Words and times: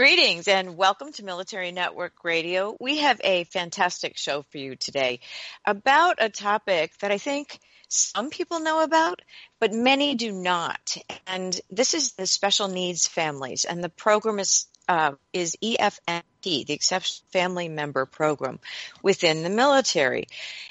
Greetings 0.00 0.48
and 0.48 0.78
welcome 0.78 1.12
to 1.12 1.24
Military 1.26 1.72
Network 1.72 2.24
Radio. 2.24 2.74
We 2.80 3.00
have 3.00 3.20
a 3.22 3.44
fantastic 3.44 4.16
show 4.16 4.46
for 4.48 4.56
you 4.56 4.74
today 4.74 5.20
about 5.66 6.16
a 6.20 6.30
topic 6.30 6.96
that 7.00 7.10
I 7.10 7.18
think 7.18 7.60
some 7.88 8.30
people 8.30 8.60
know 8.60 8.82
about, 8.82 9.20
but 9.58 9.74
many 9.74 10.14
do 10.14 10.32
not. 10.32 10.96
And 11.26 11.60
this 11.70 11.92
is 11.92 12.12
the 12.12 12.26
special 12.26 12.68
needs 12.68 13.06
families, 13.06 13.66
and 13.66 13.84
the 13.84 13.90
program 13.90 14.38
is 14.38 14.64
uh, 14.88 15.12
is 15.34 15.58
EFMP, 15.62 16.64
the 16.64 16.72
Exceptional 16.72 17.28
Family 17.30 17.68
Member 17.68 18.06
Program 18.06 18.58
within 19.02 19.42
the 19.42 19.50
military. 19.50 20.28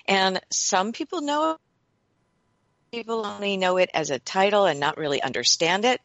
And 0.08 0.42
some 0.50 0.92
people 0.92 1.22
know 1.22 1.58
people 2.92 3.24
only 3.28 3.58
know 3.58 3.78
it 3.78 3.92
as 3.94 4.10
a 4.10 4.18
title 4.18 4.66
and 4.66 4.80
not 4.80 4.98
really 4.98 5.22
understand 5.22 5.86
it. 5.86 6.02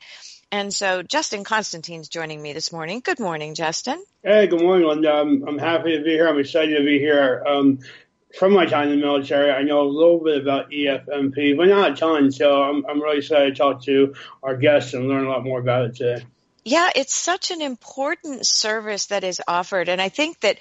And 0.54 0.72
so 0.72 1.02
Justin 1.02 1.42
Constantine's 1.42 2.08
joining 2.08 2.40
me 2.40 2.52
this 2.52 2.70
morning. 2.70 3.00
Good 3.00 3.18
morning, 3.18 3.56
Justin. 3.56 4.00
Hey, 4.22 4.46
good 4.46 4.62
morning, 4.62 4.86
Linda. 4.86 5.12
I'm, 5.12 5.42
I'm 5.48 5.58
happy 5.58 5.98
to 5.98 6.04
be 6.04 6.10
here. 6.10 6.28
I'm 6.28 6.38
excited 6.38 6.78
to 6.78 6.84
be 6.84 7.00
here. 7.00 7.42
Um, 7.44 7.80
from 8.38 8.52
my 8.52 8.64
time 8.64 8.90
in 8.90 9.00
the 9.00 9.04
military, 9.04 9.50
I 9.50 9.62
know 9.62 9.80
a 9.80 9.90
little 9.90 10.22
bit 10.22 10.40
about 10.40 10.70
EFMP, 10.70 11.56
but 11.56 11.66
not 11.66 11.90
a 11.90 11.96
ton. 11.96 12.30
So 12.30 12.62
I'm, 12.62 12.86
I'm 12.86 13.02
really 13.02 13.18
excited 13.18 13.56
to 13.56 13.58
talk 13.60 13.82
to 13.86 14.14
our 14.44 14.56
guests 14.56 14.94
and 14.94 15.08
learn 15.08 15.24
a 15.24 15.28
lot 15.28 15.42
more 15.42 15.58
about 15.58 15.86
it 15.86 15.96
today. 15.96 16.24
Yeah, 16.64 16.88
it's 16.94 17.16
such 17.16 17.50
an 17.50 17.60
important 17.60 18.46
service 18.46 19.06
that 19.06 19.24
is 19.24 19.42
offered. 19.48 19.88
And 19.88 20.00
I 20.00 20.08
think 20.08 20.38
that 20.42 20.58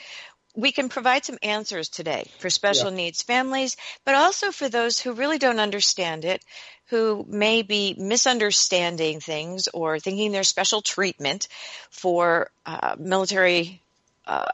we 0.56 0.72
can 0.72 0.90
provide 0.90 1.24
some 1.24 1.38
answers 1.44 1.90
today 1.90 2.26
for 2.40 2.50
special 2.50 2.90
yeah. 2.90 2.98
needs 2.98 3.22
families, 3.22 3.78
but 4.06 4.16
also 4.16 4.52
for 4.52 4.70
those 4.70 5.00
who 5.00 5.14
really 5.14 5.38
don't 5.38 5.60
understand 5.60 6.26
it, 6.26 6.44
who 6.90 7.26
may 7.28 7.62
be 7.62 7.96
misunderstanding 7.98 9.20
things 9.20 9.68
or 9.74 10.00
thinking 10.00 10.32
there's 10.32 10.48
special 10.48 10.82
treatment 10.82 11.48
for 11.90 12.50
uh, 12.66 12.96
military 13.00 13.82
uh, 14.26 14.46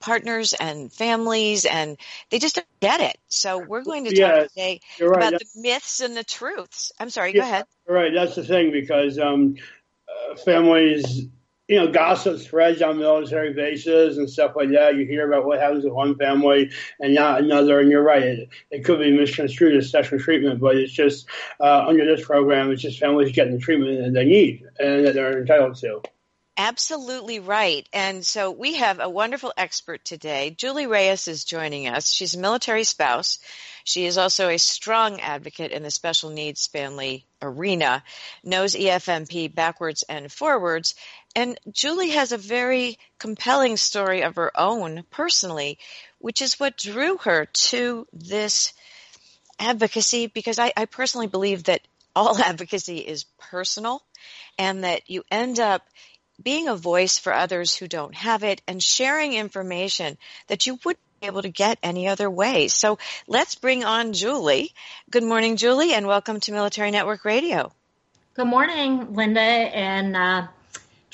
partners 0.00 0.52
and 0.52 0.92
families, 0.92 1.64
and 1.64 1.96
they 2.30 2.38
just 2.38 2.56
don't 2.56 2.66
get 2.80 3.00
it. 3.00 3.16
So 3.28 3.58
we're 3.58 3.84
going 3.84 4.04
to 4.04 4.14
talk 4.14 4.48
today 4.48 4.80
right. 5.00 5.16
about 5.16 5.30
That's, 5.32 5.54
the 5.54 5.62
myths 5.62 6.00
and 6.00 6.16
the 6.16 6.24
truths. 6.24 6.92
I'm 6.98 7.10
sorry, 7.10 7.34
yeah, 7.34 7.40
go 7.40 7.46
ahead. 7.46 7.64
Right, 7.88 8.12
that's 8.14 8.34
the 8.34 8.44
thing 8.44 8.70
because 8.70 9.18
um, 9.18 9.56
uh, 10.08 10.36
families 10.36 11.28
you 11.68 11.76
know, 11.76 11.90
gossip 11.90 12.38
spreads 12.40 12.82
on 12.82 12.98
military 12.98 13.54
bases 13.54 14.18
and 14.18 14.28
stuff 14.28 14.54
like 14.54 14.70
that. 14.72 14.96
You 14.96 15.06
hear 15.06 15.26
about 15.26 15.46
what 15.46 15.60
happens 15.60 15.84
with 15.84 15.94
one 15.94 16.16
family 16.16 16.70
and 17.00 17.14
not 17.14 17.40
another, 17.40 17.80
and 17.80 17.90
you're 17.90 18.02
right. 18.02 18.22
It, 18.22 18.48
it 18.70 18.84
could 18.84 18.98
be 18.98 19.16
misconstrued 19.16 19.76
as 19.76 19.88
special 19.88 20.18
treatment, 20.18 20.60
but 20.60 20.76
it's 20.76 20.92
just 20.92 21.26
uh, 21.60 21.86
under 21.86 22.04
this 22.04 22.24
program, 22.24 22.70
it's 22.70 22.82
just 22.82 22.98
families 22.98 23.32
getting 23.32 23.54
the 23.54 23.60
treatment 23.60 23.98
that 24.04 24.12
they 24.12 24.26
need 24.26 24.64
and 24.78 25.06
that 25.06 25.14
they're 25.14 25.40
entitled 25.40 25.76
to. 25.76 26.02
Absolutely 26.56 27.40
right. 27.40 27.88
And 27.92 28.24
so 28.24 28.52
we 28.52 28.74
have 28.74 29.00
a 29.00 29.08
wonderful 29.08 29.52
expert 29.56 30.04
today. 30.04 30.50
Julie 30.50 30.86
Reyes 30.86 31.26
is 31.26 31.44
joining 31.44 31.88
us. 31.88 32.12
She's 32.12 32.36
a 32.36 32.38
military 32.38 32.84
spouse. 32.84 33.40
She 33.82 34.06
is 34.06 34.16
also 34.16 34.48
a 34.48 34.58
strong 34.58 35.20
advocate 35.20 35.72
in 35.72 35.82
the 35.82 35.90
special 35.90 36.30
needs 36.30 36.66
family 36.68 37.26
arena, 37.42 38.04
knows 38.42 38.74
EFMP 38.74 39.54
backwards 39.54 40.04
and 40.08 40.32
forwards. 40.32 40.94
And 41.36 41.58
Julie 41.70 42.10
has 42.10 42.32
a 42.32 42.38
very 42.38 42.98
compelling 43.18 43.76
story 43.76 44.22
of 44.22 44.36
her 44.36 44.52
own 44.56 45.04
personally, 45.10 45.78
which 46.18 46.40
is 46.40 46.60
what 46.60 46.76
drew 46.76 47.16
her 47.18 47.46
to 47.46 48.06
this 48.12 48.72
advocacy 49.58 50.28
because 50.28 50.58
I, 50.58 50.72
I 50.76 50.84
personally 50.84 51.26
believe 51.26 51.64
that 51.64 51.80
all 52.14 52.38
advocacy 52.42 52.98
is 52.98 53.24
personal 53.50 54.02
and 54.58 54.84
that 54.84 55.10
you 55.10 55.24
end 55.30 55.58
up 55.58 55.82
being 56.42 56.68
a 56.68 56.76
voice 56.76 57.18
for 57.18 57.32
others 57.32 57.76
who 57.76 57.86
don't 57.86 58.14
have 58.14 58.42
it 58.42 58.60
and 58.66 58.82
sharing 58.82 59.34
information 59.34 60.16
that 60.48 60.66
you 60.66 60.78
wouldn't 60.84 61.02
be 61.20 61.26
able 61.26 61.42
to 61.42 61.48
get 61.48 61.78
any 61.82 62.08
other 62.08 62.28
way. 62.30 62.68
So 62.68 62.98
let's 63.26 63.54
bring 63.54 63.84
on 63.84 64.12
Julie. 64.12 64.72
Good 65.10 65.22
morning, 65.22 65.56
Julie, 65.56 65.94
and 65.94 66.06
welcome 66.06 66.40
to 66.40 66.52
Military 66.52 66.90
Network 66.90 67.24
Radio. 67.24 67.72
Good 68.34 68.46
morning, 68.46 69.14
Linda 69.14 69.40
and 69.40 70.16
uh, 70.16 70.46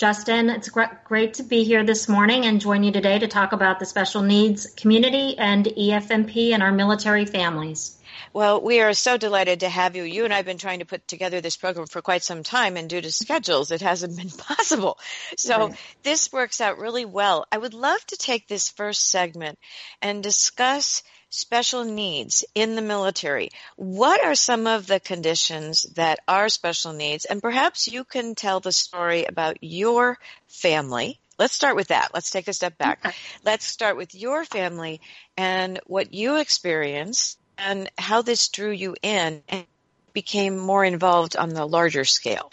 Justin. 0.01 0.49
It's 0.49 0.71
great 0.71 1.35
to 1.35 1.43
be 1.43 1.63
here 1.63 1.85
this 1.85 2.09
morning 2.09 2.47
and 2.47 2.59
join 2.59 2.83
you 2.83 2.91
today 2.91 3.19
to 3.19 3.29
talk 3.29 3.53
about 3.53 3.79
the 3.79 3.85
special 3.85 4.23
needs 4.23 4.65
community 4.75 5.37
and 5.37 5.67
EFMP 5.67 6.53
and 6.55 6.63
our 6.63 6.73
military 6.73 7.27
families. 7.27 7.99
Well, 8.33 8.63
we 8.63 8.81
are 8.81 8.95
so 8.95 9.19
delighted 9.19 9.61
to 9.61 9.69
have 9.69 9.97
you. 9.97 10.05
You 10.05 10.25
and 10.25 10.33
I 10.33 10.39
have 10.39 10.47
been 10.47 10.57
trying 10.57 10.79
to 10.79 10.87
put 10.87 11.07
together 11.07 11.43
this 11.43 11.59
program 11.59 11.87
for 11.87 12.01
quite 12.01 12.23
some 12.23 12.43
time, 12.43 12.79
and 12.79 12.89
due 12.89 13.03
to 13.03 13.13
schedules, 13.13 13.73
it 13.73 13.83
hasn't 13.83 14.17
been 14.17 14.31
possible. 14.39 14.99
So 15.37 15.69
right. 15.69 15.77
this 16.03 16.33
works 16.33 16.63
out 16.63 16.79
really 16.79 17.05
well. 17.05 17.45
I 17.53 17.59
would 17.59 17.75
love 17.75 18.03
to 18.07 18.17
take 18.17 18.49
this 18.49 18.71
first 18.71 19.11
segment 19.11 19.59
and 20.01 20.23
discuss 20.23 21.03
special 21.31 21.85
needs 21.85 22.45
in 22.55 22.75
the 22.75 22.83
military. 22.83 23.51
What 23.77 24.23
are 24.23 24.35
some 24.35 24.67
of 24.67 24.87
the 24.87 25.01
conditions 25.01 25.85
that 25.95 26.19
are 26.29 26.49
special 26.49 26.93
needs? 26.93 27.25
And 27.25 27.41
perhaps 27.41 27.89
you 27.89 28.05
can 28.05 28.35
tell 28.35 28.61
the 28.61 28.73
story 28.73 29.25
about 29.25 29.59
your 29.63 30.19
family. 30.49 31.19
Let's 31.39 31.55
start 31.55 31.77
with 31.77 31.89
that. 31.89 32.11
Let's 32.13 32.31
take 32.31 32.49
a 32.49 32.53
step 32.53 32.77
back. 32.77 32.99
Okay. 33.07 33.17
Let's 33.45 33.65
start 33.65 33.97
with 33.97 34.15
your 34.15 34.45
family 34.45 35.01
and 35.37 35.81
what 35.87 36.13
you 36.13 36.37
experienced 36.37 37.39
and 37.57 37.91
how 37.97 38.21
this 38.23 38.49
drew 38.49 38.71
you 38.71 38.95
in 39.03 39.43
and 39.49 39.65
became 40.13 40.59
more 40.59 40.85
involved 40.85 41.37
on 41.37 41.51
the 41.51 41.65
larger 41.65 42.05
scale. 42.05 42.51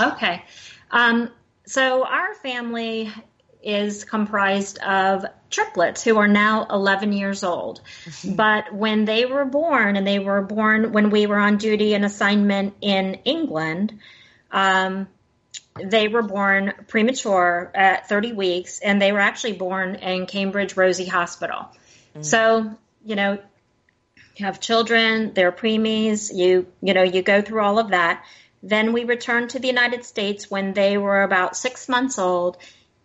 Okay. 0.00 0.44
Um, 0.90 1.30
so 1.66 2.06
our 2.06 2.34
family 2.36 3.12
is 3.66 4.04
comprised 4.04 4.78
of 4.78 5.26
triplets 5.50 6.04
who 6.04 6.16
are 6.18 6.28
now 6.28 6.66
11 6.70 7.12
years 7.12 7.42
old. 7.42 7.80
But 8.24 8.72
when 8.72 9.04
they 9.04 9.26
were 9.26 9.44
born, 9.44 9.96
and 9.96 10.06
they 10.06 10.20
were 10.20 10.40
born 10.40 10.92
when 10.92 11.10
we 11.10 11.26
were 11.26 11.38
on 11.38 11.58
duty 11.58 11.94
and 11.94 12.04
assignment 12.04 12.74
in 12.80 13.14
England, 13.24 13.98
um, 14.52 15.08
they 15.82 16.08
were 16.08 16.22
born 16.22 16.72
premature 16.86 17.70
at 17.74 18.08
30 18.08 18.32
weeks, 18.32 18.78
and 18.78 19.02
they 19.02 19.12
were 19.12 19.20
actually 19.20 19.54
born 19.54 19.96
in 19.96 20.26
Cambridge 20.26 20.76
Rosie 20.76 21.06
Hospital. 21.06 21.58
Mm-hmm. 21.58 22.22
So, 22.22 22.70
you 23.04 23.16
know, 23.16 23.38
you 24.36 24.46
have 24.46 24.60
children, 24.60 25.32
they're 25.34 25.52
preemies, 25.52 26.34
you 26.34 26.66
you 26.80 26.94
know, 26.94 27.02
you 27.02 27.22
go 27.22 27.42
through 27.42 27.62
all 27.62 27.78
of 27.78 27.88
that. 27.88 28.24
Then 28.62 28.92
we 28.92 29.04
returned 29.04 29.50
to 29.50 29.58
the 29.58 29.68
United 29.68 30.04
States 30.04 30.50
when 30.50 30.72
they 30.72 30.98
were 30.98 31.22
about 31.22 31.56
six 31.56 31.88
months 31.88 32.18
old, 32.18 32.56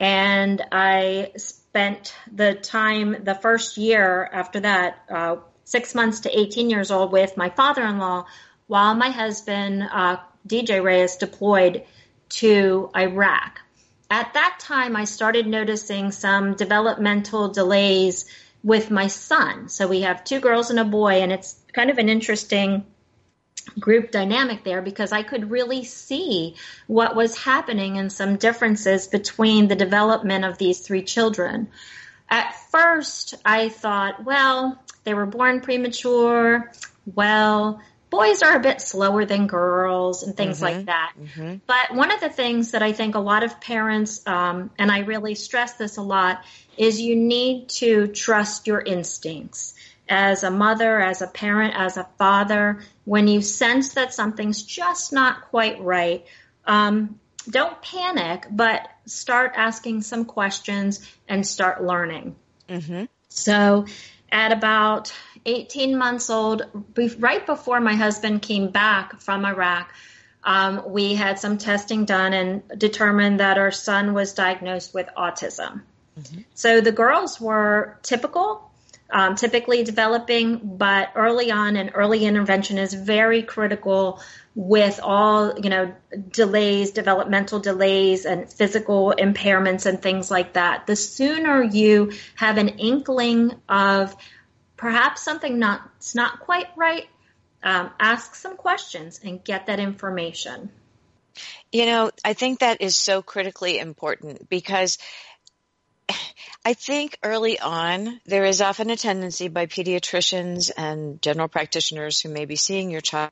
and 0.01 0.63
I 0.71 1.31
spent 1.37 2.15
the 2.33 2.55
time, 2.55 3.23
the 3.23 3.35
first 3.35 3.77
year 3.77 4.27
after 4.33 4.61
that, 4.61 5.03
uh, 5.07 5.35
six 5.63 5.93
months 5.93 6.21
to 6.21 6.39
18 6.39 6.71
years 6.71 6.89
old, 6.89 7.11
with 7.11 7.37
my 7.37 7.49
father-in-law, 7.49 8.25
while 8.65 8.95
my 8.95 9.09
husband 9.11 9.83
uh, 9.83 10.17
DJ 10.47 10.83
Reyes 10.83 11.17
deployed 11.17 11.83
to 12.29 12.89
Iraq. 12.97 13.61
At 14.09 14.33
that 14.33 14.57
time, 14.59 14.95
I 14.95 15.03
started 15.03 15.45
noticing 15.45 16.11
some 16.11 16.55
developmental 16.55 17.49
delays 17.49 18.25
with 18.63 18.89
my 18.89 19.05
son. 19.05 19.69
So 19.69 19.87
we 19.87 20.01
have 20.01 20.23
two 20.23 20.39
girls 20.39 20.71
and 20.71 20.79
a 20.79 20.83
boy, 20.83 21.21
and 21.21 21.31
it's 21.31 21.59
kind 21.73 21.91
of 21.91 21.99
an 21.99 22.09
interesting 22.09 22.85
group 23.79 24.11
dynamic 24.11 24.63
there 24.63 24.81
because 24.81 25.11
I 25.11 25.23
could 25.23 25.51
really 25.51 25.83
see 25.83 26.55
what 26.87 27.15
was 27.15 27.37
happening 27.37 27.97
and 27.97 28.11
some 28.11 28.37
differences 28.37 29.07
between 29.07 29.67
the 29.67 29.75
development 29.75 30.45
of 30.45 30.57
these 30.57 30.79
three 30.79 31.03
children. 31.03 31.69
At 32.29 32.55
first, 32.71 33.35
I 33.43 33.69
thought, 33.69 34.23
well, 34.23 34.81
they 35.03 35.13
were 35.13 35.25
born 35.25 35.61
premature. 35.61 36.71
Well, 37.05 37.81
boys 38.11 38.43
are 38.43 38.55
a 38.55 38.59
bit 38.59 38.81
slower 38.81 39.25
than 39.25 39.47
girls 39.47 40.23
and 40.23 40.37
things 40.37 40.57
mm-hmm. 40.57 40.77
like 40.77 40.85
that. 40.85 41.13
Mm-hmm. 41.19 41.55
But 41.65 41.95
one 41.95 42.11
of 42.11 42.19
the 42.19 42.29
things 42.29 42.71
that 42.71 42.83
I 42.83 42.91
think 42.91 43.15
a 43.15 43.19
lot 43.19 43.43
of 43.43 43.59
parents, 43.59 44.21
um, 44.27 44.69
and 44.77 44.91
I 44.91 44.99
really 44.99 45.33
stress 45.33 45.73
this 45.73 45.97
a 45.97 46.01
lot, 46.01 46.43
is 46.77 47.01
you 47.01 47.15
need 47.15 47.69
to 47.69 48.07
trust 48.07 48.67
your 48.67 48.81
instincts. 48.81 49.73
As 50.13 50.43
a 50.43 50.51
mother, 50.51 50.99
as 50.99 51.21
a 51.21 51.27
parent, 51.27 51.73
as 51.73 51.95
a 51.95 52.05
father, 52.17 52.81
when 53.05 53.29
you 53.29 53.41
sense 53.41 53.93
that 53.93 54.13
something's 54.13 54.61
just 54.61 55.13
not 55.13 55.43
quite 55.43 55.81
right, 55.81 56.25
um, 56.65 57.17
don't 57.49 57.81
panic, 57.81 58.45
but 58.51 58.89
start 59.05 59.53
asking 59.55 60.01
some 60.01 60.25
questions 60.25 61.09
and 61.29 61.47
start 61.47 61.81
learning. 61.81 62.35
Mm-hmm. 62.67 63.05
So, 63.29 63.85
at 64.29 64.51
about 64.51 65.13
18 65.45 65.97
months 65.97 66.29
old, 66.29 66.63
right 67.17 67.45
before 67.45 67.79
my 67.79 67.95
husband 67.95 68.41
came 68.41 68.69
back 68.69 69.21
from 69.21 69.45
Iraq, 69.45 69.93
um, 70.43 70.83
we 70.87 71.15
had 71.15 71.39
some 71.39 71.57
testing 71.57 72.05
done 72.05 72.33
and 72.33 72.63
determined 72.77 73.39
that 73.39 73.57
our 73.57 73.71
son 73.71 74.13
was 74.13 74.33
diagnosed 74.33 74.93
with 74.93 75.07
autism. 75.17 75.83
Mm-hmm. 76.19 76.41
So 76.53 76.81
the 76.81 76.91
girls 76.91 77.39
were 77.39 77.97
typical 78.01 78.70
um, 79.11 79.35
typically 79.35 79.83
developing, 79.83 80.59
but 80.63 81.11
early 81.15 81.51
on 81.51 81.75
and 81.75 81.91
early 81.93 82.25
intervention 82.25 82.77
is 82.77 82.93
very 82.93 83.43
critical 83.43 84.21
with 84.55 84.99
all, 85.01 85.59
you 85.59 85.69
know, 85.69 85.93
delays, 86.29 86.91
developmental 86.91 87.59
delays 87.59 88.25
and 88.25 88.51
physical 88.51 89.13
impairments 89.17 89.85
and 89.85 90.01
things 90.01 90.31
like 90.31 90.53
that. 90.53 90.87
The 90.87 90.95
sooner 90.95 91.63
you 91.63 92.11
have 92.35 92.57
an 92.57 92.69
inkling 92.69 93.53
of 93.69 94.15
perhaps 94.77 95.21
something 95.21 95.59
not, 95.59 95.81
it's 95.97 96.15
not 96.15 96.39
quite 96.39 96.67
right, 96.75 97.07
um, 97.63 97.91
ask 97.99 98.35
some 98.35 98.57
questions 98.57 99.19
and 99.23 99.43
get 99.43 99.67
that 99.67 99.79
information. 99.79 100.71
You 101.71 101.85
know, 101.85 102.11
I 102.25 102.33
think 102.33 102.59
that 102.59 102.81
is 102.81 102.97
so 102.97 103.21
critically 103.21 103.79
important 103.79 104.49
because 104.49 104.97
I 106.65 106.73
think 106.73 107.17
early 107.23 107.59
on, 107.59 108.19
there 108.25 108.45
is 108.45 108.61
often 108.61 108.89
a 108.89 108.95
tendency 108.95 109.47
by 109.47 109.65
pediatricians 109.65 110.71
and 110.75 111.21
general 111.21 111.47
practitioners 111.47 112.21
who 112.21 112.29
may 112.29 112.45
be 112.45 112.55
seeing 112.55 112.91
your 112.91 113.01
child 113.01 113.31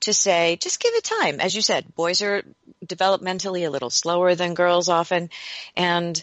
to 0.00 0.14
say, 0.14 0.56
just 0.60 0.80
give 0.80 0.94
it 0.94 1.04
time. 1.04 1.40
As 1.40 1.54
you 1.54 1.62
said, 1.62 1.94
boys 1.94 2.22
are 2.22 2.42
developmentally 2.84 3.66
a 3.66 3.70
little 3.70 3.90
slower 3.90 4.34
than 4.34 4.54
girls 4.54 4.88
often. 4.88 5.30
And 5.76 6.22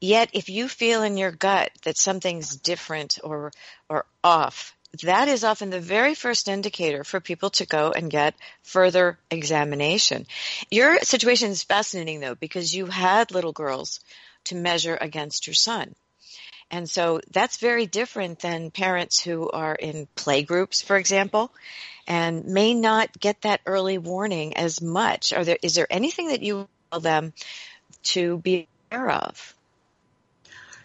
yet, 0.00 0.30
if 0.32 0.48
you 0.48 0.68
feel 0.68 1.02
in 1.02 1.16
your 1.16 1.30
gut 1.30 1.70
that 1.84 1.96
something's 1.96 2.56
different 2.56 3.18
or, 3.22 3.52
or 3.88 4.06
off, 4.22 4.74
that 5.02 5.28
is 5.28 5.42
often 5.42 5.70
the 5.70 5.80
very 5.80 6.14
first 6.14 6.48
indicator 6.48 7.02
for 7.02 7.20
people 7.20 7.50
to 7.50 7.66
go 7.66 7.90
and 7.90 8.10
get 8.10 8.34
further 8.62 9.18
examination. 9.30 10.26
Your 10.70 10.98
situation 11.00 11.50
is 11.50 11.64
fascinating 11.64 12.20
though, 12.20 12.36
because 12.36 12.74
you 12.74 12.86
had 12.86 13.32
little 13.32 13.52
girls 13.52 14.00
to 14.44 14.54
measure 14.54 14.96
against 15.00 15.46
your 15.46 15.54
son. 15.54 15.94
And 16.70 16.88
so 16.88 17.20
that's 17.30 17.58
very 17.58 17.86
different 17.86 18.40
than 18.40 18.70
parents 18.70 19.22
who 19.22 19.50
are 19.50 19.74
in 19.74 20.08
play 20.14 20.42
groups, 20.42 20.82
for 20.82 20.96
example, 20.96 21.52
and 22.06 22.46
may 22.46 22.74
not 22.74 23.18
get 23.18 23.42
that 23.42 23.60
early 23.66 23.98
warning 23.98 24.56
as 24.56 24.80
much. 24.80 25.32
Are 25.32 25.44
there, 25.44 25.58
is 25.62 25.74
there 25.74 25.86
anything 25.90 26.28
that 26.28 26.42
you 26.42 26.68
tell 26.90 27.00
them 27.00 27.32
to 28.04 28.38
be 28.38 28.66
aware 28.90 29.10
of? 29.10 29.54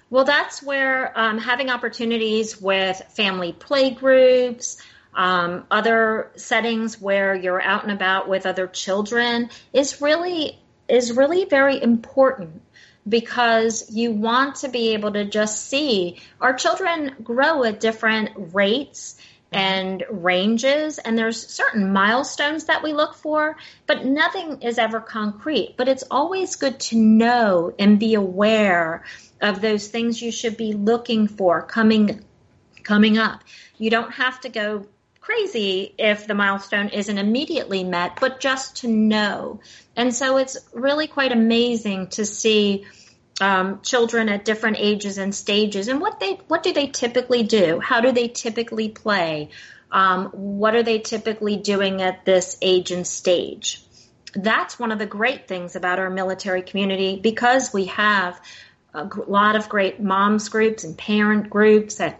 Well, 0.09 0.25
that's 0.25 0.63
where 0.63 1.17
um, 1.17 1.37
having 1.37 1.69
opportunities 1.69 2.59
with 2.59 2.97
family 3.11 3.53
play 3.53 3.91
groups, 3.91 4.81
um, 5.13 5.65
other 5.69 6.31
settings 6.35 6.99
where 6.99 7.35
you're 7.35 7.61
out 7.61 7.83
and 7.83 7.91
about 7.91 8.27
with 8.27 8.45
other 8.45 8.67
children 8.67 9.49
is 9.73 10.01
really 10.01 10.59
is 10.87 11.13
really 11.13 11.45
very 11.45 11.81
important 11.81 12.61
because 13.09 13.89
you 13.89 14.11
want 14.11 14.57
to 14.57 14.69
be 14.69 14.93
able 14.93 15.11
to 15.13 15.25
just 15.25 15.67
see. 15.67 16.21
Our 16.39 16.53
children 16.53 17.15
grow 17.23 17.63
at 17.63 17.79
different 17.79 18.53
rates 18.53 19.17
and 19.51 20.03
ranges 20.11 20.99
and 20.99 21.17
there's 21.17 21.47
certain 21.47 21.91
milestones 21.91 22.65
that 22.65 22.83
we 22.83 22.93
look 22.93 23.15
for 23.15 23.57
but 23.87 24.05
nothing 24.05 24.61
is 24.61 24.77
ever 24.77 24.99
concrete. 24.99 25.73
But 25.75 25.87
it's 25.87 26.03
always 26.11 26.55
good 26.55 26.79
to 26.81 26.97
know 26.97 27.73
and 27.79 27.99
be 27.99 28.13
aware 28.13 29.03
of 29.41 29.61
those 29.61 29.87
things 29.87 30.21
you 30.21 30.31
should 30.31 30.55
be 30.55 30.73
looking 30.73 31.27
for 31.27 31.63
coming 31.63 32.23
coming 32.83 33.17
up. 33.17 33.43
You 33.77 33.89
don't 33.89 34.11
have 34.11 34.39
to 34.41 34.49
go 34.49 34.85
crazy 35.29 35.93
if 35.99 36.25
the 36.25 36.33
milestone 36.33 36.89
isn't 36.89 37.19
immediately 37.19 37.83
met 37.83 38.17
but 38.19 38.39
just 38.39 38.77
to 38.77 38.87
know. 38.87 39.59
And 39.95 40.13
so 40.13 40.37
it's 40.37 40.57
really 40.73 41.05
quite 41.05 41.31
amazing 41.31 42.07
to 42.07 42.25
see 42.25 42.87
um, 43.39 43.79
children 43.83 44.27
at 44.27 44.43
different 44.43 44.77
ages 44.79 45.19
and 45.19 45.33
stages 45.35 45.87
and 45.87 46.01
what 46.01 46.19
they 46.19 46.39
what 46.47 46.63
do 46.63 46.73
they 46.73 46.87
typically 46.87 47.43
do? 47.43 47.79
How 47.79 48.01
do 48.01 48.11
they 48.11 48.27
typically 48.27 48.89
play? 48.89 49.49
Um, 49.91 50.29
what 50.29 50.73
are 50.73 50.83
they 50.83 50.97
typically 50.97 51.57
doing 51.57 52.01
at 52.01 52.25
this 52.25 52.57
age 52.63 52.89
and 52.89 53.05
stage? 53.05 53.83
That's 54.33 54.79
one 54.79 54.91
of 54.91 54.97
the 54.97 55.05
great 55.05 55.47
things 55.47 55.75
about 55.75 55.99
our 55.99 56.09
military 56.09 56.63
community 56.63 57.19
because 57.21 57.71
we 57.71 57.85
have 57.85 58.41
a 58.95 59.07
lot 59.27 59.55
of 59.55 59.69
great 59.69 59.99
moms 59.99 60.49
groups 60.49 60.83
and 60.83 60.97
parent 60.97 61.51
groups 61.51 61.99
and, 62.01 62.15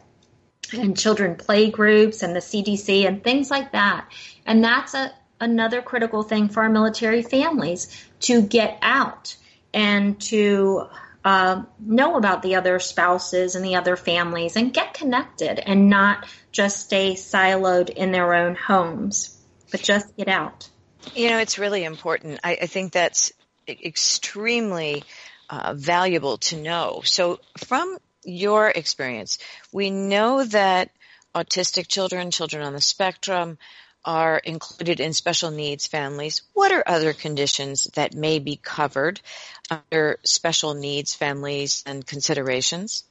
and 0.74 0.98
children 0.98 1.36
play 1.36 1.70
groups 1.70 2.24
and 2.24 2.36
the 2.36 2.40
CDC 2.40 3.08
and 3.08 3.24
things 3.24 3.50
like 3.50 3.72
that 3.72 4.10
and 4.46 4.64
that's 4.64 4.94
a, 4.94 5.14
another 5.40 5.82
critical 5.82 6.24
thing 6.24 6.50
for 6.50 6.64
our 6.64 6.70
military 6.70 7.22
families 7.22 7.88
to 8.22 8.42
get 8.42 8.78
out 8.82 9.36
and 9.74 10.20
to 10.20 10.88
uh, 11.24 11.64
know 11.80 12.16
about 12.16 12.42
the 12.42 12.56
other 12.56 12.80
spouses 12.80 13.56
and 13.56 13.64
the 13.64 13.76
other 13.76 13.96
families 13.96 14.56
and 14.56 14.74
get 14.74 14.94
connected 14.94 15.60
and 15.60 15.90
not 15.90 16.28
just 16.52 16.86
stay 16.86 17.14
siloed 17.14 17.90
in 17.90 18.12
their 18.12 18.34
own 18.34 18.56
homes, 18.56 19.38
but 19.72 19.82
just 19.82 20.16
get 20.18 20.28
out. 20.28 20.70
You 21.14 21.30
know, 21.30 21.40
it's 21.40 21.60
really 21.60 21.84
important. 21.84 22.40
I, 22.44 22.58
I 22.62 22.66
think 22.66 22.92
that's 22.92 23.32
extremely 23.68 25.04
uh, 25.50 25.74
valuable 25.76 26.38
to 26.38 26.58
know. 26.58 27.02
So, 27.04 27.40
from 27.58 27.98
your 28.24 28.70
experience, 28.70 29.40
we 29.72 29.90
know 29.90 30.44
that 30.44 30.92
autistic 31.34 31.88
children, 31.88 32.32
children 32.32 32.64
on 32.64 32.74
the 32.74 32.82
spectrum, 32.82 33.58
are 34.06 34.38
included 34.38 35.00
in 35.00 35.14
special 35.14 35.52
needs 35.52 35.86
families. 35.88 36.42
What 36.54 36.72
are 36.72 36.84
other 36.86 37.14
conditions 37.14 37.84
that 37.96 38.14
may 38.14 38.40
be 38.40 38.56
covered 38.56 39.20
under 39.70 40.20
special 40.24 40.74
needs 40.74 41.14
families 41.14 41.84
and 41.86 42.06
considerations? 42.06 43.04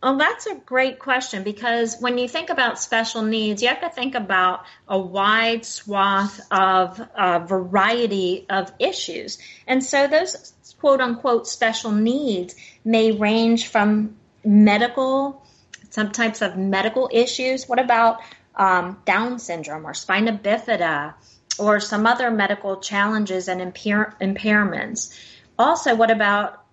Well, 0.00 0.16
that's 0.16 0.46
a 0.46 0.54
great 0.54 1.00
question 1.00 1.42
because 1.42 1.96
when 1.98 2.18
you 2.18 2.28
think 2.28 2.50
about 2.50 2.78
special 2.78 3.22
needs, 3.22 3.62
you 3.62 3.68
have 3.68 3.80
to 3.80 3.90
think 3.90 4.14
about 4.14 4.64
a 4.86 4.96
wide 4.96 5.64
swath 5.64 6.40
of 6.52 7.00
a 7.16 7.40
variety 7.40 8.46
of 8.48 8.72
issues. 8.78 9.38
And 9.66 9.82
so 9.82 10.06
those 10.06 10.52
quote 10.80 11.00
unquote 11.00 11.46
special 11.46 11.90
needs 11.90 12.54
may 12.84 13.12
range 13.12 13.68
from 13.68 14.16
medical, 14.44 15.44
some 15.90 16.12
types 16.12 16.42
of 16.42 16.56
medical 16.56 17.08
issues. 17.12 17.68
What 17.68 17.78
about 17.78 18.20
um, 18.58 19.00
Down 19.04 19.38
syndrome 19.38 19.86
or 19.86 19.94
spina 19.94 20.32
bifida 20.36 21.14
or 21.58 21.80
some 21.80 22.06
other 22.06 22.30
medical 22.30 22.78
challenges 22.80 23.48
and 23.48 23.60
impair- 23.60 24.14
impairments. 24.20 25.16
Also, 25.58 25.94
what 25.94 26.10
about 26.10 26.64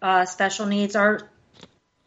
uh, 0.00 0.24
special 0.24 0.66
needs 0.66 0.96
are 0.96 1.30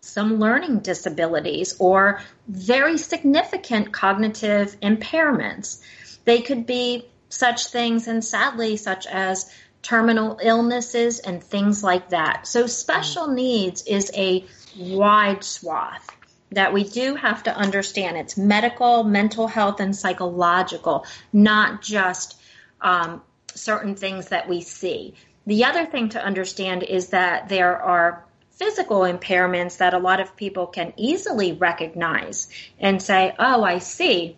some 0.01 0.39
learning 0.39 0.79
disabilities 0.79 1.75
or 1.79 2.22
very 2.48 2.98
significant 2.98 3.93
cognitive 3.93 4.79
impairments. 4.81 5.81
They 6.25 6.41
could 6.41 6.65
be 6.65 7.07
such 7.29 7.67
things, 7.67 8.07
and 8.07 8.24
sadly, 8.24 8.77
such 8.77 9.07
as 9.07 9.51
terminal 9.83 10.39
illnesses 10.41 11.19
and 11.19 11.43
things 11.43 11.83
like 11.83 12.09
that. 12.09 12.47
So, 12.47 12.65
special 12.65 13.27
needs 13.27 13.83
is 13.83 14.09
a 14.15 14.45
wide 14.75 15.43
swath 15.43 16.07
that 16.51 16.73
we 16.73 16.83
do 16.83 17.15
have 17.15 17.43
to 17.43 17.55
understand 17.55 18.17
it's 18.17 18.37
medical, 18.37 19.03
mental 19.03 19.47
health, 19.47 19.79
and 19.79 19.95
psychological, 19.95 21.05
not 21.31 21.81
just 21.81 22.39
um, 22.81 23.21
certain 23.53 23.95
things 23.95 24.29
that 24.29 24.47
we 24.47 24.61
see. 24.61 25.13
The 25.45 25.65
other 25.65 25.85
thing 25.85 26.09
to 26.09 26.23
understand 26.23 26.83
is 26.83 27.09
that 27.09 27.49
there 27.49 27.81
are 27.81 28.25
physical 28.51 29.01
impairments 29.01 29.77
that 29.77 29.93
a 29.93 29.99
lot 29.99 30.19
of 30.19 30.35
people 30.35 30.67
can 30.67 30.93
easily 30.95 31.53
recognize 31.53 32.47
and 32.79 33.01
say, 33.01 33.35
oh, 33.39 33.63
I 33.63 33.79
see 33.79 34.37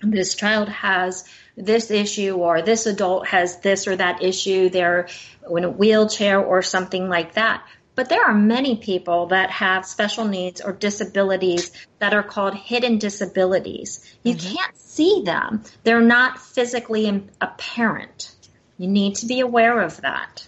this 0.00 0.34
child 0.34 0.68
has 0.68 1.24
this 1.56 1.90
issue 1.90 2.36
or 2.36 2.62
this 2.62 2.86
adult 2.86 3.26
has 3.28 3.60
this 3.60 3.86
or 3.86 3.96
that 3.96 4.22
issue. 4.22 4.68
They're 4.68 5.08
in 5.50 5.64
a 5.64 5.70
wheelchair 5.70 6.40
or 6.40 6.62
something 6.62 7.08
like 7.08 7.34
that. 7.34 7.66
But 7.94 8.10
there 8.10 8.24
are 8.24 8.34
many 8.34 8.76
people 8.76 9.28
that 9.28 9.50
have 9.50 9.86
special 9.86 10.26
needs 10.26 10.60
or 10.60 10.72
disabilities 10.72 11.72
that 11.98 12.12
are 12.12 12.22
called 12.22 12.54
hidden 12.54 12.98
disabilities. 12.98 14.00
You 14.22 14.34
mm-hmm. 14.34 14.54
can't 14.54 14.76
see 14.76 15.22
them. 15.24 15.64
They're 15.82 16.02
not 16.02 16.38
physically 16.38 17.24
apparent. 17.40 18.34
You 18.76 18.88
need 18.88 19.16
to 19.16 19.26
be 19.26 19.40
aware 19.40 19.80
of 19.80 20.02
that. 20.02 20.46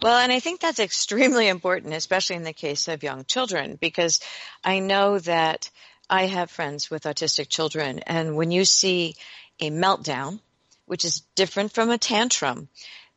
Well, 0.00 0.16
and 0.16 0.30
I 0.30 0.38
think 0.38 0.60
that's 0.60 0.78
extremely 0.78 1.48
important, 1.48 1.92
especially 1.94 2.36
in 2.36 2.44
the 2.44 2.52
case 2.52 2.86
of 2.86 3.02
young 3.02 3.24
children, 3.24 3.76
because 3.80 4.20
I 4.62 4.78
know 4.78 5.18
that 5.20 5.70
I 6.08 6.26
have 6.26 6.50
friends 6.50 6.88
with 6.88 7.02
autistic 7.02 7.48
children, 7.48 8.00
and 8.00 8.36
when 8.36 8.52
you 8.52 8.64
see 8.64 9.16
a 9.60 9.70
meltdown, 9.70 10.40
which 10.86 11.04
is 11.04 11.22
different 11.34 11.72
from 11.72 11.90
a 11.90 11.98
tantrum, 11.98 12.68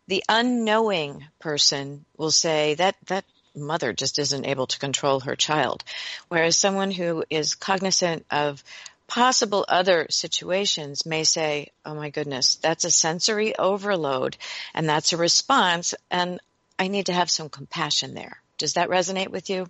the 0.08 0.24
unknowing 0.28 1.26
person 1.40 2.06
will 2.18 2.32
say 2.32 2.76
that 2.76 2.96
that 3.08 3.26
mother 3.56 3.94
just 3.94 4.20
isn't 4.20 4.46
able 4.46 4.68
to 4.68 4.80
control 4.80 5.20
her 5.20 5.36
child. 5.36 5.84
Whereas 6.30 6.58
someone 6.58 6.92
who 6.92 7.24
is 7.30 7.56
cognizant 7.56 8.26
of 8.32 8.64
possible 9.08 9.66
other 9.68 10.08
situations 10.10 11.06
may 11.06 11.24
say, 11.24 11.72
oh 11.86 11.96
my 11.96 12.10
goodness, 12.10 12.56
that's 12.56 12.86
a 12.86 12.92
sensory 12.92 13.58
overload 13.58 14.38
and 14.74 14.88
that's 14.88 15.14
a 15.14 15.18
response 15.18 15.94
and 16.10 16.40
I 16.78 16.88
need 16.88 17.08
to 17.08 17.14
have 17.14 17.30
some 17.30 17.50
compassion 17.50 18.14
there. 18.14 18.42
Does 18.58 18.74
that 18.74 18.90
resonate 18.90 19.30
with 19.30 19.50
you? 19.50 19.68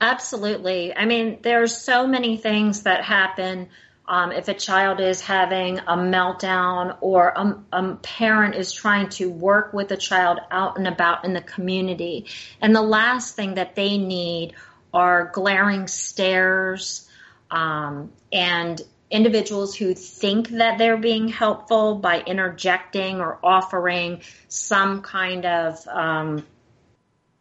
Absolutely. 0.00 0.96
I 0.96 1.04
mean, 1.04 1.38
there's 1.42 1.76
so 1.76 2.06
many 2.08 2.36
things 2.36 2.82
that 2.82 3.04
happen 3.04 3.68
um, 4.06 4.32
if 4.32 4.48
a 4.48 4.54
child 4.54 5.00
is 5.00 5.20
having 5.20 5.78
a 5.78 5.96
meltdown 5.96 6.96
or 7.00 7.28
a, 7.28 7.62
a, 7.72 7.94
parent 7.96 8.56
is 8.56 8.72
trying 8.72 9.08
to 9.10 9.30
work 9.30 9.72
with 9.72 9.92
a 9.92 9.96
child 9.96 10.40
out 10.50 10.76
and 10.76 10.88
about 10.88 11.24
in 11.24 11.32
the 11.32 11.40
community. 11.40 12.26
And 12.60 12.74
the 12.74 12.82
last 12.82 13.36
thing 13.36 13.54
that 13.54 13.76
they 13.76 13.98
need 13.98 14.54
are 14.92 15.30
glaring 15.32 15.86
stares 15.86 17.08
um, 17.50 18.12
and 18.32 18.80
individuals 19.10 19.76
who 19.76 19.94
think 19.94 20.48
that 20.48 20.78
they're 20.78 20.96
being 20.96 21.28
helpful 21.28 21.96
by 21.96 22.20
interjecting 22.22 23.20
or 23.20 23.38
offering 23.42 24.22
some 24.48 25.02
kind 25.02 25.44
of 25.44 25.86
um, 25.86 26.44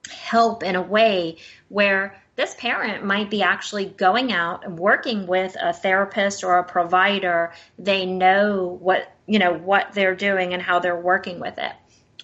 help 0.10 0.64
in 0.64 0.76
a 0.76 0.82
way 0.82 1.38
where 1.70 2.21
this 2.42 2.56
parent 2.56 3.06
might 3.06 3.30
be 3.30 3.44
actually 3.44 3.86
going 3.86 4.32
out 4.32 4.66
and 4.66 4.80
working 4.80 5.28
with 5.28 5.56
a 5.62 5.74
therapist 5.74 6.44
or 6.44 6.58
a 6.58 6.64
provider. 6.64 7.54
They 7.78 8.08
know 8.08 8.80
what, 8.82 9.08
you 9.28 9.38
know, 9.38 9.54
what 9.54 9.94
they're 9.94 10.16
doing 10.16 10.56
and 10.56 10.62
how 10.62 10.80
they're 10.80 11.00
working 11.00 11.40
with 11.40 11.60
it. 11.60 11.72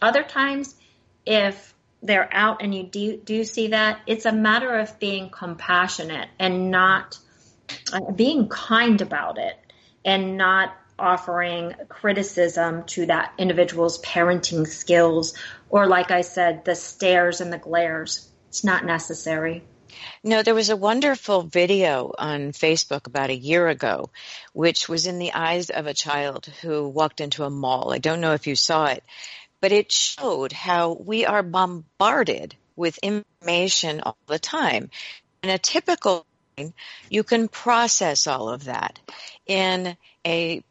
Other 0.01 0.23
times, 0.23 0.73
if 1.23 1.75
they're 2.01 2.27
out 2.33 2.63
and 2.63 2.73
you 2.73 2.81
do, 2.81 3.17
do 3.17 3.43
see 3.43 3.67
that, 3.67 3.99
it's 4.07 4.25
a 4.25 4.31
matter 4.31 4.79
of 4.79 4.97
being 4.97 5.29
compassionate 5.29 6.29
and 6.39 6.71
not 6.71 7.19
uh, 7.93 8.11
being 8.11 8.49
kind 8.49 9.01
about 9.01 9.37
it 9.37 9.55
and 10.03 10.35
not 10.35 10.73
offering 10.97 11.75
criticism 11.89 12.85
to 12.85 13.05
that 13.05 13.33
individual's 13.37 14.01
parenting 14.01 14.65
skills 14.65 15.35
or, 15.69 15.85
like 15.85 16.09
I 16.09 16.21
said, 16.21 16.65
the 16.65 16.73
stares 16.73 17.39
and 17.39 17.53
the 17.53 17.59
glares. 17.59 18.27
It's 18.49 18.63
not 18.63 18.83
necessary. 18.83 19.63
No, 20.23 20.43
there 20.43 20.55
was 20.55 20.69
a 20.69 20.75
wonderful 20.75 21.43
video 21.43 22.13
on 22.17 22.51
Facebook 22.51 23.07
about 23.07 23.29
a 23.29 23.35
year 23.35 23.67
ago, 23.67 24.09
which 24.53 24.89
was 24.89 25.07
in 25.07 25.19
the 25.19 25.33
eyes 25.33 25.69
of 25.69 25.87
a 25.87 25.93
child 25.93 26.47
who 26.61 26.87
walked 26.87 27.21
into 27.21 27.43
a 27.43 27.49
mall. 27.49 27.93
I 27.93 27.97
don't 27.97 28.21
know 28.21 28.33
if 28.33 28.47
you 28.47 28.55
saw 28.55 28.85
it, 28.87 29.03
but 29.61 29.71
it 29.71 29.91
showed 29.91 30.51
how 30.51 30.93
we 30.93 31.25
are 31.25 31.43
bombarded 31.43 32.55
with 32.75 32.99
information 32.99 34.01
all 34.01 34.17
the 34.27 34.39
time. 34.39 34.89
In 35.43 35.49
a 35.49 35.57
typical 35.57 36.25
brain, 36.55 36.73
you 37.09 37.23
can 37.23 37.47
process 37.47 38.27
all 38.27 38.49
of 38.49 38.65
that. 38.65 38.99
In 39.45 39.97
a 40.25 40.63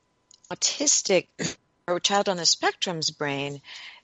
autistic 0.51 1.27
or 1.89 2.01
child 2.01 2.29
on 2.29 2.37
the 2.37 2.47
spectrum's 2.47 3.11
brain, 3.11 3.61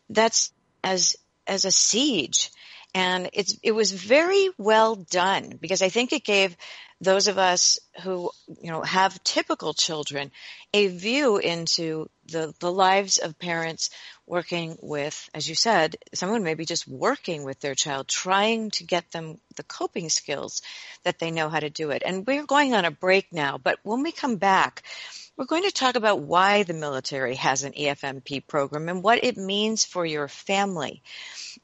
that's 0.09 0.53
as 0.83 1.17
as 1.47 1.65
a 1.65 1.73
siege 1.73 2.51
and 2.95 3.31
it's 3.33 3.57
it 3.63 3.73
was 3.73 3.93
very 3.93 4.49
well 4.59 4.97
done 4.97 5.59
because 5.61 5.83
I 5.83 5.89
think 5.89 6.13
it 6.13 6.25
gave 6.25 6.57
those 7.01 7.27
of 7.27 7.37
us 7.37 7.81
who 8.03 8.31
you 8.61 8.71
know 8.71 8.83
have 8.83 9.23
typical 9.25 9.75
children 9.75 10.31
a 10.73 10.87
view 10.89 11.39
into 11.39 12.09
the 12.27 12.55
the 12.61 12.71
lives 12.71 13.19
of 13.19 13.39
parents 13.39 13.91
working 14.27 14.77
with 14.81 15.29
as 15.35 15.49
you 15.49 15.55
said 15.55 15.97
someone 16.15 16.45
maybe 16.45 16.65
just 16.65 16.87
working 16.87 17.45
with 17.45 17.59
their 17.61 17.75
child 17.75 18.07
trying 18.07 18.71
to 18.71 18.85
get 18.85 19.11
them 19.11 19.39
the 19.57 19.65
coping 19.65 20.09
skills 20.09 20.63
that 21.03 21.19
they 21.19 21.31
know 21.31 21.49
how 21.49 21.61
to 21.61 21.71
do 21.71 21.91
it. 21.91 22.03
And 22.07 22.27
we're 22.27 22.47
going 22.47 22.75
on 22.75 22.85
a 22.85 22.91
break 22.91 23.33
now 23.33 23.59
but 23.59 23.79
when 23.83 24.03
we 24.03 24.13
come 24.13 24.37
back 24.37 24.83
we're 25.37 25.47
going 25.47 25.63
to 25.63 25.71
talk 25.71 25.97
about 25.97 26.21
why 26.21 26.63
the 26.63 26.75
military 26.75 27.35
has 27.37 27.63
an 27.63 27.73
EFMP 27.73 28.47
program 28.47 28.89
and 28.89 29.03
what 29.03 29.25
it 29.25 29.37
means 29.37 29.85
for 29.85 30.05
your 30.05 30.29
family. 30.29 31.03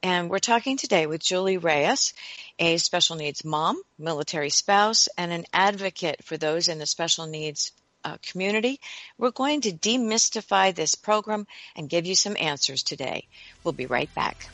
And 0.03 0.31
we're 0.31 0.39
talking 0.39 0.77
today 0.77 1.07
with 1.07 1.23
Julie 1.23 1.59
Reyes, 1.59 2.15
a 2.59 2.79
special 2.79 3.17
needs 3.17 3.45
mom, 3.45 3.81
military 3.99 4.51
spouse, 4.51 5.09
and 5.19 5.33
an 5.33 5.45
advocate 5.53 6.25
for 6.25 6.37
those 6.37 6.69
in 6.69 6.79
the 6.79 6.87
special 6.87 7.27
needs 7.27 7.73
uh, 8.05 8.17
community. 8.23 8.81
We're 9.19 9.33
going 9.33 9.63
to 9.63 9.73
demystify 9.73 10.75
this 10.75 10.95
program 10.95 11.47
and 11.77 11.91
give 11.91 12.07
you 12.07 12.15
some 12.15 12.37
answers 12.39 12.83
today. 12.83 13.29
We'll 13.65 13.73
be 13.73 13.87
right 13.87 14.13
back. 14.15 14.49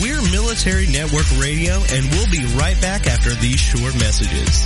We're 0.00 0.22
Military 0.30 0.86
Network 0.86 1.26
Radio, 1.38 1.74
and 1.74 2.08
we'll 2.10 2.30
be 2.30 2.44
right 2.56 2.80
back 2.80 3.08
after 3.08 3.30
these 3.34 3.58
short 3.58 3.94
messages. 3.94 4.64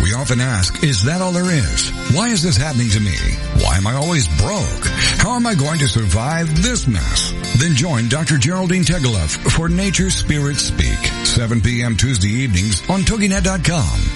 We 0.00 0.12
often 0.14 0.40
ask, 0.40 0.84
is 0.84 1.02
that 1.04 1.20
all 1.20 1.32
there 1.32 1.50
is? 1.50 1.90
Why 2.14 2.28
is 2.28 2.40
this 2.40 2.56
happening 2.56 2.90
to 2.90 3.00
me? 3.00 3.16
Why 3.64 3.78
am 3.78 3.88
I 3.88 3.94
always 3.94 4.28
broke? 4.38 4.86
How 5.18 5.34
am 5.34 5.44
I 5.46 5.56
going 5.56 5.80
to 5.80 5.88
survive 5.88 6.62
this 6.62 6.86
mess? 6.86 7.32
Then 7.58 7.74
join 7.74 8.08
Dr. 8.08 8.38
Geraldine 8.38 8.84
Tegeloff 8.84 9.36
for 9.50 9.68
Nature 9.68 10.10
Spirits 10.10 10.62
Speak, 10.62 10.98
7 11.24 11.60
p.m. 11.60 11.96
Tuesday 11.96 12.28
evenings 12.28 12.88
on 12.88 13.00
TogiNet.com. 13.00 14.15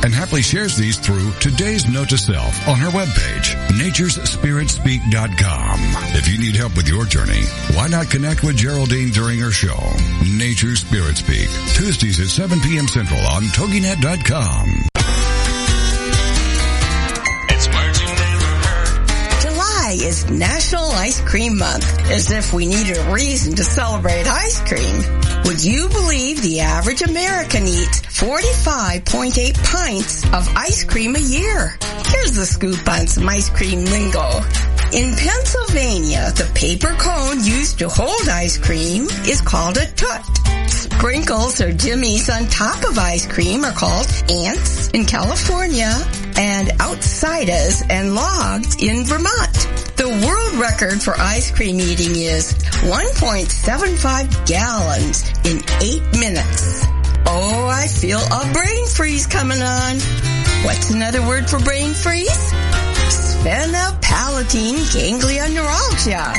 and 0.03 0.13
happily 0.13 0.41
shares 0.41 0.75
these 0.77 0.97
through 0.97 1.31
today's 1.39 1.87
note 1.87 2.09
to 2.09 2.17
self 2.17 2.67
on 2.67 2.79
her 2.79 2.89
webpage, 2.89 3.55
naturespiritspeak.com. 3.79 5.79
If 6.15 6.27
you 6.27 6.39
need 6.39 6.55
help 6.55 6.75
with 6.75 6.87
your 6.87 7.05
journey, 7.05 7.43
why 7.73 7.87
not 7.87 8.09
connect 8.09 8.43
with 8.43 8.57
Geraldine 8.57 9.09
during 9.09 9.39
her 9.39 9.51
show, 9.51 9.79
Nature 10.37 10.75
Spirit 10.75 11.17
Speak, 11.17 11.49
Tuesdays 11.73 12.19
at 12.19 12.27
7 12.27 12.59
p.m. 12.61 12.87
Central 12.87 13.19
on 13.21 13.43
TogiNet.com. 13.43 14.90
is 19.95 20.29
National 20.29 20.85
Ice 20.91 21.19
Cream 21.21 21.57
Month, 21.57 21.85
as 22.09 22.31
if 22.31 22.53
we 22.53 22.65
needed 22.65 22.97
a 22.97 23.11
reason 23.11 23.55
to 23.55 23.63
celebrate 23.63 24.27
ice 24.27 24.59
cream. 24.61 25.03
Would 25.45 25.63
you 25.63 25.89
believe 25.89 26.41
the 26.41 26.61
average 26.61 27.01
American 27.01 27.63
eats 27.67 28.01
45.8 28.01 29.63
pints 29.63 30.23
of 30.25 30.47
ice 30.55 30.83
cream 30.83 31.15
a 31.15 31.19
year? 31.19 31.77
Here's 32.07 32.35
the 32.35 32.45
scoop 32.45 32.87
on 32.87 33.07
some 33.07 33.27
ice 33.27 33.49
cream 33.49 33.85
lingo. 33.85 34.41
In 34.93 35.15
Pennsylvania, 35.15 36.31
the 36.35 36.49
paper 36.53 36.95
cone 36.97 37.43
used 37.43 37.79
to 37.79 37.89
hold 37.89 38.29
ice 38.29 38.57
cream 38.57 39.05
is 39.27 39.41
called 39.41 39.77
a 39.77 39.87
tut. 39.87 40.23
Sprinkles 40.69 41.59
or 41.59 41.73
jimmies 41.73 42.29
on 42.29 42.47
top 42.47 42.83
of 42.83 42.97
ice 42.97 43.25
cream 43.27 43.65
are 43.65 43.73
called 43.73 44.07
ants 44.29 44.89
in 44.89 45.05
California 45.05 45.91
and 46.37 46.71
outsiders 46.81 47.83
and 47.89 48.15
logs 48.15 48.81
in 48.81 49.05
Vermont. 49.05 49.53
The 49.97 50.09
world 50.25 50.53
record 50.59 51.01
for 51.01 51.13
ice 51.19 51.51
cream 51.51 51.79
eating 51.79 52.15
is 52.15 52.53
1.75 52.83 54.47
gallons 54.47 55.29
in 55.45 55.61
8 55.81 56.19
minutes. 56.19 56.83
Oh, 57.27 57.67
I 57.71 57.87
feel 57.87 58.19
a 58.19 58.51
brain 58.53 58.87
freeze 58.87 59.27
coming 59.27 59.61
on. 59.61 59.95
What's 60.65 60.89
another 60.89 61.21
word 61.25 61.49
for 61.49 61.59
brain 61.59 61.93
freeze? 61.93 62.51
Sphenopalatine 63.11 64.93
ganglion 64.93 65.53
neuralgia. 65.53 66.33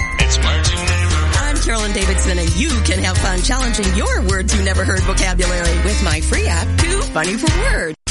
I'm 1.39 1.57
Carolyn 1.57 1.93
Davidson 1.93 2.39
and 2.39 2.57
you 2.57 2.71
can 2.85 2.99
have 3.05 3.17
fun 3.19 3.41
challenging 3.43 3.95
your 3.95 4.23
words 4.29 4.55
you 4.57 4.65
never 4.65 4.85
heard 4.85 5.01
vocabulary 5.01 5.77
with 5.85 6.03
my 6.05 6.21
free 6.21 6.47
app, 6.47 6.67
Too 6.79 7.01
Funny 7.03 7.37
for 7.37 7.51
Words. 7.61 8.02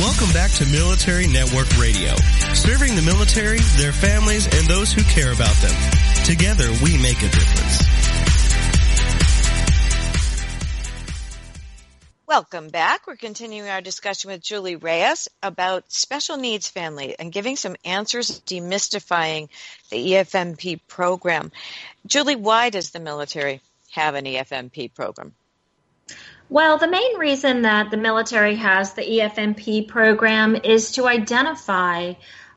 Welcome 0.00 0.32
back 0.32 0.50
to 0.52 0.64
Military 0.64 1.26
Network 1.26 1.68
Radio, 1.76 2.14
serving 2.54 2.96
the 2.96 3.02
military, 3.02 3.58
their 3.76 3.92
families, 3.92 4.46
and 4.46 4.66
those 4.66 4.90
who 4.90 5.02
care 5.02 5.30
about 5.30 5.54
them. 5.56 5.74
Together, 6.24 6.70
we 6.82 6.96
make 6.96 7.18
a 7.18 7.28
difference. 7.28 7.82
Welcome 12.26 12.68
back. 12.68 13.06
We're 13.06 13.16
continuing 13.16 13.68
our 13.68 13.82
discussion 13.82 14.30
with 14.30 14.40
Julie 14.40 14.76
Reyes 14.76 15.28
about 15.42 15.92
special 15.92 16.38
needs 16.38 16.66
family 16.66 17.14
and 17.18 17.30
giving 17.30 17.56
some 17.56 17.76
answers 17.84 18.40
demystifying 18.46 19.50
the 19.90 20.12
EFMP 20.12 20.80
program. 20.88 21.52
Julie, 22.06 22.36
why 22.36 22.70
does 22.70 22.88
the 22.88 23.00
military 23.00 23.60
have 23.90 24.14
an 24.14 24.24
EFMP 24.24 24.94
program? 24.94 25.34
Well, 26.50 26.78
the 26.78 26.88
main 26.88 27.16
reason 27.16 27.62
that 27.62 27.92
the 27.92 27.96
military 27.96 28.56
has 28.56 28.94
the 28.94 29.02
EFMP 29.02 29.86
program 29.86 30.56
is 30.56 30.90
to 30.92 31.06
identify 31.06 32.14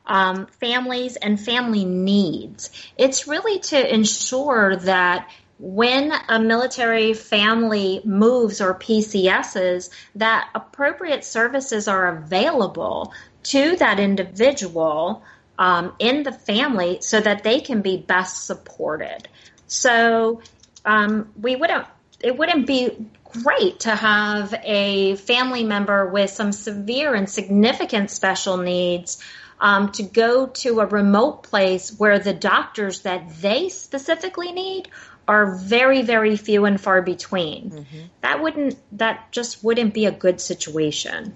um, 0.08 0.48
families 0.60 1.16
and 1.16 1.40
family 1.40 1.86
needs. 1.86 2.72
It's 2.98 3.28
really 3.28 3.60
to 3.60 3.94
ensure 3.94 4.78
that 4.78 5.30
when 5.60 6.12
a 6.28 6.40
military 6.40 7.14
family 7.14 8.02
moves 8.04 8.62
or 8.62 8.74
PCSs, 8.74 9.92
that 10.16 10.50
appropriate 10.56 11.24
services 11.24 11.88
are 11.88 12.18
available 12.18 13.14
to 13.44 13.76
that 13.76 14.00
individual 14.00 15.22
um, 15.60 15.94
in 16.00 16.24
the 16.24 16.32
family 16.32 16.98
so 17.02 17.22
that 17.22 17.44
they 17.44 17.60
can 17.60 17.84
be 17.84 17.98
best 17.98 18.48
supported. 18.48 19.28
So 19.68 20.42
um, 20.84 21.32
we 21.40 21.56
wouldn't. 21.56 21.86
It 22.20 22.38
wouldn't 22.38 22.66
be 22.66 22.90
great 23.42 23.82
to 23.82 23.96
have 23.96 24.54
a 24.64 25.16
family 25.18 25.64
member 25.64 26.08
with 26.08 26.30
some 26.30 26.52
severe 26.52 27.14
and 27.14 27.30
significant 27.30 28.12
special 28.12 28.58
needs 28.58 29.22
um, 29.60 29.92
to 29.94 30.04
go 30.04 30.48
to 30.48 30.82
a 30.82 30.86
remote 30.86 31.44
place 31.44 31.98
where 31.98 32.20
the 32.20 32.34
doctors 32.34 33.02
that 33.02 33.30
they 33.42 33.70
specifically 33.70 34.52
need 34.52 34.90
are 35.28 35.56
very, 35.56 36.02
very 36.02 36.36
few 36.36 36.66
and 36.66 36.80
far 36.80 37.02
between. 37.02 37.72
Mm-hmm. 37.72 38.00
That 38.22 38.42
wouldn't, 38.42 38.78
that 38.98 39.32
just 39.32 39.64
wouldn't 39.64 39.94
be 39.94 40.06
a 40.06 40.12
good 40.12 40.42
situation. 40.42 41.34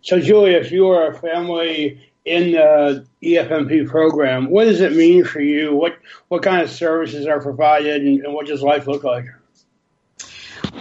So, 0.00 0.20
Julie, 0.20 0.54
if 0.54 0.70
you 0.70 0.88
are 0.88 1.08
a 1.08 1.18
family 1.18 2.00
in 2.24 2.52
the 2.52 3.06
EFMP 3.22 3.88
program, 3.88 4.50
what 4.50 4.64
does 4.64 4.80
it 4.80 4.92
mean 4.92 5.24
for 5.24 5.40
you? 5.40 5.74
What 5.74 5.98
what 6.28 6.42
kind 6.42 6.62
of 6.62 6.70
services 6.70 7.26
are 7.26 7.40
provided, 7.40 8.02
and, 8.02 8.24
and 8.24 8.34
what 8.34 8.46
does 8.46 8.62
life 8.62 8.86
look 8.86 9.04
like? 9.04 9.26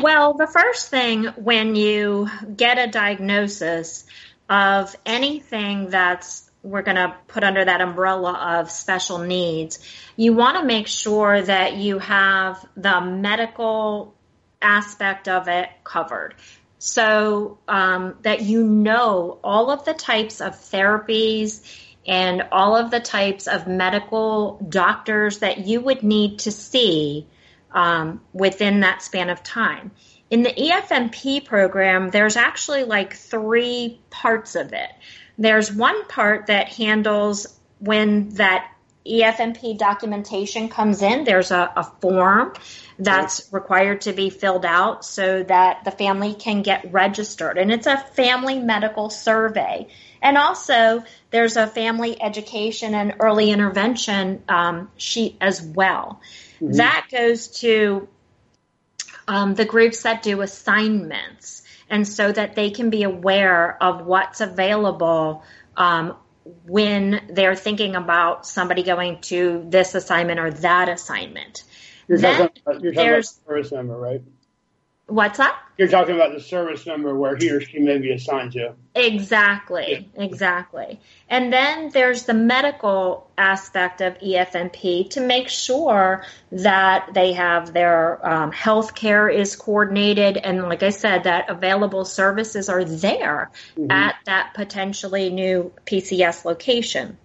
Well, 0.02 0.34
the 0.34 0.48
first 0.48 0.90
thing 0.90 1.26
when 1.36 1.76
you 1.76 2.30
get 2.56 2.78
a 2.78 2.88
diagnosis 2.88 4.06
of 4.50 4.96
anything 5.06 5.90
that's 5.90 6.50
we're 6.64 6.82
going 6.82 6.96
to 6.96 7.14
put 7.28 7.44
under 7.44 7.64
that 7.64 7.82
umbrella 7.82 8.60
of 8.60 8.72
special 8.72 9.20
needs, 9.20 9.80
you 10.16 10.34
want 10.34 10.58
to 10.58 10.64
make 10.64 10.88
sure 10.88 11.42
that 11.42 11.76
you 11.76 12.00
have 12.00 12.66
the 12.78 13.02
medical 13.02 14.16
aspect 14.62 15.28
of 15.28 15.50
it 15.50 15.70
covered. 15.84 16.36
So 16.80 17.60
um, 17.68 18.16
that 18.22 18.42
you 18.42 18.64
know 18.64 19.40
all 19.44 19.72
of 19.72 19.86
the 19.86 19.94
types 19.94 20.42
of 20.42 20.54
therapies 20.54 21.62
and 22.08 22.44
all 22.52 22.76
of 22.76 22.92
the 22.92 23.00
types 23.00 23.48
of 23.48 23.68
medical 23.68 24.66
doctors 24.68 25.40
that 25.40 25.60
you 25.60 25.82
would 25.82 26.04
need 26.04 26.40
to 26.40 26.52
see 26.52 27.28
um, 27.74 28.22
within 28.34 28.82
that 28.82 29.02
span 29.02 29.30
of 29.30 29.44
time. 29.44 29.92
In 30.30 30.44
the 30.44 30.52
EFMP 30.52 31.46
program, 31.46 32.10
there's 32.10 32.38
actually 32.38 32.84
like 32.84 33.16
three 33.16 34.00
parts 34.10 34.56
of 34.56 34.74
it. 34.74 34.90
There's 35.38 35.72
one 35.72 36.08
part 36.08 36.48
that 36.48 36.70
handles 36.70 37.60
when 37.80 38.30
that 38.30 38.70
EFMP 39.06 39.78
documentation 39.78 40.70
comes 40.70 41.02
in. 41.02 41.24
There's 41.26 41.52
a, 41.52 41.72
a 41.76 41.84
form 41.84 42.54
that's 42.98 43.52
required 43.52 44.02
to 44.02 44.14
be 44.14 44.30
filled 44.30 44.66
out 44.66 45.04
so 45.04 45.44
that 45.44 45.84
the 45.84 45.92
family 45.92 46.34
can 46.34 46.62
get 46.62 46.92
registered. 46.92 47.58
And 47.58 47.72
it's 47.72 47.88
a 47.88 47.98
family 47.98 48.60
medical 48.60 49.10
survey. 49.10 49.88
And 50.22 50.38
also, 50.38 51.04
there's 51.32 51.58
a 51.58 51.68
family 51.68 52.22
education 52.22 52.96
and 52.96 53.16
early 53.20 53.52
intervention 53.52 54.44
um, 54.48 54.90
sheet 54.96 55.36
as 55.42 55.62
well. 55.62 56.22
Mm-hmm. 56.64 56.78
That 56.78 57.08
goes 57.12 57.48
to 57.60 58.08
um, 59.28 59.56
the 59.56 59.66
groups 59.66 60.04
that 60.04 60.24
do 60.24 60.42
assignments 60.42 61.64
and 61.90 62.08
so 62.08 62.32
that 62.32 62.56
they 62.56 62.70
can 62.72 62.90
be 62.90 63.04
aware 63.04 63.82
of 63.84 64.06
what's 64.06 64.40
available 64.40 65.44
um, 65.76 66.16
when 66.66 67.22
they're 67.30 67.56
thinking 67.56 67.96
about 67.96 68.46
somebody 68.46 68.84
going 68.84 69.20
to 69.22 69.66
this 69.68 69.94
assignment 69.94 70.40
or 70.40 70.52
that 70.52 70.90
assignment. 70.90 71.64
You're 72.08 72.18
then 72.18 72.40
talking, 72.40 72.62
about, 72.66 72.82
you're 72.82 72.94
talking 72.94 73.10
about 73.10 73.26
service 73.26 73.72
number, 73.72 73.98
right? 73.98 74.22
What's 75.14 75.38
that? 75.38 75.56
You're 75.78 75.90
talking 75.90 76.16
about 76.16 76.34
the 76.34 76.40
service 76.40 76.88
number 76.88 77.16
where 77.16 77.36
he 77.36 77.52
or 77.52 77.62
she 77.62 77.78
may 77.78 78.00
be 78.00 78.12
assigned 78.12 78.54
to. 78.54 78.74
Exactly, 78.96 80.10
yeah. 80.16 80.24
exactly. 80.24 81.00
And 81.30 81.54
then 81.54 81.90
there's 81.90 82.24
the 82.24 82.34
medical 82.34 83.30
aspect 83.38 84.02
of 84.02 84.18
EFMP 84.18 85.12
to 85.12 85.22
make 85.22 85.50
sure 85.50 86.26
that 86.52 87.12
they 87.14 87.34
have 87.34 87.74
their 87.74 88.28
um, 88.28 88.52
health 88.52 88.96
care 88.96 89.30
is 89.30 89.56
coordinated. 89.56 90.38
And 90.38 90.64
like 90.64 90.82
I 90.82 90.90
said, 90.90 91.26
that 91.26 91.48
available 91.48 92.06
services 92.06 92.68
are 92.68 92.84
there 92.84 93.52
mm-hmm. 93.78 93.92
at 93.92 94.16
that 94.26 94.56
potentially 94.56 95.30
new 95.30 95.72
PCS 95.86 96.44
location. 96.44 97.20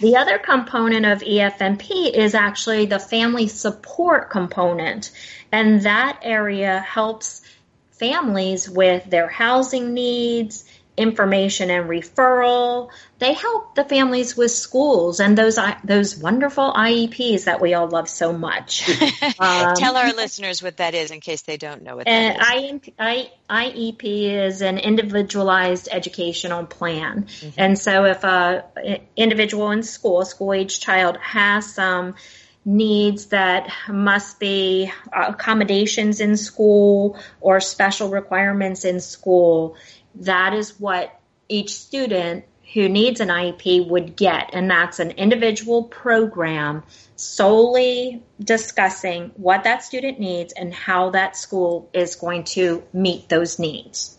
The 0.00 0.16
other 0.16 0.38
component 0.38 1.04
of 1.06 1.20
EFMP 1.20 2.12
is 2.12 2.34
actually 2.34 2.86
the 2.86 2.98
family 2.98 3.48
support 3.48 4.30
component, 4.30 5.10
and 5.52 5.82
that 5.82 6.18
area 6.22 6.80
helps 6.80 7.42
families 7.90 8.68
with 8.68 9.08
their 9.10 9.28
housing 9.28 9.92
needs, 9.92 10.64
information 11.00 11.70
and 11.70 11.88
referral. 11.88 12.90
They 13.18 13.32
help 13.32 13.74
the 13.74 13.84
families 13.84 14.36
with 14.36 14.50
schools 14.50 15.18
and 15.18 15.36
those 15.36 15.58
those 15.82 16.16
wonderful 16.16 16.72
IEPs 16.72 17.44
that 17.44 17.60
we 17.60 17.74
all 17.74 17.88
love 17.88 18.08
so 18.08 18.32
much. 18.32 18.88
um, 19.38 19.74
Tell 19.74 19.96
our 19.96 20.12
listeners 20.12 20.62
what 20.62 20.76
that 20.76 20.94
is 20.94 21.10
in 21.10 21.20
case 21.20 21.42
they 21.42 21.56
don't 21.56 21.82
know 21.82 21.96
what 21.96 22.06
that 22.06 22.36
is. 22.36 22.90
I, 22.98 23.30
IEP 23.48 24.02
is 24.04 24.60
an 24.60 24.78
individualized 24.78 25.88
educational 25.90 26.66
plan, 26.66 27.24
mm-hmm. 27.24 27.48
and 27.56 27.78
so 27.78 28.04
if 28.04 28.22
a 28.24 29.00
individual 29.16 29.70
in 29.70 29.82
school, 29.82 30.24
school 30.24 30.52
age 30.52 30.80
child, 30.80 31.16
has 31.16 31.74
some 31.74 32.14
needs 32.64 33.26
that 33.26 33.72
must 33.88 34.38
be 34.38 34.92
accommodations 35.12 36.20
in 36.20 36.36
school 36.36 37.18
or 37.40 37.58
special 37.58 38.10
requirements 38.10 38.84
in 38.84 39.00
school 39.00 39.76
that 40.16 40.54
is 40.54 40.78
what 40.78 41.18
each 41.48 41.74
student 41.74 42.44
who 42.72 42.88
needs 42.88 43.20
an 43.20 43.28
IEP 43.28 43.88
would 43.88 44.16
get. 44.16 44.50
And 44.52 44.70
that's 44.70 45.00
an 45.00 45.12
individual 45.12 45.84
program 45.84 46.84
solely 47.16 48.22
discussing 48.38 49.32
what 49.36 49.64
that 49.64 49.82
student 49.82 50.20
needs 50.20 50.52
and 50.52 50.72
how 50.72 51.10
that 51.10 51.36
school 51.36 51.90
is 51.92 52.16
going 52.16 52.44
to 52.44 52.82
meet 52.92 53.28
those 53.28 53.58
needs. 53.58 54.16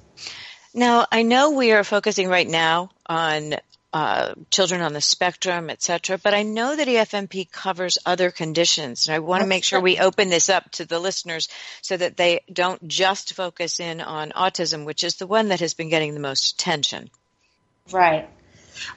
Now, 0.74 1.06
I 1.12 1.24
know 1.24 1.52
we 1.52 1.72
are 1.72 1.84
focusing 1.84 2.28
right 2.30 2.48
now 2.48 2.92
on 3.06 3.56
uh, 3.94 4.34
children 4.50 4.82
on 4.82 4.94
the 4.94 5.02
spectrum, 5.02 5.70
etc. 5.70 6.18
But 6.18 6.34
I 6.34 6.44
know 6.44 6.76
that 6.76 6.88
EFMP 6.88 7.52
covers 7.52 7.98
other 8.06 8.32
conditions, 8.32 9.08
and 9.08 9.16
I 9.16 9.20
want 9.20 9.42
to 9.42 9.48
make 9.48 9.64
sure 9.64 9.82
we 9.82 10.00
open 10.00 10.30
this 10.30 10.50
up 10.50 10.70
to 10.72 10.86
the 10.86 11.00
listeners 11.00 11.50
so 11.82 11.98
that 11.98 12.18
they 12.18 12.42
don't 12.52 12.88
just 12.88 13.34
focus 13.34 13.80
in 13.80 14.00
on 14.00 14.32
autism, 14.32 14.86
which 14.86 15.04
is 15.04 15.16
the 15.16 15.28
one 15.28 15.50
that 15.50 15.60
has 15.60 15.74
been 15.74 15.90
getting 15.90 16.14
the 16.14 16.20
most 16.20 16.54
attention. 16.54 17.10
Right. 17.92 18.30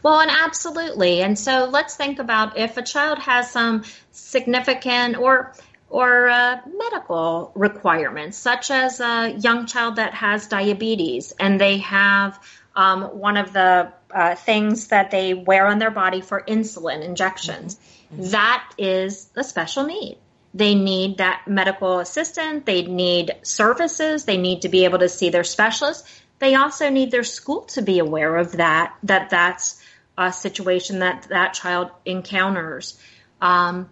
Well, 0.03 0.21
and 0.21 0.31
absolutely. 0.31 1.23
And 1.23 1.39
so 1.39 1.65
let's 1.65 1.97
think 1.97 2.19
about 2.19 2.57
if 2.57 2.77
a 2.77 2.83
child 2.83 3.19
has 3.19 3.51
some 3.51 3.85
significant 4.13 5.17
or 5.17 5.55
or 5.91 6.29
uh, 6.29 6.59
medical 6.77 7.53
requirements, 7.55 8.37
such 8.37 8.71
as 8.71 9.01
a 9.01 9.31
young 9.39 9.67
child 9.67 9.97
that 9.97 10.13
has 10.15 10.49
diabetes 10.49 11.33
and 11.39 11.61
they 11.61 11.79
have 11.79 12.39
um, 12.75 13.03
one 13.03 13.37
of 13.37 13.53
the 13.53 13.93
uh, 14.15 14.37
things 14.37 14.89
that 14.89 15.11
they 15.11 15.35
wear 15.35 15.67
on 15.67 15.79
their 15.79 15.91
body 15.91 16.21
for 16.21 16.43
insulin 16.47 17.03
injections. 17.03 17.77
Mm-hmm. 18.13 18.31
That 18.31 18.73
is 18.79 19.29
a 19.35 19.43
special 19.43 19.85
need. 19.85 20.19
They 20.55 20.77
need 20.77 21.19
that 21.19 21.43
medical 21.49 21.99
assistant. 21.99 22.65
They 22.65 22.83
need 22.83 23.35
services. 23.43 24.25
They 24.25 24.37
need 24.37 24.63
to 24.63 24.69
be 24.69 24.85
able 24.85 25.01
to 25.01 25.09
see 25.09 25.31
their 25.31 25.43
specialist. 25.43 26.07
They 26.39 26.55
also 26.55 26.91
need 26.91 27.11
their 27.11 27.25
school 27.25 27.63
to 27.63 27.83
be 27.83 27.99
aware 27.99 28.37
of 28.37 28.53
that, 28.53 28.95
that 29.03 29.31
that's 29.31 29.83
a 30.17 30.33
situation 30.33 31.01
that 31.01 31.27
that 31.31 31.55
child 31.55 31.91
encounters. 32.05 32.99
Um, 33.41 33.91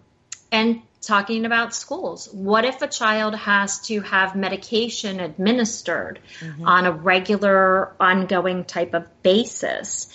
and 0.53 0.83
talking 1.03 1.45
about 1.45 1.75
schools. 1.75 2.29
What 2.33 2.65
if 2.65 2.81
a 2.81 2.89
child 2.89 3.35
has 3.35 3.81
to 3.89 4.01
have 4.01 4.37
medication 4.37 5.21
administered 5.21 6.21
mm-hmm. 6.41 6.67
on 6.67 6.87
a 6.87 6.93
regular, 6.93 7.95
ongoing 8.01 8.65
type 8.65 8.95
of 8.95 9.23
basis? 9.23 10.09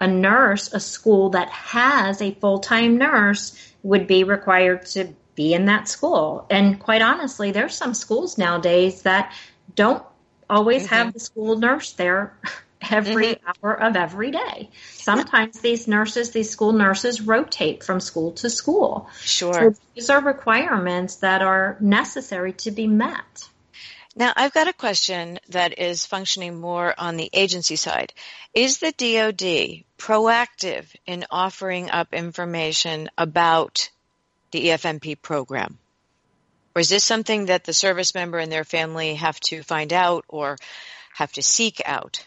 A 0.00 0.06
nurse, 0.06 0.72
a 0.72 0.80
school 0.80 1.30
that 1.30 1.48
has 1.48 2.20
a 2.20 2.34
full 2.34 2.58
time 2.58 2.98
nurse 2.98 3.58
would 3.82 4.06
be 4.06 4.24
required 4.24 4.86
to 4.86 5.14
be 5.34 5.54
in 5.54 5.66
that 5.66 5.88
school. 5.88 6.46
And 6.50 6.78
quite 6.78 7.02
honestly, 7.02 7.50
there's 7.50 7.74
some 7.74 7.94
schools 7.94 8.38
nowadays 8.38 9.02
that 9.02 9.32
don't 9.74 10.04
always 10.48 10.84
mm-hmm. 10.84 10.94
have 10.94 11.12
the 11.12 11.20
school 11.20 11.56
nurse 11.56 11.92
there 11.92 12.36
every 12.90 13.34
mm-hmm. 13.34 13.50
hour 13.64 13.80
of 13.80 13.96
every 13.96 14.30
day. 14.30 14.70
Sometimes 14.92 15.60
these 15.60 15.88
nurses, 15.88 16.30
these 16.30 16.50
school 16.50 16.72
nurses 16.72 17.20
rotate 17.20 17.82
from 17.84 18.00
school 18.00 18.32
to 18.32 18.50
school. 18.50 19.08
Sure. 19.20 19.52
So 19.52 19.74
these 19.94 20.10
are 20.10 20.20
requirements 20.20 21.16
that 21.16 21.42
are 21.42 21.76
necessary 21.80 22.52
to 22.54 22.70
be 22.70 22.86
met. 22.86 23.48
Now, 24.16 24.32
I've 24.36 24.52
got 24.52 24.68
a 24.68 24.72
question 24.72 25.40
that 25.48 25.78
is 25.78 26.06
functioning 26.06 26.60
more 26.60 26.94
on 26.96 27.16
the 27.16 27.28
agency 27.32 27.74
side. 27.74 28.12
Is 28.54 28.78
the 28.78 28.92
DoD 28.92 29.84
proactive 29.98 30.86
in 31.04 31.26
offering 31.30 31.90
up 31.90 32.14
information 32.14 33.10
about 33.18 33.90
the 34.52 34.68
EFMP 34.68 35.20
program? 35.20 35.78
Or 36.76 36.80
is 36.80 36.88
this 36.88 37.02
something 37.02 37.46
that 37.46 37.64
the 37.64 37.72
service 37.72 38.14
member 38.14 38.38
and 38.38 38.52
their 38.52 38.64
family 38.64 39.14
have 39.14 39.38
to 39.40 39.62
find 39.62 39.92
out 39.92 40.24
or 40.28 40.58
have 41.14 41.32
to 41.32 41.42
seek 41.42 41.82
out? 41.84 42.24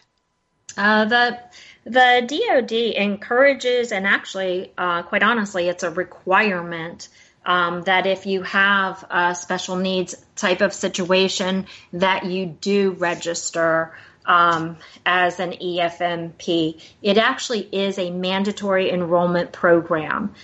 Uh, 0.76 1.04
the 1.06 1.38
the 1.84 2.22
DoD 2.26 2.72
encourages, 2.72 3.92
and 3.92 4.06
actually, 4.06 4.72
uh, 4.76 5.02
quite 5.02 5.22
honestly, 5.22 5.68
it's 5.68 5.82
a 5.82 5.90
requirement 5.90 7.08
um, 7.46 7.82
that 7.82 8.06
if 8.06 8.26
you 8.26 8.42
have 8.42 9.04
a 9.10 9.34
special 9.34 9.76
needs 9.76 10.14
type 10.36 10.60
of 10.60 10.74
situation, 10.74 11.66
that 11.94 12.26
you 12.26 12.44
do 12.44 12.90
register 12.90 13.94
um, 14.26 14.76
as 15.06 15.40
an 15.40 15.52
EFMP. 15.52 16.80
It 17.00 17.16
actually 17.16 17.60
is 17.60 17.98
a 17.98 18.10
mandatory 18.10 18.90
enrollment 18.90 19.52
program. 19.52 20.34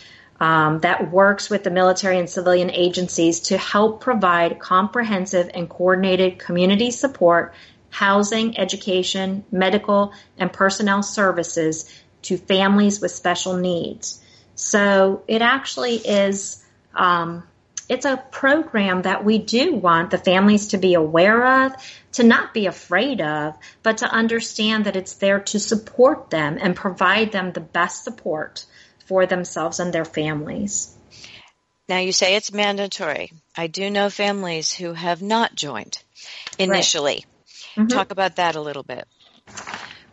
Um, 0.40 0.80
that 0.80 1.12
works 1.12 1.48
with 1.48 1.62
the 1.62 1.70
military 1.70 2.18
and 2.18 2.28
civilian 2.28 2.68
agencies 2.70 3.40
to 3.40 3.56
help 3.56 4.00
provide 4.00 4.58
comprehensive 4.58 5.48
and 5.54 5.70
coordinated 5.70 6.40
community 6.40 6.90
support, 6.90 7.54
housing, 7.94 8.58
education, 8.58 9.44
medical, 9.52 10.12
and 10.36 10.52
personnel 10.52 11.00
services 11.00 11.88
to 12.22 12.36
families 12.36 13.00
with 13.00 13.12
special 13.12 13.56
needs. 13.56 14.20
So 14.56 15.22
it 15.28 15.42
actually 15.42 15.96
is 15.96 16.64
um, 16.92 17.44
it's 17.88 18.04
a 18.04 18.16
program 18.32 19.02
that 19.02 19.24
we 19.24 19.38
do 19.38 19.74
want 19.74 20.10
the 20.10 20.18
families 20.18 20.68
to 20.68 20.78
be 20.78 20.94
aware 20.94 21.66
of, 21.66 21.72
to 22.12 22.24
not 22.24 22.52
be 22.52 22.66
afraid 22.66 23.20
of, 23.20 23.56
but 23.84 23.98
to 23.98 24.06
understand 24.06 24.86
that 24.86 24.96
it's 24.96 25.14
there 25.14 25.38
to 25.40 25.60
support 25.60 26.30
them 26.30 26.58
and 26.60 26.74
provide 26.74 27.30
them 27.30 27.52
the 27.52 27.60
best 27.60 28.02
support 28.02 28.66
for 29.06 29.24
themselves 29.26 29.78
and 29.78 29.92
their 29.92 30.04
families. 30.04 30.96
Now 31.88 31.98
you 31.98 32.12
say 32.12 32.34
it's 32.34 32.52
mandatory. 32.52 33.30
I 33.56 33.68
do 33.68 33.88
know 33.88 34.10
families 34.10 34.72
who 34.72 34.94
have 34.94 35.22
not 35.22 35.54
joined 35.54 36.02
initially. 36.58 37.24
Right. 37.24 37.33
Mm-hmm. 37.76 37.88
Talk 37.88 38.10
about 38.10 38.36
that 38.36 38.56
a 38.56 38.60
little 38.60 38.82
bit. 38.82 39.06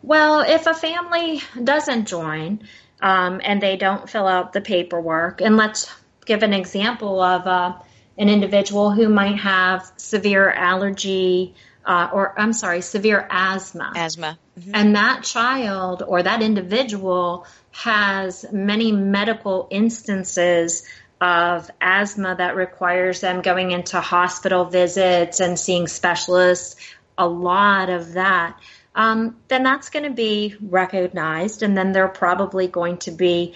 Well, 0.02 0.40
if 0.40 0.66
a 0.66 0.74
family 0.74 1.40
doesn't 1.62 2.08
join 2.08 2.62
um, 3.00 3.40
and 3.42 3.62
they 3.62 3.76
don't 3.76 4.08
fill 4.08 4.26
out 4.26 4.52
the 4.52 4.60
paperwork, 4.60 5.40
and 5.40 5.56
let's 5.56 5.90
give 6.24 6.42
an 6.42 6.52
example 6.52 7.20
of 7.20 7.46
uh, 7.46 7.74
an 8.18 8.28
individual 8.28 8.90
who 8.90 9.08
might 9.08 9.38
have 9.38 9.90
severe 9.96 10.50
allergy 10.50 11.54
uh, 11.84 12.08
or 12.12 12.38
I'm 12.38 12.52
sorry, 12.52 12.80
severe 12.80 13.26
asthma. 13.30 13.92
Asthma. 13.96 14.38
Mm-hmm. 14.58 14.70
And 14.74 14.96
that 14.96 15.24
child 15.24 16.02
or 16.06 16.22
that 16.22 16.42
individual 16.42 17.46
has 17.72 18.44
many 18.52 18.92
medical 18.92 19.66
instances 19.70 20.84
of 21.20 21.70
asthma 21.80 22.34
that 22.36 22.56
requires 22.56 23.20
them 23.20 23.42
going 23.42 23.70
into 23.70 24.00
hospital 24.00 24.64
visits 24.64 25.40
and 25.40 25.58
seeing 25.58 25.86
specialists, 25.86 26.76
a 27.16 27.26
lot 27.26 27.90
of 27.90 28.14
that. 28.14 28.58
Um, 28.94 29.36
then 29.48 29.62
that's 29.62 29.90
going 29.90 30.04
to 30.04 30.14
be 30.14 30.56
recognized, 30.60 31.62
and 31.62 31.76
then 31.76 31.92
they're 31.92 32.08
probably 32.08 32.68
going 32.68 32.98
to 32.98 33.10
be 33.10 33.54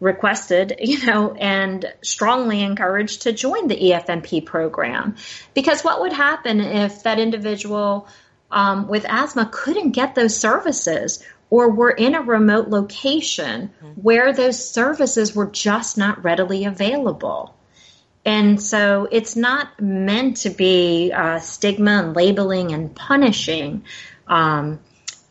requested, 0.00 0.76
you 0.80 1.04
know, 1.06 1.32
and 1.34 1.92
strongly 2.02 2.62
encouraged 2.62 3.22
to 3.22 3.32
join 3.32 3.68
the 3.68 3.76
EFMP 3.76 4.44
program. 4.44 5.16
Because 5.54 5.82
what 5.82 6.00
would 6.00 6.12
happen 6.12 6.60
if 6.60 7.02
that 7.02 7.18
individual 7.18 8.08
um, 8.50 8.88
with 8.88 9.04
asthma 9.08 9.48
couldn't 9.52 9.90
get 9.90 10.14
those 10.14 10.36
services 10.36 11.22
or 11.50 11.70
were 11.70 11.90
in 11.90 12.14
a 12.14 12.22
remote 12.22 12.68
location 12.68 13.70
mm-hmm. 13.82 14.00
where 14.00 14.32
those 14.32 14.70
services 14.70 15.34
were 15.34 15.46
just 15.46 15.98
not 15.98 16.24
readily 16.24 16.64
available? 16.64 17.54
And 18.24 18.60
so 18.60 19.08
it's 19.10 19.34
not 19.34 19.80
meant 19.80 20.38
to 20.38 20.50
be 20.50 21.12
uh, 21.12 21.40
stigma 21.40 22.02
and 22.02 22.14
labeling 22.14 22.72
and 22.72 22.94
punishing, 22.94 23.84
um, 24.26 24.80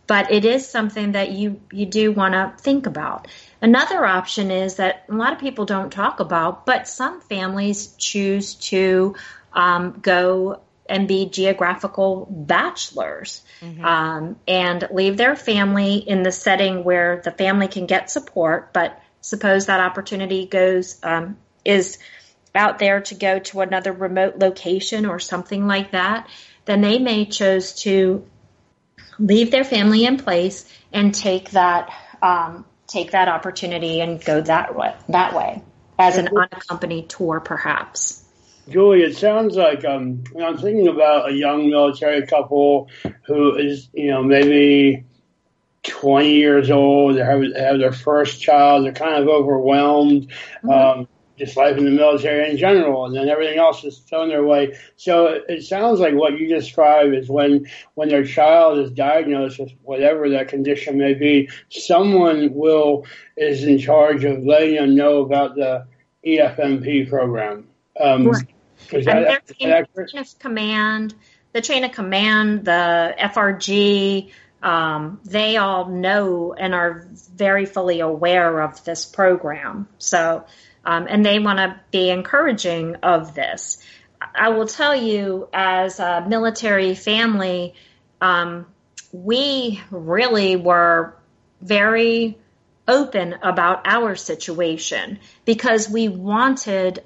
but 0.07 0.31
it 0.31 0.43
is 0.43 0.67
something 0.67 1.11
that 1.11 1.31
you, 1.31 1.61
you 1.71 1.85
do 1.85 2.11
want 2.11 2.33
to 2.33 2.51
think 2.61 2.87
about. 2.87 3.27
Another 3.61 4.03
option 4.05 4.49
is 4.49 4.75
that 4.77 5.05
a 5.07 5.13
lot 5.13 5.33
of 5.33 5.39
people 5.39 5.65
don't 5.65 5.91
talk 5.91 6.19
about, 6.19 6.65
but 6.65 6.87
some 6.87 7.21
families 7.21 7.93
choose 7.97 8.55
to 8.55 9.15
um, 9.53 9.99
go 10.01 10.61
and 10.87 11.07
be 11.07 11.29
geographical 11.29 12.27
bachelors 12.31 13.43
mm-hmm. 13.61 13.85
um, 13.85 14.35
and 14.47 14.87
leave 14.91 15.17
their 15.17 15.35
family 15.35 15.97
in 15.97 16.23
the 16.23 16.31
setting 16.31 16.83
where 16.83 17.21
the 17.23 17.31
family 17.31 17.67
can 17.67 17.85
get 17.85 18.09
support. 18.09 18.73
But 18.73 18.99
suppose 19.21 19.67
that 19.67 19.79
opportunity 19.79 20.47
goes 20.47 20.99
um, 21.03 21.37
is 21.63 21.99
out 22.55 22.79
there 22.79 23.01
to 23.01 23.15
go 23.15 23.39
to 23.39 23.61
another 23.61 23.91
remote 23.91 24.37
location 24.37 25.05
or 25.05 25.19
something 25.19 25.67
like 25.67 25.91
that, 25.91 26.27
then 26.65 26.81
they 26.81 26.99
may 26.99 27.25
choose 27.25 27.73
to 27.73 28.25
leave 29.17 29.51
their 29.51 29.63
family 29.63 30.05
in 30.05 30.17
place 30.17 30.71
and 30.91 31.13
take 31.13 31.51
that 31.51 31.91
um, 32.21 32.65
take 32.89 33.11
that 33.11 33.27
opportunity 33.27 34.01
and 34.01 34.23
go 34.23 34.41
that 34.41 34.75
way, 34.75 34.93
that 35.07 35.33
way 35.33 35.61
as 35.97 36.17
an 36.17 36.29
unaccompanied 36.29 37.09
tour, 37.09 37.39
perhaps. 37.39 38.25
Julie, 38.67 39.01
it 39.01 39.17
sounds 39.17 39.55
like 39.55 39.83
um, 39.85 40.23
I'm 40.39 40.57
thinking 40.57 40.87
about 40.87 41.29
a 41.29 41.33
young 41.33 41.69
military 41.69 42.25
couple 42.25 42.89
who 43.25 43.55
is, 43.55 43.89
you 43.93 44.11
know, 44.11 44.23
maybe 44.23 45.05
20 45.83 46.33
years 46.33 46.69
old. 46.69 47.15
They 47.15 47.23
have, 47.23 47.41
have 47.55 47.79
their 47.79 47.91
first 47.91 48.41
child. 48.41 48.85
They're 48.85 48.93
kind 48.93 49.21
of 49.21 49.27
overwhelmed. 49.27 50.29
Mm-hmm. 50.63 50.69
Um, 50.69 51.07
just 51.39 51.55
life 51.55 51.77
in 51.77 51.85
the 51.85 51.91
military 51.91 52.51
in 52.51 52.57
general, 52.57 53.05
and 53.05 53.15
then 53.15 53.29
everything 53.29 53.57
else 53.57 53.83
is 53.85 53.97
thrown 53.99 54.27
their 54.27 54.43
way. 54.43 54.77
So 54.97 55.27
it, 55.27 55.45
it 55.47 55.63
sounds 55.63 55.99
like 55.99 56.13
what 56.13 56.37
you 56.37 56.47
describe 56.47 57.13
is 57.13 57.29
when 57.29 57.67
when 57.95 58.09
their 58.09 58.25
child 58.25 58.77
is 58.77 58.91
diagnosed 58.91 59.57
with 59.57 59.71
whatever 59.81 60.29
that 60.29 60.49
condition 60.49 60.97
may 60.97 61.13
be, 61.13 61.49
someone 61.69 62.53
will 62.53 63.05
is 63.37 63.63
in 63.63 63.79
charge 63.79 64.25
of 64.25 64.43
letting 64.43 64.75
them 64.75 64.95
know 64.95 65.21
about 65.21 65.55
the 65.55 65.87
EFMP 66.25 67.09
program. 67.09 67.67
Um, 67.99 68.27
right. 68.27 68.47
and 68.91 69.05
that, 69.05 69.47
chain, 69.47 69.85
chain 70.07 70.21
of 70.21 70.39
command, 70.39 71.15
the 71.53 71.61
chain 71.61 71.83
of 71.85 71.93
command, 71.93 72.65
the 72.65 73.15
FRG. 73.17 74.31
Um, 74.61 75.21
they 75.23 75.55
all 75.55 75.87
know 75.87 76.51
and 76.51 76.75
are 76.75 77.07
very 77.33 77.65
fully 77.65 78.01
aware 78.01 78.59
of 78.59 78.83
this 78.83 79.05
program. 79.05 79.87
So 79.99 80.43
um, 80.85 81.07
and 81.09 81.25
they 81.25 81.39
want 81.39 81.59
to 81.59 81.79
be 81.91 82.09
encouraging 82.09 82.95
of 82.97 83.35
this. 83.35 83.83
I 84.35 84.49
will 84.49 84.67
tell 84.67 84.95
you, 84.95 85.47
as 85.53 85.99
a 85.99 86.25
military 86.27 86.95
family, 86.95 87.73
um, 88.21 88.65
we 89.11 89.81
really 89.91 90.55
were 90.55 91.15
very 91.61 92.37
open 92.87 93.35
about 93.43 93.81
our 93.85 94.15
situation 94.15 95.19
because 95.45 95.89
we 95.89 96.07
wanted 96.07 97.03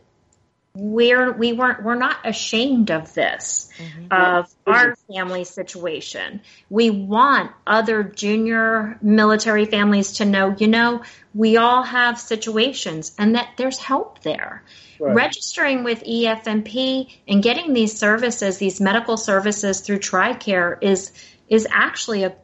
we're 0.76 1.32
we 1.32 1.54
weren't 1.54 1.84
we're 1.84 1.94
not 1.94 2.18
ashamed 2.26 2.90
of 2.90 3.14
this 3.14 3.70
mm-hmm. 3.78 4.08
of 4.10 4.52
our 4.66 4.96
family 4.96 5.44
situation. 5.44 6.42
We 6.68 6.90
want 6.90 7.52
other 7.68 8.02
junior 8.04 8.98
military 9.00 9.66
families 9.66 10.14
to 10.14 10.26
know 10.26 10.56
you 10.58 10.68
know 10.68 11.04
we 11.36 11.58
all 11.58 11.84
have 11.84 12.20
situations 12.20 13.14
and 13.20 13.36
that 13.36 13.50
there's 13.58 13.78
help 13.78 14.22
there. 14.24 14.64
Right. 15.00 15.16
registering 15.16 15.84
with 15.84 16.04
efmp 16.04 17.10
and 17.28 17.44
getting 17.44 17.74
these 17.74 17.98
services 17.98 18.60
these 18.60 18.80
medical 18.80 19.18
services 19.18 19.82
through 19.82 20.00
tricare 20.00 20.78
is 20.82 21.12
is 21.50 21.68
actually 21.70 22.24
a 22.24 22.36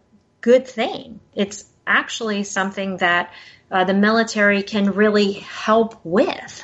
good 0.42 0.68
thing. 0.68 1.20
It's 1.36 1.66
actually 1.86 2.44
something 2.44 2.98
that 2.98 3.34
uh, 3.72 3.84
the 3.84 3.94
military 3.94 4.64
can 4.64 4.92
really 4.92 5.34
help 5.34 6.00
with 6.04 6.64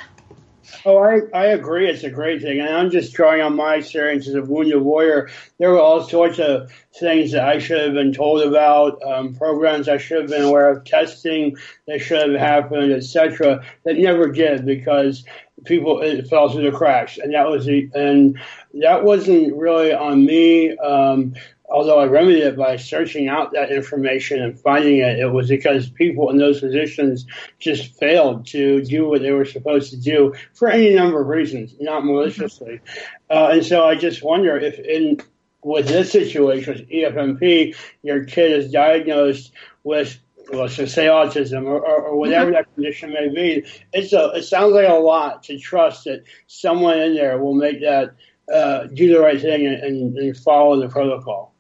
Oh, 0.88 1.00
I, 1.00 1.22
I 1.34 1.46
agree. 1.48 1.90
It's 1.90 2.04
a 2.04 2.12
great 2.12 2.44
thing. 2.44 2.60
And 2.60 2.70
I'm 2.70 2.92
just 2.92 3.14
drawing 3.14 3.42
on 3.42 3.56
my 3.56 3.76
experience 3.76 4.28
as 4.28 4.36
a 4.36 4.44
wounded 4.44 4.82
warrior. 4.84 5.30
There 5.58 5.72
were 5.72 5.80
all 5.80 6.04
sorts 6.08 6.38
of 6.38 6.72
things 6.94 7.32
that 7.32 7.44
I 7.44 7.58
should 7.58 7.82
have 7.82 7.94
been 7.96 8.14
told 8.14 8.44
about, 8.44 9.02
um, 9.02 9.34
programs 9.34 9.90
I 9.90 9.98
should 9.98 10.22
have 10.22 10.30
been 10.30 10.44
aware 10.44 10.70
of, 10.70 10.84
testing 10.84 11.58
that 11.88 12.02
should 12.02 12.30
have 12.30 12.40
happened, 12.40 12.92
etc. 12.94 13.66
That 13.84 13.98
never 13.98 14.32
did 14.32 14.64
because 14.64 15.26
people 15.64 16.02
it 16.02 16.28
fell 16.28 16.50
through 16.50 16.70
the 16.70 16.78
cracks, 16.78 17.18
and 17.18 17.34
that 17.34 17.50
was 17.50 17.66
the, 17.66 17.90
and 17.96 18.40
that 18.76 19.04
wasn't 19.04 19.56
really 19.56 19.92
on 19.92 20.24
me. 20.24 20.78
Um, 20.78 21.34
although 21.70 22.00
I 22.00 22.06
remedied 22.06 22.44
it 22.44 22.58
by 22.58 22.78
searching 22.78 23.28
out 23.28 23.54
that 23.54 23.72
information 23.72 24.42
and 24.42 24.60
finding 24.60 24.98
it, 24.98 25.20
it 25.20 25.32
was 25.32 25.50
because 25.50 25.90
people 25.90 26.30
in 26.30 26.38
those 26.38 26.60
positions 26.60 27.26
just 27.60 27.98
failed 28.00 28.48
to 28.48 28.84
do 28.84 29.08
what 29.08 29.22
they 29.22 29.32
were 29.32 29.46
supposed 29.46 29.92
to 29.92 29.98
do 29.98 30.34
for 30.54 30.70
any 30.70 30.94
number 30.96 31.22
of 31.22 31.28
reasons, 31.28 31.76
not 31.80 32.06
maliciously. 32.06 32.82
Uh, 33.30 33.50
and 33.54 33.66
so 33.66 33.86
I 33.86 33.96
just 33.96 34.24
wonder 34.24 34.58
if 34.58 34.80
in 34.80 35.22
with 35.64 35.88
this 35.88 36.12
situation 36.12 36.74
with 36.74 36.90
EFMP, 36.90 37.76
your 38.04 38.24
kid 38.26 38.52
is 38.52 38.72
diagnosed 38.72 39.52
with 39.84 40.20
let's 40.54 40.76
just 40.76 40.94
say 40.94 41.08
autism 41.08 41.66
or, 41.66 41.80
or, 41.80 42.02
or 42.04 42.18
whatever 42.18 42.52
that 42.52 42.72
condition 42.76 43.12
may 43.12 43.30
be. 43.30 43.66
It's 43.92 44.14
a, 44.14 44.34
it 44.36 44.44
sounds 44.44 44.74
like 44.74 44.88
a 44.88 44.94
lot 44.94 45.44
to 45.44 45.58
trust 45.58 46.04
that 46.04 46.24
someone 46.46 47.00
in 47.00 47.16
there 47.16 47.40
will 47.40 47.56
make 47.56 47.82
that 47.82 48.16
uh, 48.54 48.84
do 48.86 49.12
the 49.12 49.20
right 49.20 49.42
thing 49.42 49.66
and, 49.66 49.84
and, 49.84 50.18
and 50.18 50.38
follow 50.38 50.80
the 50.80 50.88
protocol. 50.88 51.55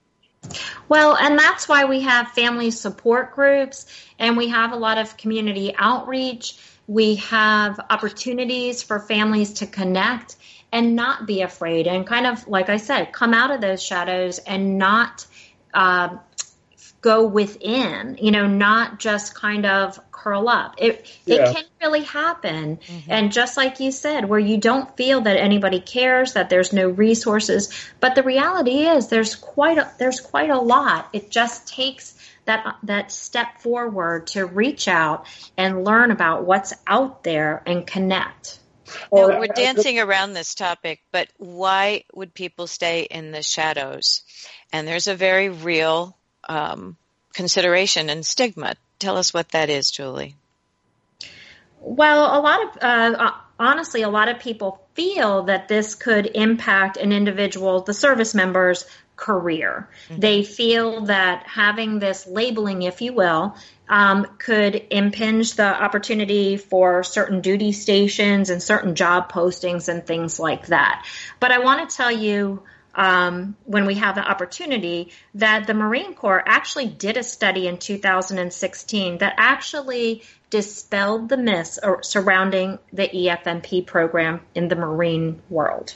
Well, 0.87 1.15
and 1.15 1.37
that's 1.37 1.67
why 1.67 1.85
we 1.85 2.01
have 2.01 2.29
family 2.29 2.71
support 2.71 3.33
groups 3.33 3.85
and 4.19 4.37
we 4.37 4.49
have 4.49 4.71
a 4.71 4.75
lot 4.75 4.97
of 4.97 5.17
community 5.17 5.73
outreach. 5.77 6.57
We 6.87 7.15
have 7.15 7.79
opportunities 7.89 8.83
for 8.83 8.99
families 8.99 9.53
to 9.53 9.67
connect 9.67 10.35
and 10.71 10.95
not 10.95 11.25
be 11.25 11.41
afraid 11.41 11.87
and 11.87 12.05
kind 12.05 12.27
of, 12.27 12.47
like 12.47 12.69
I 12.69 12.77
said, 12.77 13.11
come 13.13 13.33
out 13.33 13.51
of 13.51 13.61
those 13.61 13.81
shadows 13.81 14.39
and 14.39 14.77
not 14.77 15.25
uh, 15.73 16.17
go 17.05 17.23
within, 17.23 18.17
you 18.19 18.31
know, 18.31 18.47
not 18.47 18.97
just 18.97 19.35
kind 19.35 19.63
of 19.63 19.99
curl 20.11 20.49
up. 20.49 20.73
It 20.79 21.07
yeah. 21.27 21.51
it 21.51 21.55
can 21.55 21.63
really 21.79 22.01
happen. 22.01 22.77
Mm-hmm. 22.77 23.11
And 23.11 23.31
just 23.31 23.57
like 23.57 23.79
you 23.79 23.91
said, 23.91 24.27
where 24.27 24.39
you 24.39 24.57
don't 24.57 24.97
feel 24.97 25.21
that 25.21 25.37
anybody 25.37 25.79
cares, 25.79 26.33
that 26.33 26.49
there's 26.49 26.73
no 26.73 26.89
resources, 26.89 27.71
but 27.99 28.15
the 28.15 28.23
reality 28.23 28.87
is 28.87 29.07
there's 29.07 29.35
quite 29.35 29.77
a, 29.77 29.91
there's 29.99 30.19
quite 30.19 30.49
a 30.49 30.57
lot. 30.59 31.09
It 31.13 31.29
just 31.29 31.67
takes 31.67 32.17
that 32.45 32.75
that 32.81 33.11
step 33.11 33.59
forward 33.59 34.25
to 34.27 34.47
reach 34.47 34.87
out 34.87 35.27
and 35.55 35.85
learn 35.85 36.09
about 36.09 36.45
what's 36.45 36.73
out 36.87 37.23
there 37.23 37.61
and 37.67 37.85
connect. 37.85 38.57
Now, 39.13 39.39
we're 39.39 39.47
dancing 39.47 39.99
around 39.99 40.33
this 40.33 40.55
topic, 40.55 41.01
but 41.11 41.27
why 41.37 42.03
would 42.15 42.33
people 42.33 42.65
stay 42.65 43.03
in 43.03 43.31
the 43.31 43.43
shadows? 43.43 44.23
And 44.71 44.87
there's 44.87 45.07
a 45.07 45.15
very 45.15 45.49
real 45.49 46.17
um, 46.47 46.97
consideration 47.33 48.09
and 48.09 48.25
stigma. 48.25 48.75
Tell 48.99 49.17
us 49.17 49.33
what 49.33 49.49
that 49.49 49.69
is, 49.69 49.91
Julie. 49.91 50.35
Well, 51.79 52.39
a 52.39 52.41
lot 52.41 52.63
of 52.63 52.77
uh, 52.81 53.31
honestly, 53.59 54.01
a 54.01 54.09
lot 54.09 54.29
of 54.29 54.39
people 54.39 54.81
feel 54.93 55.43
that 55.43 55.67
this 55.67 55.95
could 55.95 56.31
impact 56.33 56.97
an 56.97 57.11
individual, 57.11 57.81
the 57.81 57.93
service 57.93 58.33
member's 58.33 58.85
career. 59.15 59.89
Mm-hmm. 60.09 60.19
They 60.19 60.43
feel 60.43 61.05
that 61.05 61.43
having 61.47 61.99
this 61.99 62.27
labeling, 62.27 62.81
if 62.81 63.01
you 63.01 63.13
will, 63.13 63.55
um, 63.87 64.25
could 64.39 64.87
impinge 64.89 65.53
the 65.55 65.65
opportunity 65.65 66.57
for 66.57 67.03
certain 67.03 67.41
duty 67.41 67.71
stations 67.71 68.49
and 68.49 68.61
certain 68.61 68.95
job 68.95 69.31
postings 69.31 69.87
and 69.87 70.05
things 70.05 70.39
like 70.39 70.67
that. 70.67 71.05
But 71.39 71.51
I 71.51 71.59
want 71.59 71.89
to 71.89 71.95
tell 71.95 72.11
you 72.11 72.63
um, 72.95 73.55
when 73.65 73.85
we 73.85 73.95
have 73.95 74.15
the 74.15 74.21
opportunity 74.21 75.11
that 75.35 75.67
the 75.67 75.73
Marine 75.73 76.13
Corps 76.13 76.43
actually 76.45 76.87
did 76.87 77.17
a 77.17 77.23
study 77.23 77.67
in 77.67 77.77
2016 77.77 79.17
that 79.19 79.35
actually 79.37 80.23
dispelled 80.49 81.29
the 81.29 81.37
myths 81.37 81.79
surrounding 82.01 82.79
the 82.93 83.07
EFMP 83.07 83.85
program 83.85 84.41
in 84.53 84.69
the 84.69 84.75
Marine 84.75 85.41
world. 85.49 85.93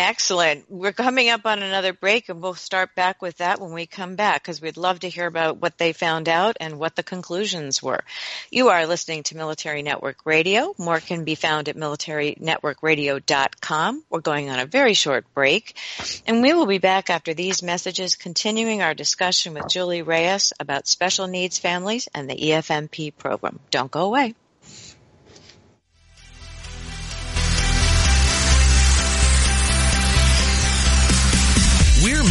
Excellent. 0.00 0.70
We're 0.70 0.92
coming 0.92 1.28
up 1.28 1.44
on 1.44 1.60
another 1.60 1.92
break 1.92 2.28
and 2.28 2.40
we'll 2.40 2.54
start 2.54 2.94
back 2.94 3.20
with 3.20 3.38
that 3.38 3.60
when 3.60 3.72
we 3.72 3.86
come 3.86 4.14
back 4.14 4.40
because 4.40 4.62
we'd 4.62 4.76
love 4.76 5.00
to 5.00 5.08
hear 5.08 5.26
about 5.26 5.60
what 5.60 5.76
they 5.76 5.92
found 5.92 6.28
out 6.28 6.56
and 6.60 6.78
what 6.78 6.94
the 6.94 7.02
conclusions 7.02 7.82
were. 7.82 8.04
You 8.48 8.68
are 8.68 8.86
listening 8.86 9.24
to 9.24 9.36
Military 9.36 9.82
Network 9.82 10.24
Radio. 10.24 10.72
More 10.78 11.00
can 11.00 11.24
be 11.24 11.34
found 11.34 11.68
at 11.68 11.74
militarynetworkradio.com. 11.74 14.04
We're 14.08 14.20
going 14.20 14.50
on 14.50 14.60
a 14.60 14.66
very 14.66 14.94
short 14.94 15.24
break 15.34 15.76
and 16.28 16.42
we 16.42 16.52
will 16.52 16.66
be 16.66 16.78
back 16.78 17.10
after 17.10 17.34
these 17.34 17.64
messages 17.64 18.14
continuing 18.14 18.82
our 18.82 18.94
discussion 18.94 19.52
with 19.52 19.66
Julie 19.66 20.02
Reyes 20.02 20.52
about 20.60 20.86
special 20.86 21.26
needs 21.26 21.58
families 21.58 22.08
and 22.14 22.30
the 22.30 22.36
EFMP 22.36 23.18
program. 23.18 23.58
Don't 23.72 23.90
go 23.90 24.02
away. 24.02 24.36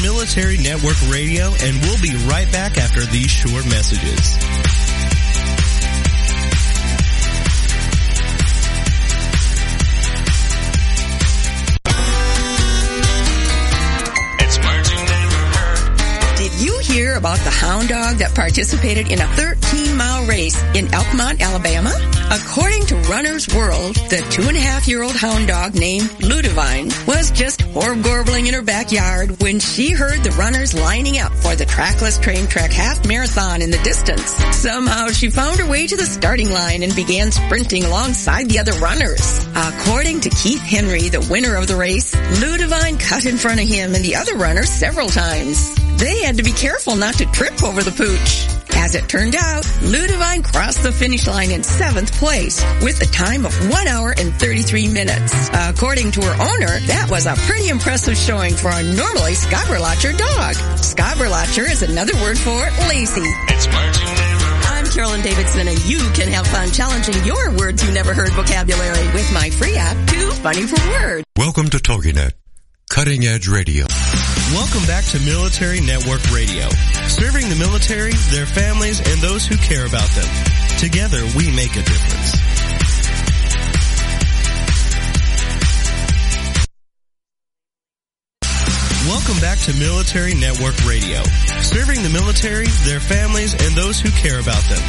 Military 0.07 0.55
Network 0.55 0.95
Radio, 1.09 1.53
and 1.61 1.81
we'll 1.81 2.01
be 2.01 2.15
right 2.29 2.49
back 2.49 2.77
after 2.77 3.01
these 3.01 3.29
short 3.29 3.65
messages. 3.65 4.87
Hear 16.88 17.15
about 17.15 17.38
the 17.39 17.50
hound 17.50 17.89
dog 17.89 18.17
that 18.17 18.34
participated 18.34 19.12
in 19.12 19.19
a 19.19 19.28
13 19.36 19.97
mile 19.97 20.26
race 20.26 20.56
in 20.73 20.88
Elkmont, 20.88 21.41
Alabama? 21.41 21.91
According 22.32 22.86
to 22.88 22.95
Runner's 23.12 23.54
World, 23.54 23.95
the 24.10 24.26
two 24.32 24.47
and 24.47 24.56
a 24.56 24.60
half 24.62 24.88
year 24.88 25.04
old 25.04 25.15
hound 25.15 25.50
dog 25.50 25.76
named 25.76 26.10
Ludivine 26.23 26.89
was 27.06 27.30
just 27.32 27.62
horb-gorbling 27.62 28.47
in 28.47 28.54
her 28.54 28.62
backyard 28.62 29.41
when 29.41 29.60
she 29.60 29.91
heard 29.91 30.23
the 30.23 30.32
runners 30.32 30.73
lining 30.73 31.19
up 31.19 31.34
for 31.34 31.56
the 31.56 31.65
trackless 31.65 32.17
train 32.19 32.47
track 32.47 32.71
half 32.71 33.06
marathon 33.06 33.62
in 33.62 33.69
the 33.69 33.78
distance. 33.80 34.32
Somehow 34.56 35.10
she 35.10 35.30
found 35.30 35.60
her 35.60 35.69
way 35.69 35.88
to 35.88 35.97
the 35.97 36.06
starting 36.06 36.50
line 36.50 36.84
and 36.84 36.95
began 36.95 37.32
sprinting 37.32 37.84
alongside 37.84 38.50
the 38.50 38.60
other 38.60 38.73
runners. 38.80 39.45
According 39.56 40.21
to 40.21 40.30
Keith 40.30 40.62
Henry, 40.62 41.10
the 41.10 41.28
winner 41.30 41.56
of 41.58 41.67
the 41.67 41.76
race, 41.76 42.15
Ludivine 42.39 42.97
cut 42.97 43.26
in 43.26 43.38
front 43.38 43.60
of 43.60 43.67
him 43.67 43.93
and 43.93 44.06
the 44.06 44.15
other 44.15 44.36
runners 44.38 44.69
several 44.69 45.10
times. 45.10 45.78
They 45.97 46.21
had 46.23 46.38
to 46.38 46.43
be 46.43 46.51
careful 46.51 46.95
not 46.95 47.15
to 47.15 47.25
trip 47.27 47.63
over 47.63 47.81
the 47.81 47.91
pooch. 47.91 48.47
As 48.77 48.93
it 48.93 49.10
turned 49.10 49.36
out, 49.36 49.63
Ludivine 49.81 50.43
crossed 50.43 50.83
the 50.83 50.91
finish 50.91 51.25
line 51.27 51.49
in 51.51 51.63
seventh 51.63 52.13
place 52.13 52.63
with 52.83 53.01
a 53.01 53.05
time 53.12 53.45
of 53.45 53.53
1 53.71 53.88
hour 53.88 54.13
and 54.17 54.31
33 54.36 54.88
minutes. 54.89 55.49
According 55.51 56.12
to 56.12 56.21
her 56.21 56.33
owner, 56.39 56.79
that 56.86 57.07
was 57.10 57.25
a 57.25 57.33
pretty 57.47 57.69
impressive 57.69 58.15
showing 58.15 58.53
for 58.53 58.69
a 58.69 58.83
normally 58.83 59.33
Schaberlacher 59.33 60.15
dog. 60.15 60.55
Schaberlacher 60.77 61.69
is 61.69 61.81
another 61.81 62.13
word 62.21 62.38
for 62.38 62.62
lazy. 62.88 63.25
It's 63.49 63.67
I'm 64.69 64.86
Carolyn 64.86 65.21
Davidson 65.21 65.67
and 65.67 65.86
you 65.86 65.97
can 66.13 66.27
have 66.29 66.45
fun 66.47 66.69
challenging 66.71 67.25
your 67.25 67.51
words 67.57 67.83
you 67.83 67.91
never 67.91 68.13
heard 68.13 68.31
vocabulary 68.33 69.07
with 69.13 69.33
my 69.33 69.49
free 69.49 69.75
app, 69.75 69.97
Too 70.07 70.29
Funny 70.45 70.67
for 70.67 70.79
Word. 70.91 71.23
Welcome 71.36 71.69
to 71.71 71.77
TogiNet, 71.77 72.33
cutting 72.89 73.26
edge 73.26 73.47
radio. 73.47 73.86
Welcome 74.54 74.86
back 74.88 75.06
to 75.06 75.19
Military 75.19 75.82
Network 75.82 76.23
Radio, 76.32 76.69
serving 77.08 77.50
the 77.50 77.58
military, 77.60 78.13
their 78.32 78.45
families, 78.45 79.00
and 79.00 79.21
those 79.21 79.45
who 79.45 79.58
care 79.58 79.86
about 79.86 80.10
them. 80.12 80.28
Together, 80.80 81.21
we 81.36 81.52
make 81.52 81.76
a 81.76 81.84
difference. 81.84 82.38
Welcome 89.06 89.39
back 89.41 89.60
to 89.60 89.73
Military 89.76 90.34
Network 90.34 90.76
Radio, 90.86 91.21
serving 91.62 92.04
the 92.04 92.10
military, 92.10 92.67
their 92.86 93.00
families, 93.00 93.54
and 93.54 93.76
those 93.76 94.00
who 94.00 94.10
care 94.12 94.39
about 94.39 94.63
them. 94.69 94.82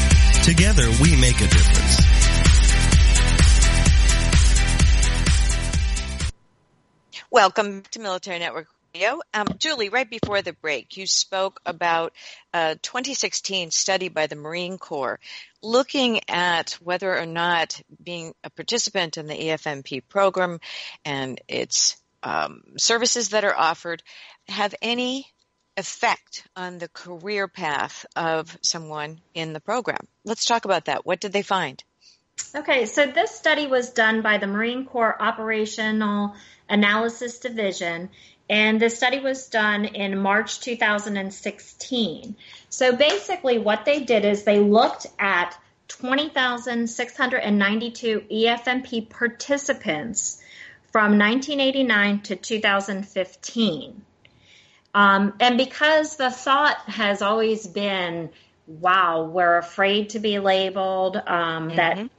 Together, 0.43 0.89
we 1.03 1.17
make 1.17 1.37
a 1.41 1.49
difference. 1.49 2.08
Welcome 7.31 7.83
to 7.91 8.01
Military 8.01 8.39
Network 8.39 8.69
Radio. 8.95 9.21
um, 9.35 9.49
Julie, 9.59 9.91
right 9.91 10.09
before 10.09 10.41
the 10.41 10.55
break, 10.55 10.97
you 10.97 11.07
spoke 11.07 11.61
about 11.67 12.15
a 12.55 12.77
2016 12.81 13.71
study 13.71 14.09
by 14.09 14.29
the 14.29 14.35
Marine 14.35 14.79
Corps 14.79 15.21
looking 15.63 16.21
at 16.27 16.79
whether 16.83 17.15
or 17.19 17.27
not 17.27 17.83
being 18.03 18.33
a 18.45 18.49
participant 18.49 19.19
in 19.19 19.27
the 19.27 19.35
EFMP 19.35 20.03
program 20.09 20.59
and 21.05 21.39
its 21.49 21.99
um, 22.23 22.63
services 22.79 23.29
that 23.29 23.45
are 23.45 23.55
offered 23.55 24.03
have 24.49 24.75
any 24.81 25.31
effect 25.77 26.49
on 26.57 26.79
the 26.79 26.89
career 26.89 27.47
path 27.47 28.07
of 28.17 28.57
someone 28.63 29.21
in 29.35 29.53
the 29.53 29.61
program. 29.61 30.01
Let's 30.25 30.47
talk 30.47 30.65
about 30.65 30.87
that. 30.87 31.05
What 31.05 31.21
did 31.21 31.35
they 31.35 31.43
find? 31.43 31.85
Okay, 32.55 32.87
so 32.87 33.05
this 33.05 33.33
study 33.33 33.67
was 33.67 33.91
done 33.91 34.23
by 34.23 34.39
the 34.39 34.47
Marine 34.47 34.87
Corps 34.87 35.21
Operational 35.21 36.35
Analysis 36.69 37.39
Division, 37.39 38.11
and 38.51 38.81
the 38.81 38.91
study 38.91 39.21
was 39.21 39.49
done 39.49 39.85
in 39.85 40.19
March 40.19 40.61
2016. 40.61 42.35
So 42.71 42.97
basically, 42.97 43.59
what 43.59 43.85
they 43.85 44.05
did 44.05 44.25
is 44.25 44.45
they 44.45 44.61
looked 44.61 45.07
at 45.19 45.55
20,692 45.89 48.23
EFMP 48.31 49.09
participants 49.09 50.41
from 50.93 51.19
1989 51.19 52.21
to 52.23 52.37
2015. 52.37 54.03
Um, 54.95 55.35
and 55.41 55.59
because 55.59 56.17
the 56.17 56.31
thought 56.31 56.79
has 56.89 57.21
always 57.23 57.67
been, 57.67 58.31
wow, 58.67 59.25
we're 59.25 59.59
afraid 59.59 60.11
to 60.11 60.19
be 60.19 60.39
labeled, 60.39 61.17
um, 61.17 61.69
mm-hmm. 61.69 61.77
that 61.77 62.11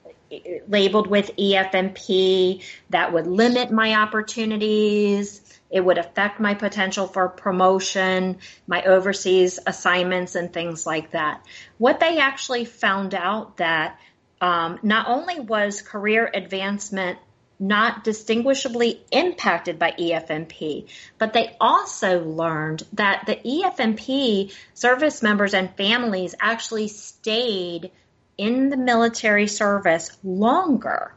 labeled 0.67 1.07
with 1.07 1.35
EFMP, 1.37 2.63
that 2.89 3.13
would 3.13 3.27
limit 3.27 3.71
my 3.71 3.95
opportunities. 3.95 5.41
It 5.69 5.81
would 5.81 5.97
affect 5.97 6.39
my 6.39 6.53
potential 6.55 7.07
for 7.07 7.29
promotion, 7.29 8.37
my 8.67 8.83
overseas 8.83 9.59
assignments, 9.65 10.35
and 10.35 10.51
things 10.51 10.85
like 10.85 11.11
that. 11.11 11.45
What 11.77 11.99
they 11.99 12.17
actually 12.17 12.65
found 12.65 13.13
out 13.13 13.57
that 13.57 13.99
um, 14.41 14.79
not 14.83 15.07
only 15.07 15.39
was 15.39 15.81
career 15.81 16.29
advancement 16.33 17.19
not 17.59 18.05
distinguishably 18.05 19.01
impacted 19.11 19.77
by 19.77 19.91
EFMP, 19.91 20.87
but 21.17 21.33
they 21.33 21.55
also 21.59 22.23
learned 22.23 22.83
that 22.93 23.25
the 23.25 23.35
EFMP 23.35 24.53
service 24.73 25.21
members 25.21 25.53
and 25.53 25.75
families 25.75 26.35
actually 26.39 26.87
stayed 26.87 27.91
in 28.39 28.69
the 28.69 28.77
military 28.77 29.47
service 29.47 30.17
longer 30.23 31.13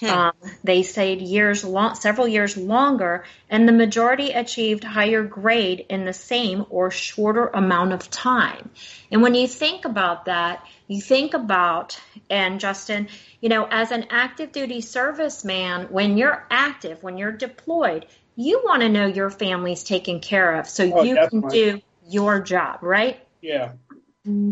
Hmm. 0.00 0.06
Um, 0.06 0.32
they 0.64 0.82
stayed 0.82 1.22
years 1.22 1.62
long, 1.62 1.94
several 1.94 2.26
years 2.26 2.56
longer, 2.56 3.24
and 3.48 3.68
the 3.68 3.72
majority 3.72 4.32
achieved 4.32 4.82
higher 4.82 5.22
grade 5.22 5.86
in 5.88 6.04
the 6.04 6.12
same 6.12 6.66
or 6.68 6.90
shorter 6.90 7.46
amount 7.46 7.92
of 7.92 8.10
time. 8.10 8.70
And 9.12 9.22
when 9.22 9.34
you 9.34 9.46
think 9.46 9.84
about 9.84 10.24
that, 10.24 10.66
you 10.88 11.00
think 11.00 11.34
about, 11.34 11.98
and 12.28 12.58
Justin, 12.58 13.08
you 13.40 13.48
know, 13.48 13.68
as 13.70 13.92
an 13.92 14.06
active 14.10 14.50
duty 14.50 14.80
serviceman, 14.80 15.90
when 15.90 16.18
you're 16.18 16.44
active, 16.50 17.02
when 17.02 17.16
you're 17.16 17.32
deployed, 17.32 18.06
you 18.34 18.62
want 18.64 18.82
to 18.82 18.88
know 18.88 19.06
your 19.06 19.30
family's 19.30 19.84
taken 19.84 20.18
care 20.18 20.58
of 20.58 20.68
so 20.68 20.92
oh, 20.92 21.02
you 21.04 21.14
definitely. 21.14 21.62
can 21.62 21.76
do 21.76 21.82
your 22.08 22.40
job, 22.40 22.82
right? 22.82 23.24
Yeah. 23.40 23.72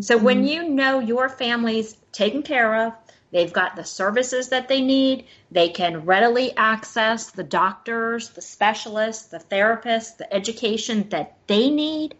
So 0.00 0.18
when 0.18 0.46
you 0.46 0.68
know 0.68 1.00
your 1.00 1.28
family's 1.30 1.96
taken 2.12 2.42
care 2.42 2.86
of, 2.86 2.92
They've 3.32 3.52
got 3.52 3.76
the 3.76 3.84
services 3.84 4.50
that 4.50 4.68
they 4.68 4.82
need. 4.82 5.24
They 5.50 5.70
can 5.70 6.04
readily 6.04 6.54
access 6.54 7.30
the 7.30 7.42
doctors, 7.42 8.28
the 8.28 8.42
specialists, 8.42 9.28
the 9.28 9.38
therapists, 9.38 10.18
the 10.18 10.32
education 10.32 11.08
that 11.08 11.38
they 11.46 11.70
need. 11.70 12.14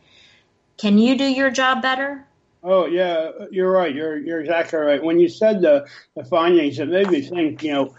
Can 0.78 0.96
you 0.96 1.16
do 1.16 1.24
your 1.24 1.50
job 1.50 1.82
better? 1.82 2.26
Oh 2.64 2.86
yeah, 2.86 3.30
you're 3.50 3.70
right. 3.70 3.94
You're 3.94 4.16
you're 4.16 4.40
exactly 4.40 4.78
right. 4.78 5.02
When 5.02 5.18
you 5.18 5.28
said 5.28 5.60
the 5.60 5.86
the 6.16 6.24
findings, 6.24 6.78
it 6.78 6.88
made 6.88 7.10
me 7.10 7.20
think. 7.20 7.62
You 7.62 7.72
know, 7.72 7.94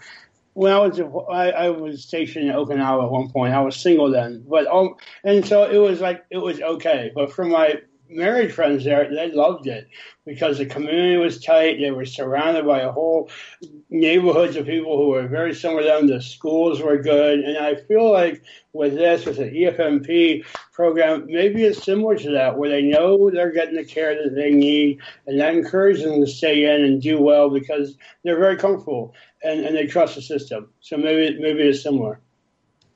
when 0.54 0.72
I 0.72 0.78
was 0.80 1.00
I, 1.30 1.50
I 1.50 1.70
was 1.70 2.02
stationed 2.02 2.48
in 2.48 2.56
Okinawa 2.56 3.04
at 3.04 3.10
one 3.10 3.30
point. 3.30 3.54
I 3.54 3.60
was 3.60 3.76
single 3.76 4.10
then, 4.10 4.44
but 4.48 4.66
um, 4.66 4.96
and 5.22 5.46
so 5.46 5.70
it 5.70 5.78
was 5.78 6.00
like 6.00 6.24
it 6.30 6.38
was 6.38 6.60
okay. 6.60 7.12
But 7.14 7.32
for 7.32 7.44
my 7.44 7.80
married 8.08 8.54
friends 8.54 8.84
there, 8.84 9.08
they 9.08 9.30
loved 9.30 9.66
it 9.66 9.88
because 10.26 10.58
the 10.58 10.66
community 10.66 11.16
was 11.16 11.40
tight. 11.40 11.78
They 11.78 11.90
were 11.90 12.04
surrounded 12.04 12.66
by 12.66 12.80
a 12.80 12.92
whole 12.92 13.30
neighborhoods 13.90 14.56
of 14.56 14.66
people 14.66 14.96
who 14.96 15.08
were 15.08 15.26
very 15.26 15.54
similar 15.54 15.82
to 15.82 15.88
them. 15.88 16.06
The 16.06 16.20
schools 16.20 16.80
were 16.80 16.98
good. 16.98 17.40
And 17.40 17.58
I 17.58 17.76
feel 17.76 18.10
like 18.10 18.42
with 18.72 18.94
this, 18.94 19.26
with 19.26 19.36
the 19.36 19.44
EFMP 19.44 20.44
program, 20.72 21.26
maybe 21.26 21.64
it's 21.64 21.82
similar 21.82 22.16
to 22.18 22.30
that, 22.32 22.56
where 22.58 22.70
they 22.70 22.82
know 22.82 23.30
they're 23.30 23.52
getting 23.52 23.76
the 23.76 23.84
care 23.84 24.14
that 24.22 24.34
they 24.34 24.50
need 24.50 25.00
and 25.26 25.40
that 25.40 25.54
encourages 25.54 26.04
them 26.04 26.20
to 26.20 26.26
stay 26.26 26.64
in 26.64 26.84
and 26.84 27.02
do 27.02 27.20
well 27.20 27.50
because 27.50 27.96
they're 28.22 28.38
very 28.38 28.56
comfortable 28.56 29.14
and, 29.42 29.64
and 29.64 29.76
they 29.76 29.86
trust 29.86 30.14
the 30.14 30.22
system. 30.22 30.70
So 30.80 30.96
maybe, 30.96 31.38
maybe 31.40 31.62
it's 31.62 31.82
similar. 31.82 32.20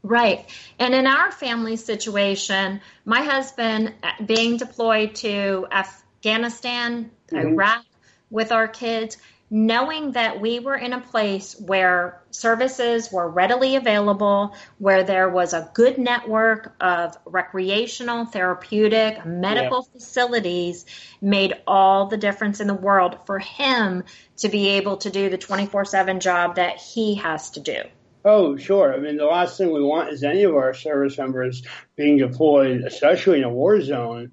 Right. 0.02 0.48
And 0.78 0.94
in 0.94 1.06
our 1.06 1.32
family 1.32 1.76
situation, 1.76 2.80
my 3.04 3.22
husband 3.22 3.94
uh, 4.02 4.24
being 4.24 4.56
deployed 4.56 5.16
to 5.16 5.66
Afghanistan, 5.70 7.10
mm-hmm. 7.30 7.48
Iraq 7.48 7.84
with 8.30 8.52
our 8.52 8.68
kids, 8.68 9.16
knowing 9.50 10.12
that 10.12 10.40
we 10.40 10.60
were 10.60 10.76
in 10.76 10.92
a 10.92 11.00
place 11.00 11.58
where 11.58 12.20
services 12.30 13.10
were 13.10 13.28
readily 13.28 13.76
available, 13.76 14.54
where 14.76 15.04
there 15.04 15.28
was 15.28 15.54
a 15.54 15.70
good 15.72 15.96
network 15.96 16.74
of 16.80 17.16
recreational, 17.24 18.26
therapeutic, 18.26 19.24
medical 19.24 19.86
yeah. 19.86 19.98
facilities, 19.98 20.84
made 21.20 21.54
all 21.66 22.06
the 22.06 22.18
difference 22.18 22.60
in 22.60 22.66
the 22.66 22.74
world 22.74 23.18
for 23.26 23.38
him 23.38 24.04
to 24.36 24.48
be 24.48 24.68
able 24.68 24.98
to 24.98 25.10
do 25.10 25.30
the 25.30 25.38
24 25.38 25.86
7 25.86 26.20
job 26.20 26.56
that 26.56 26.76
he 26.76 27.14
has 27.16 27.50
to 27.50 27.60
do. 27.60 27.82
Oh, 28.24 28.56
sure. 28.56 28.92
I 28.92 28.98
mean, 28.98 29.16
the 29.16 29.24
last 29.24 29.56
thing 29.56 29.72
we 29.72 29.82
want 29.82 30.10
is 30.10 30.24
any 30.24 30.44
of 30.44 30.54
our 30.54 30.74
service 30.74 31.16
members 31.18 31.62
being 31.96 32.18
deployed, 32.18 32.82
especially 32.82 33.38
in 33.38 33.44
a 33.44 33.50
war 33.50 33.80
zone, 33.80 34.32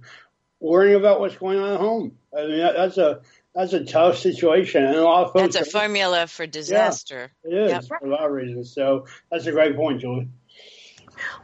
worrying 0.59 0.95
about 0.95 1.19
what's 1.19 1.37
going 1.37 1.59
on 1.59 1.73
at 1.73 1.79
home. 1.79 2.17
I 2.35 2.47
mean, 2.47 2.59
that, 2.59 2.75
that's 2.75 2.97
a 2.97 3.21
that's 3.53 3.71
a 3.71 3.85
tough 3.85 4.17
situation, 4.17 4.83
and 4.83 4.95
a 4.95 5.03
lot 5.03 5.25
of 5.25 5.33
folks. 5.33 5.55
That's 5.55 5.69
a 5.69 5.71
formula 5.71 6.27
for 6.27 6.45
disaster. 6.45 7.31
Yeah, 7.45 7.51
it 7.51 7.63
is 7.63 7.71
yep. 7.71 7.85
for 7.85 8.05
a 8.05 8.09
lot 8.09 8.25
of 8.25 8.31
reasons. 8.31 8.73
So 8.73 9.05
that's 9.31 9.45
a 9.45 9.51
great 9.51 9.77
point, 9.77 10.01
Julie. 10.01 10.27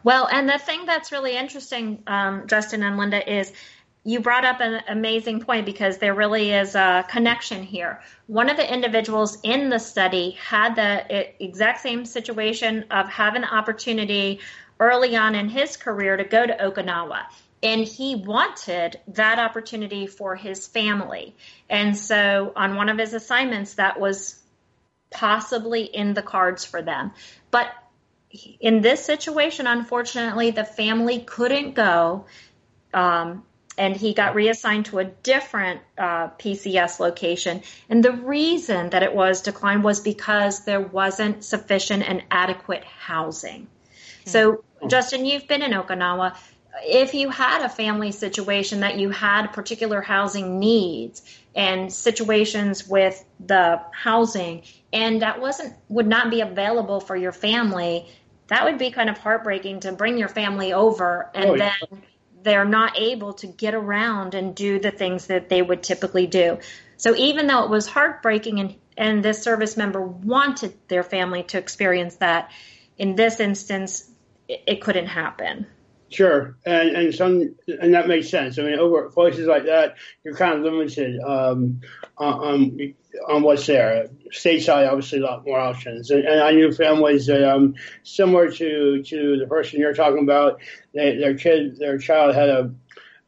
Well, 0.03 0.27
and 0.29 0.49
the 0.49 0.57
thing 0.57 0.85
that's 0.85 1.13
really 1.13 1.37
interesting, 1.37 2.03
um, 2.07 2.47
Justin 2.47 2.83
and 2.83 2.97
Linda, 2.97 3.39
is 3.39 3.53
you 4.03 4.19
brought 4.19 4.45
up 4.45 4.61
an 4.61 4.81
amazing 4.87 5.41
point 5.41 5.65
because 5.65 5.97
there 5.99 6.15
really 6.15 6.51
is 6.51 6.73
a 6.73 7.05
connection 7.07 7.61
here. 7.61 8.01
One 8.25 8.49
of 8.49 8.57
the 8.57 8.73
individuals 8.73 9.37
in 9.43 9.69
the 9.69 9.77
study 9.77 10.31
had 10.31 10.75
the 10.75 11.43
exact 11.43 11.81
same 11.81 12.05
situation 12.05 12.85
of 12.89 13.07
having 13.09 13.41
the 13.41 13.53
opportunity 13.53 14.39
early 14.79 15.15
on 15.15 15.35
in 15.35 15.49
his 15.49 15.77
career 15.77 16.17
to 16.17 16.23
go 16.23 16.45
to 16.45 16.53
Okinawa. 16.53 17.25
And 17.61 17.81
he 17.81 18.15
wanted 18.15 18.99
that 19.09 19.37
opportunity 19.37 20.07
for 20.07 20.35
his 20.35 20.67
family. 20.67 21.35
And 21.69 21.95
so 21.95 22.53
on 22.55 22.75
one 22.75 22.89
of 22.89 22.97
his 22.97 23.13
assignments, 23.13 23.75
that 23.75 23.99
was 23.99 24.41
possibly 25.11 25.83
in 25.83 26.15
the 26.15 26.23
cards 26.23 26.65
for 26.65 26.81
them. 26.81 27.11
But 27.51 27.67
in 28.59 28.81
this 28.81 29.05
situation, 29.05 29.67
unfortunately, 29.67 30.49
the 30.49 30.63
family 30.63 31.19
couldn't 31.19 31.75
go. 31.75 32.25
Um, 32.95 33.43
and 33.81 33.97
he 33.97 34.13
got 34.13 34.35
reassigned 34.35 34.85
to 34.85 34.99
a 34.99 35.05
different 35.05 35.81
uh, 35.97 36.27
PCS 36.37 36.99
location. 36.99 37.63
And 37.89 38.05
the 38.05 38.11
reason 38.11 38.91
that 38.91 39.01
it 39.01 39.15
was 39.15 39.41
declined 39.41 39.83
was 39.83 39.99
because 39.99 40.65
there 40.65 40.79
wasn't 40.79 41.43
sufficient 41.43 42.07
and 42.07 42.21
adequate 42.29 42.83
housing. 42.83 43.65
So, 44.25 44.63
Justin, 44.87 45.25
you've 45.25 45.47
been 45.47 45.63
in 45.63 45.71
Okinawa. 45.71 46.35
If 46.83 47.15
you 47.15 47.31
had 47.31 47.65
a 47.65 47.69
family 47.69 48.11
situation 48.11 48.81
that 48.81 48.99
you 48.99 49.09
had 49.09 49.47
particular 49.47 49.99
housing 49.99 50.59
needs 50.59 51.23
and 51.55 51.91
situations 51.91 52.87
with 52.87 53.25
the 53.43 53.81
housing, 53.91 54.61
and 54.93 55.23
that 55.23 55.41
wasn't 55.41 55.73
would 55.89 56.07
not 56.07 56.29
be 56.29 56.41
available 56.41 56.99
for 56.99 57.15
your 57.15 57.31
family, 57.31 58.05
that 58.45 58.63
would 58.63 58.77
be 58.77 58.91
kind 58.91 59.09
of 59.09 59.17
heartbreaking 59.17 59.79
to 59.79 59.91
bring 59.91 60.19
your 60.19 60.27
family 60.27 60.71
over 60.71 61.31
and 61.33 61.49
oh, 61.49 61.55
yeah. 61.55 61.73
They're 62.43 62.65
not 62.65 62.97
able 62.97 63.33
to 63.33 63.47
get 63.47 63.73
around 63.73 64.35
and 64.35 64.55
do 64.55 64.79
the 64.79 64.91
things 64.91 65.27
that 65.27 65.49
they 65.49 65.61
would 65.61 65.83
typically 65.83 66.27
do. 66.27 66.59
So 66.97 67.15
even 67.15 67.47
though 67.47 67.63
it 67.63 67.69
was 67.69 67.87
heartbreaking 67.87 68.59
and, 68.59 68.75
and 68.97 69.23
this 69.23 69.41
service 69.41 69.77
member 69.77 70.01
wanted 70.01 70.73
their 70.87 71.03
family 71.03 71.43
to 71.43 71.57
experience 71.57 72.15
that, 72.17 72.51
in 72.97 73.15
this 73.15 73.39
instance, 73.39 74.09
it, 74.47 74.63
it 74.67 74.81
couldn't 74.81 75.07
happen. 75.07 75.65
Sure, 76.11 76.57
and 76.65 76.89
and 76.89 77.15
some 77.15 77.55
and 77.67 77.93
that 77.93 78.09
makes 78.09 78.29
sense. 78.29 78.59
I 78.59 78.63
mean, 78.63 78.77
over 78.77 79.09
places 79.09 79.47
like 79.47 79.65
that, 79.65 79.95
you're 80.25 80.35
kind 80.35 80.55
of 80.55 80.61
limited 80.61 81.21
um, 81.21 81.79
on, 82.17 82.93
on 83.29 83.43
what's 83.43 83.65
there. 83.65 84.09
Stateside, 84.33 84.89
obviously, 84.89 85.19
a 85.19 85.23
lot 85.23 85.45
more 85.45 85.57
options. 85.57 86.11
And, 86.11 86.25
and 86.25 86.41
I 86.41 86.51
knew 86.51 86.69
families 86.73 87.27
that 87.27 87.49
um, 87.49 87.75
similar 88.03 88.51
to 88.51 89.01
to 89.01 89.37
the 89.37 89.47
person 89.47 89.79
you're 89.79 89.93
talking 89.93 90.23
about. 90.23 90.59
They, 90.93 91.15
their 91.15 91.35
kid, 91.35 91.77
their 91.79 91.97
child 91.97 92.35
had 92.35 92.49
a 92.49 92.73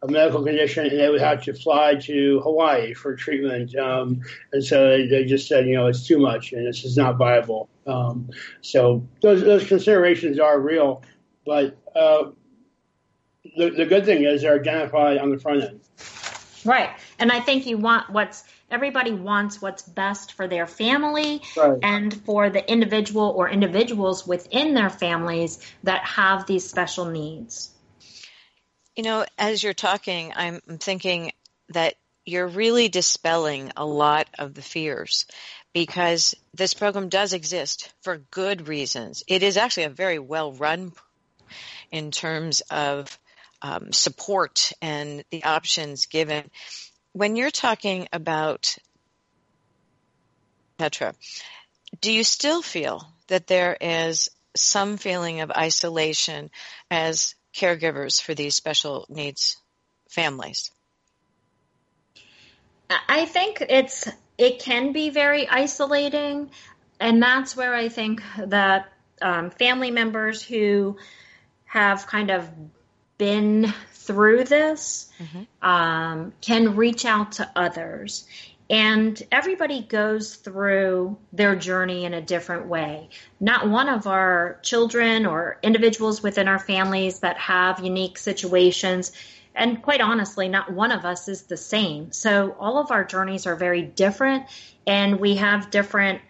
a 0.01 0.11
medical 0.11 0.43
condition 0.43 0.85
and 0.85 0.99
they 0.99 1.09
would 1.09 1.21
have 1.21 1.41
to 1.43 1.53
fly 1.53 1.95
to 1.95 2.41
Hawaii 2.43 2.93
for 2.93 3.15
treatment. 3.15 3.73
Um, 3.77 4.19
and 4.51 4.61
so 4.61 4.89
they, 4.89 5.07
they, 5.07 5.23
just 5.23 5.47
said, 5.47 5.65
you 5.65 5.75
know, 5.75 5.87
it's 5.87 6.05
too 6.05 6.19
much 6.19 6.51
and 6.51 6.67
this 6.67 6.83
is 6.83 6.97
not 6.97 7.15
viable. 7.15 7.69
Um, 7.87 8.29
so 8.59 9.07
those, 9.21 9.41
those 9.41 9.65
considerations 9.65 10.39
are 10.39 10.59
real, 10.59 11.03
but 11.45 11.77
uh, 11.95 12.31
the, 13.55 13.69
the 13.69 13.85
good 13.85 14.05
thing 14.05 14.23
is 14.23 14.41
they're 14.41 14.59
identified 14.59 15.17
on 15.17 15.29
the 15.29 15.37
front 15.37 15.63
end. 15.63 15.81
Right. 16.65 16.89
And 17.19 17.31
I 17.31 17.39
think 17.41 17.65
you 17.65 17.77
want 17.77 18.09
what's 18.09 18.43
everybody 18.71 19.11
wants 19.11 19.61
what's 19.61 19.83
best 19.83 20.33
for 20.33 20.47
their 20.47 20.65
family 20.65 21.41
right. 21.57 21.77
and 21.83 22.13
for 22.25 22.49
the 22.49 22.71
individual 22.71 23.33
or 23.35 23.49
individuals 23.49 24.25
within 24.25 24.73
their 24.73 24.89
families 24.89 25.59
that 25.83 26.03
have 26.05 26.47
these 26.47 26.67
special 26.67 27.05
needs. 27.05 27.69
You 28.95 29.03
know, 29.03 29.25
as 29.37 29.61
you're 29.61 29.73
talking, 29.73 30.33
I'm 30.35 30.61
thinking 30.79 31.31
that 31.69 31.95
you're 32.25 32.47
really 32.47 32.87
dispelling 32.87 33.71
a 33.75 33.85
lot 33.85 34.27
of 34.39 34.53
the 34.53 34.61
fears 34.61 35.25
because 35.73 36.35
this 36.53 36.73
program 36.73 37.09
does 37.09 37.33
exist 37.33 37.91
for 38.01 38.17
good 38.17 38.67
reasons. 38.67 39.23
It 39.27 39.43
is 39.43 39.57
actually 39.57 39.83
a 39.83 39.89
very 39.89 40.19
well 40.19 40.53
run 40.53 40.93
in 41.91 42.11
terms 42.11 42.61
of 42.69 43.19
um, 43.63 43.93
support 43.93 44.73
and 44.81 45.23
the 45.31 45.45
options 45.45 46.05
given. 46.05 46.51
When 47.13 47.35
you're 47.35 47.51
talking 47.51 48.07
about 48.11 48.77
Petra, 50.77 51.15
do 52.01 52.11
you 52.11 52.23
still 52.23 52.61
feel 52.61 53.07
that 53.27 53.47
there 53.47 53.75
is 53.79 54.29
some 54.55 54.97
feeling 54.97 55.41
of 55.41 55.49
isolation 55.49 56.51
as 56.91 57.35
caregivers 57.55 58.21
for 58.21 58.33
these 58.33 58.53
special 58.53 59.05
needs 59.09 59.57
families? 60.09 60.71
I 62.89 63.25
think 63.25 63.63
it's 63.67 64.07
it 64.37 64.59
can 64.59 64.91
be 64.91 65.09
very 65.09 65.47
isolating, 65.47 66.51
and 66.99 67.21
that's 67.21 67.55
where 67.55 67.73
I 67.73 67.89
think 67.89 68.21
that 68.37 68.91
um, 69.21 69.49
family 69.51 69.89
members 69.89 70.43
who 70.43 70.97
have 71.65 72.05
kind 72.05 72.29
of 72.29 72.49
been 73.17 73.73
through 73.91 74.43
this 74.43 75.09
mm-hmm. 75.19 75.67
um, 75.67 76.33
can 76.41 76.75
reach 76.75 77.05
out 77.05 77.33
to 77.33 77.49
others. 77.55 78.27
And 78.69 79.21
everybody 79.31 79.81
goes 79.81 80.35
through 80.35 81.17
their 81.31 81.55
journey 81.55 82.05
in 82.05 82.13
a 82.13 82.21
different 82.21 82.67
way. 82.67 83.09
Not 83.39 83.69
one 83.69 83.89
of 83.89 84.07
our 84.07 84.59
children 84.63 85.25
or 85.25 85.59
individuals 85.61 86.23
within 86.23 86.47
our 86.47 86.59
families 86.59 87.19
that 87.19 87.37
have 87.37 87.83
unique 87.83 88.17
situations 88.17 89.11
and 89.55 89.81
quite 89.81 90.01
honestly, 90.01 90.47
not 90.47 90.71
one 90.71 90.91
of 90.91 91.05
us 91.05 91.27
is 91.27 91.43
the 91.43 91.57
same. 91.57 92.11
So 92.11 92.55
all 92.59 92.79
of 92.79 92.91
our 92.91 93.03
journeys 93.03 93.45
are 93.45 93.55
very 93.55 93.83
different, 93.83 94.45
and 94.87 95.19
we 95.19 95.35
have 95.35 95.69
different 95.69 96.21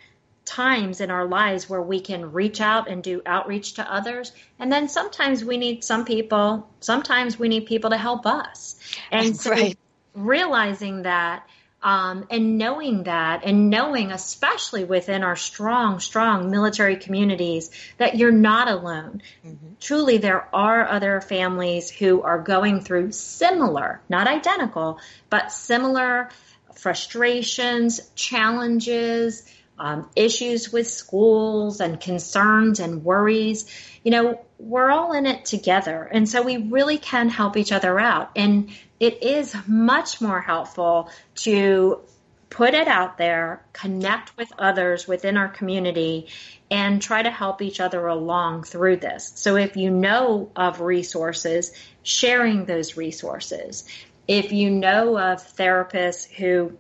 times 0.46 1.02
in 1.02 1.10
our 1.10 1.26
lives 1.26 1.70
where 1.70 1.82
we 1.82 2.00
can 2.00 2.32
reach 2.32 2.60
out 2.60 2.90
and 2.90 3.02
do 3.04 3.22
outreach 3.26 3.76
to 3.76 3.94
others. 3.94 4.32
And 4.60 4.72
then 4.72 4.90
sometimes 4.90 5.44
we 5.44 5.58
need 5.58 5.84
some 5.84 6.06
people, 6.06 6.70
sometimes 6.80 7.40
we 7.40 7.48
need 7.48 7.66
people 7.66 7.92
to 7.92 7.98
help 7.98 8.26
us. 8.26 8.78
And 9.12 9.36
so 9.40 9.52
right. 9.52 9.78
realizing 10.14 11.04
that 11.04 11.48
um, 11.84 12.26
and 12.30 12.58
knowing 12.58 13.04
that, 13.04 13.44
and 13.44 13.70
knowing, 13.70 14.12
especially 14.12 14.86
within 14.86 15.22
our 15.22 15.36
strong, 15.36 16.00
strong 16.00 16.50
military 16.50 16.96
communities, 16.96 17.72
that 17.98 18.16
you're 18.16 18.32
not 18.32 18.70
alone. 18.70 19.22
Mm-hmm. 19.46 19.74
Truly, 19.82 20.18
there 20.18 20.48
are 20.56 20.88
other 20.88 21.20
families 21.20 21.90
who 21.90 22.22
are 22.22 22.42
going 22.42 22.80
through 22.80 23.12
similar, 23.12 24.02
not 24.08 24.28
identical, 24.28 25.00
but 25.30 25.52
similar 25.52 26.30
frustrations, 26.76 28.00
challenges, 28.16 29.44
um, 29.78 30.10
issues 30.16 30.72
with 30.72 30.88
schools, 30.88 31.80
and 31.80 32.00
concerns 32.00 32.80
and 32.80 33.04
worries. 33.04 33.66
You 34.04 34.12
know, 34.12 34.46
we're 34.60 34.90
all 34.90 35.14
in 35.14 35.26
it 35.26 35.46
together. 35.46 36.04
And 36.04 36.28
so 36.28 36.42
we 36.42 36.58
really 36.58 36.98
can 36.98 37.30
help 37.30 37.58
each 37.58 37.72
other 37.72 38.00
out. 38.00 38.32
And 38.36 38.72
it 39.00 39.24
is 39.24 39.56
much 39.68 40.22
more 40.22 40.42
helpful 40.42 41.10
to 41.36 42.02
put 42.50 42.76
it 42.76 42.88
out 42.88 43.18
there, 43.18 43.66
connect 43.74 44.38
with 44.38 44.52
others 44.60 45.08
within 45.08 45.38
our 45.38 45.50
community, 45.50 46.28
and 46.70 47.02
try 47.02 47.24
to 47.24 47.32
help 47.32 47.64
each 47.64 47.80
other 47.80 48.06
along 48.06 48.64
through 48.64 48.98
this. 48.98 49.34
So 49.36 49.56
if 49.56 49.76
you 49.76 49.90
know 49.90 50.52
of 50.56 50.80
resources, 50.80 51.74
sharing 52.04 52.66
those 52.66 52.96
resources. 52.96 53.86
If 54.28 54.52
you 54.52 54.70
know 54.70 55.18
of 55.18 55.40
therapists 55.40 56.30
who 56.30 56.78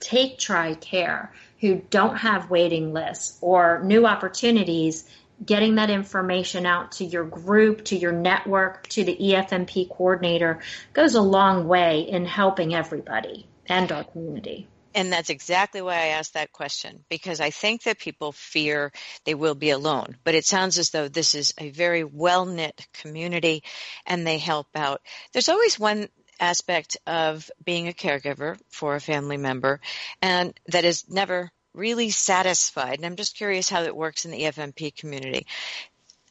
take 0.00 0.38
TRICARE, 0.38 1.28
who 1.60 1.82
don't 1.90 2.16
have 2.16 2.50
waiting 2.50 2.92
lists 2.92 3.38
or 3.40 3.82
new 3.84 4.06
opportunities, 4.06 5.04
getting 5.44 5.76
that 5.76 5.90
information 5.90 6.66
out 6.66 6.92
to 6.92 7.04
your 7.04 7.24
group, 7.24 7.84
to 7.86 7.96
your 7.96 8.12
network, 8.12 8.86
to 8.88 9.04
the 9.04 9.16
EFMP 9.16 9.88
coordinator 9.88 10.60
goes 10.92 11.14
a 11.14 11.22
long 11.22 11.68
way 11.68 12.00
in 12.00 12.24
helping 12.26 12.74
everybody 12.74 13.46
and 13.66 13.90
our 13.92 14.04
community. 14.04 14.68
And 14.94 15.12
that's 15.12 15.30
exactly 15.30 15.80
why 15.80 15.94
I 15.94 16.06
asked 16.06 16.34
that 16.34 16.52
question 16.52 17.04
because 17.08 17.40
I 17.40 17.50
think 17.50 17.84
that 17.84 18.00
people 18.00 18.32
fear 18.32 18.90
they 19.24 19.34
will 19.34 19.54
be 19.54 19.70
alone. 19.70 20.16
But 20.24 20.34
it 20.34 20.44
sounds 20.44 20.78
as 20.78 20.90
though 20.90 21.06
this 21.06 21.36
is 21.36 21.54
a 21.58 21.70
very 21.70 22.02
well 22.02 22.44
knit 22.44 22.88
community 22.92 23.62
and 24.04 24.26
they 24.26 24.38
help 24.38 24.66
out. 24.74 25.00
There's 25.32 25.48
always 25.48 25.78
one 25.78 26.08
aspect 26.40 26.96
of 27.06 27.50
being 27.64 27.88
a 27.88 27.92
caregiver 27.92 28.58
for 28.70 28.96
a 28.96 29.00
family 29.00 29.36
member 29.36 29.80
and 30.22 30.58
that 30.66 30.84
is 30.84 31.08
never 31.08 31.52
really 31.74 32.10
satisfied, 32.10 32.94
and 32.94 33.06
I'm 33.06 33.16
just 33.16 33.36
curious 33.36 33.68
how 33.68 33.82
it 33.82 33.94
works 33.94 34.24
in 34.24 34.30
the 34.30 34.42
EFMP 34.42 34.94
community. 34.94 35.46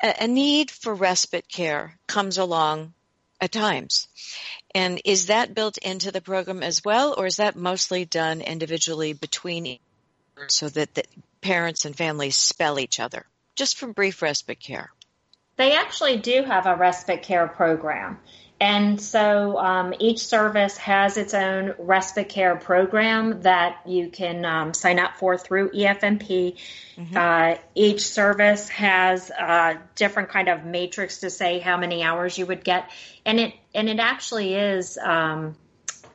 A, 0.01 0.24
a 0.24 0.28
need 0.28 0.72
for 0.72 0.93
respite 0.93 1.47
care 1.47 1.97
comes 2.07 2.38
along 2.38 2.93
at 3.41 3.51
times. 3.51 4.07
And 4.76 5.01
is 5.05 5.28
that 5.28 5.55
built 5.55 5.78
into 5.78 6.12
the 6.12 6.22
program 6.22 6.62
as 6.62 6.84
well, 6.84 7.16
or 7.18 7.26
is 7.26 7.38
that 7.38 7.55
mostly 7.55 8.05
done 8.05 8.41
individually 8.41 9.14
between 9.14 9.80
so 10.47 10.70
that 10.70 10.93
the 10.93 11.03
parents 11.41 11.86
and 11.86 11.95
families 11.95 12.36
spell 12.36 12.80
each 12.80 12.99
other? 12.99 13.26
Just 13.55 13.78
for 13.78 13.88
brief 13.88 14.22
respite 14.22 14.60
care. 14.60 14.91
They 15.55 15.74
actually 15.74 16.18
do 16.18 16.43
have 16.43 16.66
a 16.66 16.76
respite 16.76 17.24
care 17.24 17.47
program. 17.47 18.20
And 18.62 18.99
so 18.99 19.57
um, 19.57 19.93
each 19.99 20.20
service 20.20 20.76
has 20.78 21.16
its 21.16 21.34
own 21.34 21.76
respite 21.78 22.28
care 22.28 22.57
program 22.57 23.41
that 23.43 23.82
you 23.86 24.10
can 24.10 24.43
um, 24.43 24.74
sign 24.74 24.99
up 24.99 25.16
for 25.18 25.38
through 25.38 25.72
EFMP. 25.72 26.57
Mm-hmm. 26.97 27.18
Uh, 27.18 27.55
each 27.74 28.01
service 28.01 28.68
has 28.70 29.30
a 29.30 29.80
different 29.95 30.30
kind 30.30 30.49
of 30.49 30.66
matrix 30.66 31.20
to 31.20 31.30
say 31.30 31.60
how 31.60 31.78
many 31.78 32.03
hours 32.03 32.38
you 32.38 32.45
would 32.45 32.66
get, 32.66 32.91
and 33.26 33.39
it 33.39 33.53
and 33.74 33.88
it 33.88 33.99
actually 33.99 34.55
is 34.55 34.97
um, 34.97 35.55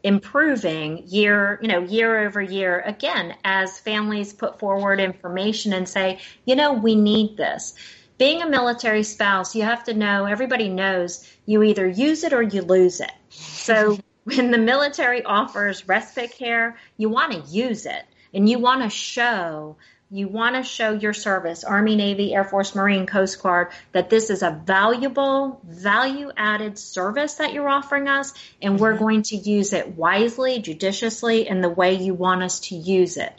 improving 0.03 1.05
year 1.07 1.59
you 1.63 1.69
know 1.69 1.81
year 1.81 2.27
over 2.27 2.43
year 2.43 2.79
again 2.81 3.35
as 3.43 3.79
families 3.79 4.35
put 4.35 4.59
forward 4.59 5.01
information 5.01 5.73
and 5.73 5.89
say 5.89 6.19
you 6.45 6.55
know 6.55 6.75
we 6.75 6.95
need 6.95 7.39
this 7.39 7.75
being 8.19 8.43
a 8.43 8.49
military 8.49 9.03
spouse, 9.03 9.55
you 9.55 9.63
have 9.63 9.85
to 9.85 9.95
know, 9.95 10.25
everybody 10.27 10.69
knows 10.69 11.29
you 11.47 11.63
either 11.63 11.87
use 11.87 12.25
it 12.25 12.33
or 12.33 12.43
you 12.43 12.63
lose 12.63 13.01
it. 13.01 13.13
So 13.31 13.99
when 14.25 14.51
the 14.51 14.59
military 14.59 15.23
offers 15.23 15.89
respite 15.89 16.33
care, 16.33 16.77
you 16.97 17.09
want 17.09 17.33
to 17.33 17.51
use 17.51 17.87
it 17.87 18.05
and 18.33 18.49
you 18.49 18.59
want 18.59 18.83
to 18.83 18.91
show 18.91 19.77
you 20.11 20.29
want 20.29 20.55
to 20.55 20.63
show 20.63 20.93
your 20.93 21.13
service, 21.13 21.65
Army, 21.65 21.97
Navy, 21.97 22.35
Air 22.35 22.45
Force, 22.45 22.77
Marine, 22.77 23.05
Coast 23.05 23.43
Guard, 23.43 23.73
that 23.91 24.11
this 24.11 24.31
is 24.31 24.43
a 24.43 24.63
valuable, 24.65 25.61
value 25.65 26.31
added 26.37 26.79
service 26.79 27.35
that 27.37 27.53
you're 27.53 27.69
offering 27.69 28.07
us, 28.07 28.33
and 28.63 28.79
we're 28.79 28.93
mm-hmm. 28.93 29.03
going 29.03 29.23
to 29.23 29.37
use 29.37 29.73
it 29.73 29.97
wisely, 29.97 30.61
judiciously, 30.61 31.49
in 31.49 31.63
the 31.63 31.69
way 31.69 31.95
you 31.95 32.15
want 32.15 32.45
us 32.45 32.61
to 32.61 32.77
use 32.77 33.17
it 33.17 33.33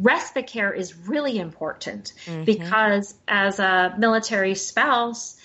respite 0.00 0.46
care 0.46 0.72
is 0.72 0.96
really 0.96 1.38
important 1.38 2.12
mm-hmm. 2.24 2.44
because 2.44 3.14
as 3.26 3.58
a 3.58 3.94
military 3.98 4.54
spouse 4.54 5.36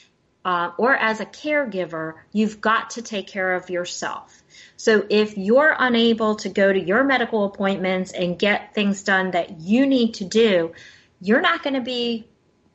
uh, 0.43 0.71
or 0.77 0.93
as 0.93 1.19
a 1.19 1.25
caregiver, 1.25 2.15
you've 2.31 2.61
got 2.61 2.91
to 2.91 3.01
take 3.01 3.27
care 3.27 3.53
of 3.53 3.69
yourself. 3.69 4.41
So 4.77 5.05
if 5.09 5.37
you're 5.37 5.75
unable 5.77 6.35
to 6.37 6.49
go 6.49 6.71
to 6.71 6.79
your 6.79 7.03
medical 7.03 7.45
appointments 7.45 8.11
and 8.11 8.37
get 8.37 8.73
things 8.73 9.03
done 9.03 9.31
that 9.31 9.61
you 9.61 9.85
need 9.85 10.15
to 10.15 10.25
do, 10.25 10.73
you're 11.21 11.41
not 11.41 11.61
going 11.61 11.75
to 11.75 11.81
be 11.81 12.27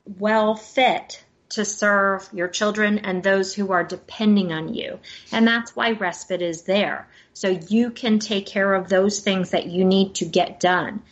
well 0.05 0.55
fit 0.55 1.25
to 1.49 1.65
serve 1.65 2.29
your 2.33 2.49
children 2.49 2.99
and 3.01 3.23
those 3.23 3.55
who 3.55 3.73
are 3.73 3.85
depending 3.85 4.53
on 4.53 4.75
you. 4.75 4.99
And 5.33 5.47
that's 5.47 5.75
why 5.75 5.93
respite 5.93 6.43
is 6.43 6.63
there. 6.63 7.09
So 7.35 7.49
you 7.49 7.91
can 7.91 8.19
take 8.19 8.47
care 8.47 8.75
of 8.75 8.89
those 8.89 9.21
things 9.21 9.51
that 9.51 9.67
you 9.67 9.85
need 9.85 10.17
to 10.17 10.25
get 10.25 10.61
done. 10.61 11.03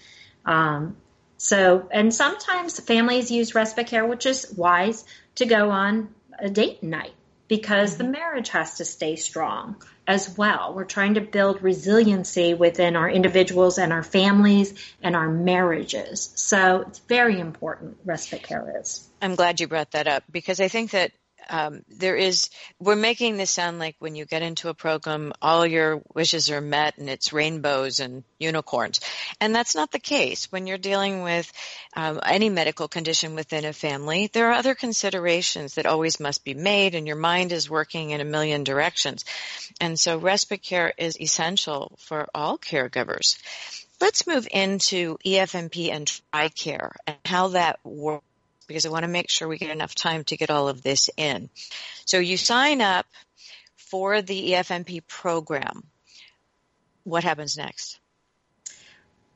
Um, 0.44 0.96
so, 1.36 1.88
and 1.90 2.14
sometimes 2.14 2.78
families 2.80 3.30
use 3.30 3.54
respite 3.54 3.86
care, 3.88 4.06
which 4.06 4.26
is 4.26 4.52
wise 4.56 5.04
to 5.36 5.46
go 5.46 5.70
on 5.70 6.14
a 6.38 6.48
date 6.48 6.82
night 6.82 7.12
because 7.48 7.94
mm-hmm. 7.94 8.04
the 8.04 8.10
marriage 8.10 8.48
has 8.50 8.74
to 8.74 8.84
stay 8.84 9.16
strong 9.16 9.76
as 10.06 10.36
well. 10.36 10.74
We're 10.74 10.84
trying 10.84 11.14
to 11.14 11.20
build 11.20 11.62
resiliency 11.62 12.54
within 12.54 12.96
our 12.96 13.08
individuals 13.08 13.78
and 13.78 13.92
our 13.92 14.02
families 14.02 14.74
and 15.02 15.16
our 15.16 15.28
marriages. 15.28 16.30
So 16.34 16.84
it's 16.88 16.98
very 17.00 17.40
important, 17.40 17.96
respite 18.04 18.42
care 18.42 18.80
is. 18.80 19.06
I'm 19.20 19.34
glad 19.34 19.60
you 19.60 19.68
brought 19.68 19.92
that 19.92 20.06
up 20.06 20.24
because 20.30 20.60
I 20.60 20.68
think 20.68 20.90
that 20.90 21.12
um, 21.48 21.82
there 21.88 22.16
is 22.16 22.50
we're 22.78 22.96
making 22.96 23.36
this 23.36 23.50
sound 23.50 23.78
like 23.78 23.96
when 23.98 24.14
you 24.14 24.24
get 24.24 24.42
into 24.42 24.68
a 24.68 24.74
program 24.74 25.32
all 25.40 25.66
your 25.66 26.02
wishes 26.14 26.50
are 26.50 26.60
met 26.60 26.98
and 26.98 27.08
it's 27.08 27.32
rainbows 27.32 28.00
and 28.00 28.24
unicorns. 28.38 29.00
And 29.40 29.54
that's 29.54 29.74
not 29.74 29.90
the 29.90 29.98
case. 29.98 30.50
When 30.50 30.66
you're 30.66 30.78
dealing 30.78 31.22
with 31.22 31.52
um, 31.96 32.20
any 32.24 32.50
medical 32.50 32.88
condition 32.88 33.34
within 33.34 33.64
a 33.64 33.72
family 33.72 34.30
there 34.32 34.48
are 34.50 34.54
other 34.54 34.74
considerations 34.74 35.74
that 35.74 35.86
always 35.86 36.20
must 36.20 36.44
be 36.44 36.54
made 36.54 36.94
and 36.94 37.06
your 37.06 37.16
mind 37.16 37.52
is 37.52 37.70
working 37.70 38.10
in 38.10 38.20
a 38.20 38.24
million 38.24 38.64
directions. 38.64 39.24
And 39.80 39.98
so 39.98 40.18
respite 40.18 40.62
care 40.62 40.92
is 40.96 41.20
essential 41.20 41.96
for 41.98 42.28
all 42.34 42.58
caregivers. 42.58 43.38
Let's 44.00 44.26
move 44.26 44.46
into 44.50 45.18
efmp 45.24 45.90
and 45.90 46.06
tricare 46.06 46.92
and 47.06 47.16
how 47.24 47.48
that 47.48 47.78
works 47.84 48.24
because 48.66 48.86
I 48.86 48.90
want 48.90 49.04
to 49.04 49.08
make 49.08 49.30
sure 49.30 49.48
we 49.48 49.58
get 49.58 49.70
enough 49.70 49.94
time 49.94 50.24
to 50.24 50.36
get 50.36 50.50
all 50.50 50.68
of 50.68 50.82
this 50.82 51.10
in. 51.16 51.48
So 52.04 52.18
you 52.18 52.36
sign 52.36 52.80
up 52.80 53.06
for 53.76 54.22
the 54.22 54.52
EFMP 54.52 55.06
program. 55.06 55.84
What 57.04 57.24
happens 57.24 57.56
next? 57.56 57.98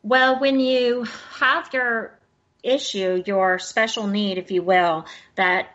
Well, 0.03 0.41
when 0.41 0.61
you 0.61 1.07
have 1.39 1.71
your 1.73 2.19
issue, 2.63 3.23
your 3.27 3.59
special 3.59 4.07
need, 4.07 4.39
if 4.39 4.51
you 4.51 4.63
will, 4.63 5.07
that 5.37 5.69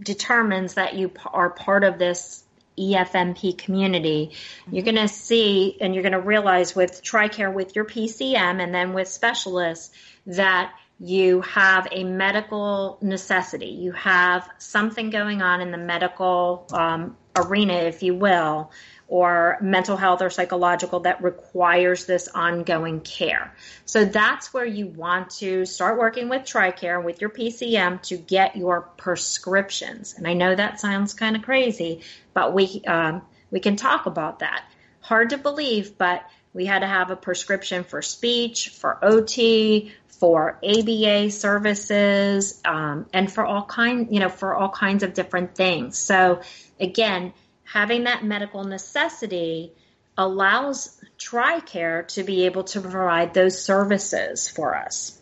determines 0.00 0.74
that 0.74 0.94
you 0.94 1.12
are 1.26 1.50
part 1.50 1.84
of 1.84 1.98
this 1.98 2.44
EFMP 2.78 3.58
community, 3.58 4.32
you're 4.70 4.84
going 4.84 4.94
to 4.94 5.08
see 5.08 5.76
and 5.80 5.94
you're 5.94 6.02
going 6.02 6.12
to 6.12 6.20
realize 6.20 6.76
with 6.76 7.02
TRICARE, 7.02 7.52
with 7.52 7.74
your 7.74 7.84
PCM, 7.84 8.62
and 8.62 8.72
then 8.72 8.92
with 8.92 9.08
specialists 9.08 9.90
that 10.26 10.72
you 11.00 11.42
have 11.42 11.86
a 11.92 12.02
medical 12.02 12.98
necessity, 13.00 13.66
you 13.66 13.92
have 13.92 14.48
something 14.58 15.10
going 15.10 15.42
on 15.42 15.60
in 15.60 15.70
the 15.70 15.78
medical 15.78 16.66
um, 16.72 17.16
arena, 17.36 17.74
if 17.74 18.02
you 18.02 18.14
will, 18.14 18.72
or 19.06 19.56
mental 19.60 19.96
health 19.96 20.20
or 20.20 20.28
psychological 20.28 21.00
that 21.00 21.22
requires 21.22 22.04
this 22.04 22.28
ongoing 22.28 23.00
care. 23.00 23.54
So 23.86 24.04
that's 24.04 24.52
where 24.52 24.66
you 24.66 24.86
want 24.88 25.30
to 25.38 25.64
start 25.64 25.98
working 25.98 26.28
with 26.28 26.42
TRICARE 26.42 27.02
with 27.02 27.20
your 27.20 27.30
PCM 27.30 28.02
to 28.02 28.16
get 28.16 28.56
your 28.56 28.82
prescriptions. 28.82 30.14
And 30.14 30.26
I 30.26 30.34
know 30.34 30.54
that 30.54 30.80
sounds 30.80 31.14
kind 31.14 31.36
of 31.36 31.42
crazy, 31.42 32.02
but 32.34 32.52
we 32.52 32.82
um, 32.86 33.22
we 33.50 33.60
can 33.60 33.76
talk 33.76 34.06
about 34.06 34.40
that. 34.40 34.64
Hard 35.00 35.30
to 35.30 35.38
believe, 35.38 35.96
but 35.96 36.28
we 36.52 36.66
had 36.66 36.80
to 36.80 36.86
have 36.86 37.10
a 37.10 37.16
prescription 37.16 37.84
for 37.84 38.02
speech, 38.02 38.70
for 38.70 39.02
OT, 39.02 39.92
for 40.18 40.58
ABA 40.64 41.30
services, 41.30 42.60
um, 42.64 43.06
and 43.12 43.30
for 43.30 43.44
all 43.44 43.64
kind, 43.64 44.08
you 44.10 44.20
know, 44.20 44.28
for 44.28 44.54
all 44.54 44.68
kinds 44.68 45.02
of 45.02 45.14
different 45.14 45.54
things. 45.54 45.96
So 45.96 46.40
again, 46.80 47.32
having 47.64 48.04
that 48.04 48.24
medical 48.24 48.64
necessity 48.64 49.72
allows 50.16 51.00
TRICARE 51.18 52.08
to 52.08 52.24
be 52.24 52.46
able 52.46 52.64
to 52.64 52.80
provide 52.80 53.32
those 53.32 53.62
services 53.62 54.48
for 54.48 54.74
us. 54.76 55.20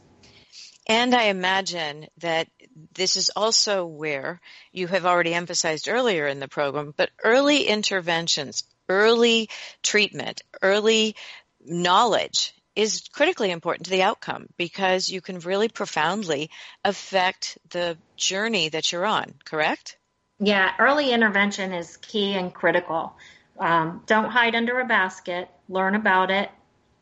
And 0.88 1.14
I 1.14 1.24
imagine 1.24 2.07
that 2.18 2.49
this 2.94 3.16
is 3.16 3.30
also 3.34 3.84
where 3.84 4.40
you 4.72 4.86
have 4.86 5.05
already 5.05 5.34
emphasized 5.34 5.88
earlier 5.88 6.26
in 6.26 6.40
the 6.40 6.49
program, 6.49 6.94
but 6.97 7.11
early 7.22 7.64
interventions, 7.64 8.62
early 8.88 9.51
treatment, 9.82 10.42
early 10.62 11.16
knowledge 11.64 12.55
is 12.76 13.08
critically 13.10 13.50
important 13.50 13.86
to 13.86 13.90
the 13.90 14.02
outcome 14.02 14.46
because 14.58 15.08
you 15.08 15.20
can 15.22 15.40
really 15.40 15.68
profoundly 15.68 16.50
affect 16.84 17.58
the 17.70 17.96
journey 18.16 18.68
that 18.68 18.92
you're 18.92 19.06
on, 19.06 19.34
correct? 19.44 19.96
Yeah, 20.38 20.72
early 20.78 21.10
intervention 21.10 21.72
is 21.72 21.96
key 21.96 22.34
and 22.34 22.52
critical. 22.52 23.16
Um, 23.58 24.02
don't 24.06 24.28
hide 24.28 24.54
under 24.54 24.78
a 24.78 24.84
basket, 24.84 25.48
learn 25.68 25.94
about 25.94 26.30
it, 26.30 26.50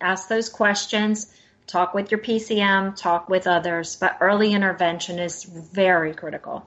ask 0.01 0.29
those 0.29 0.49
questions, 0.49 1.35
talk 1.67 1.93
with 1.93 2.13
your 2.13 2.21
PCM, 2.21 2.95
talk 2.95 3.29
with 3.29 3.49
others, 3.49 3.97
but 3.97 4.19
early 4.21 4.53
intervention 4.53 5.19
is 5.19 5.43
very 5.43 6.15
critical. 6.15 6.65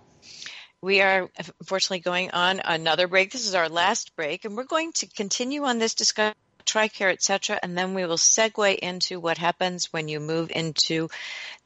We 0.82 1.02
are 1.02 1.30
unfortunately 1.60 2.00
going 2.00 2.32
on 2.32 2.62
another 2.64 3.08
break. 3.08 3.32
This 3.32 3.48
is 3.48 3.56
our 3.56 3.70
last 3.70 4.16
break, 4.18 4.44
and 4.44 4.56
we're 4.56 4.66
going 4.66 4.92
to 4.94 5.08
continue 5.08 5.64
on 5.64 5.80
this 5.80 5.96
discussion 5.96 6.36
TRICARE, 6.68 7.12
etc., 7.12 7.60
and 7.62 7.78
then 7.78 7.94
we 7.94 8.06
will 8.06 8.18
segue 8.18 8.78
into 8.78 9.20
what 9.20 9.38
happens 9.38 9.92
when 9.92 10.08
you 10.08 10.20
move 10.20 10.52
into 10.52 11.10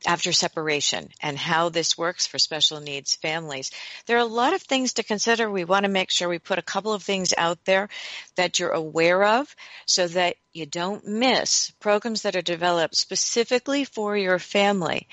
after 0.06 0.32
separation 0.32 1.10
and 1.22 1.38
how 1.38 1.70
this 1.70 1.98
works 1.98 2.26
for 2.26 2.40
special 2.40 2.80
needs 2.80 3.16
families. 3.16 3.72
There 4.06 4.18
are 4.18 4.22
a 4.22 4.26
lot 4.26 4.54
of 4.54 4.62
things 4.62 4.94
to 4.94 5.04
consider. 5.04 5.50
We 5.50 5.66
want 5.66 5.86
to 5.86 5.92
make 5.92 6.10
sure 6.10 6.28
we 6.30 6.40
put 6.40 6.60
a 6.60 6.64
couple 6.64 6.94
of 6.94 7.04
things 7.04 7.34
out 7.38 7.64
there 7.66 7.90
that 8.36 8.60
you're 8.60 8.72
aware 8.72 9.24
of 9.24 9.56
so 9.86 10.08
that 10.08 10.38
you 10.54 10.66
don't 10.66 11.08
miss 11.08 11.72
programs 11.80 12.24
that 12.24 12.36
are 12.36 12.42
developed 12.42 12.96
specifically 12.96 13.86
for 13.86 14.18
your 14.18 14.38
family. 14.38 15.08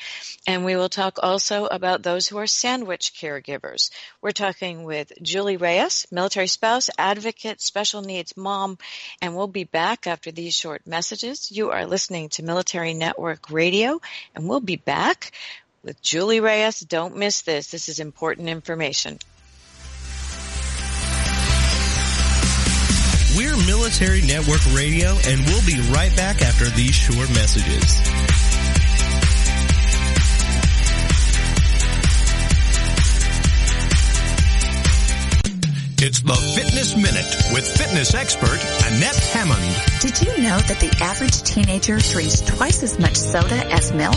And 0.49 0.65
we 0.65 0.75
will 0.75 0.89
talk 0.89 1.19
also 1.23 1.67
about 1.67 2.03
those 2.03 2.27
who 2.27 2.39
are 2.39 2.47
sandwich 2.47 3.13
caregivers. 3.15 3.91
We're 4.21 4.33
talking 4.33 4.83
with 4.83 5.13
Julie 5.23 5.57
Reyes, 5.57 6.07
military 6.11 6.49
spouse, 6.49 6.91
advocate, 6.99 7.61
special 7.61 8.03
needs 8.03 8.37
mom, 8.37 8.79
and 9.23 9.37
we'll 9.37 9.47
be 9.47 9.65
back 9.65 9.78
after 9.79 10.33
these 10.33 10.55
short 10.55 10.87
messages. 10.87 11.53
You 11.53 11.71
are 11.71 11.87
listening 11.87 12.31
to 12.31 12.43
Military 12.43 12.95
Network 12.95 13.51
Radio, 13.51 14.01
and 14.35 14.49
we'll 14.49 14.61
be 14.61 14.77
back 14.77 15.31
with 15.85 16.03
Julie 16.03 16.41
Reyes. 16.41 16.81
Don't 16.81 17.17
miss 17.17 17.43
this. 17.43 17.71
This 17.71 17.89
is 17.89 18.01
important 18.01 18.49
information. 18.49 19.19
We're 23.37 23.57
Military 23.67 24.23
Network 24.23 24.65
Radio, 24.75 25.11
and 25.11 25.41
we'll 25.47 25.65
be 25.65 25.81
right 25.93 26.15
back 26.17 26.43
after 26.43 26.65
these 26.71 26.95
short 26.95 27.29
messages. 27.31 28.58
It's 36.09 36.21
the 36.21 36.33
Fitness 36.33 36.97
Minute 36.97 37.53
with 37.53 37.69
fitness 37.77 38.15
expert 38.15 38.59
Annette 38.87 39.23
Hammond. 39.29 39.61
Did 40.01 40.19
you 40.23 40.43
know 40.43 40.57
that 40.59 40.81
the 40.81 40.89
average 41.05 41.43
teenager 41.43 41.99
drinks 41.99 42.41
twice 42.41 42.83
as 42.83 42.99
much 42.99 43.15
soda 43.15 43.71
as 43.71 43.93
milk? 43.93 44.17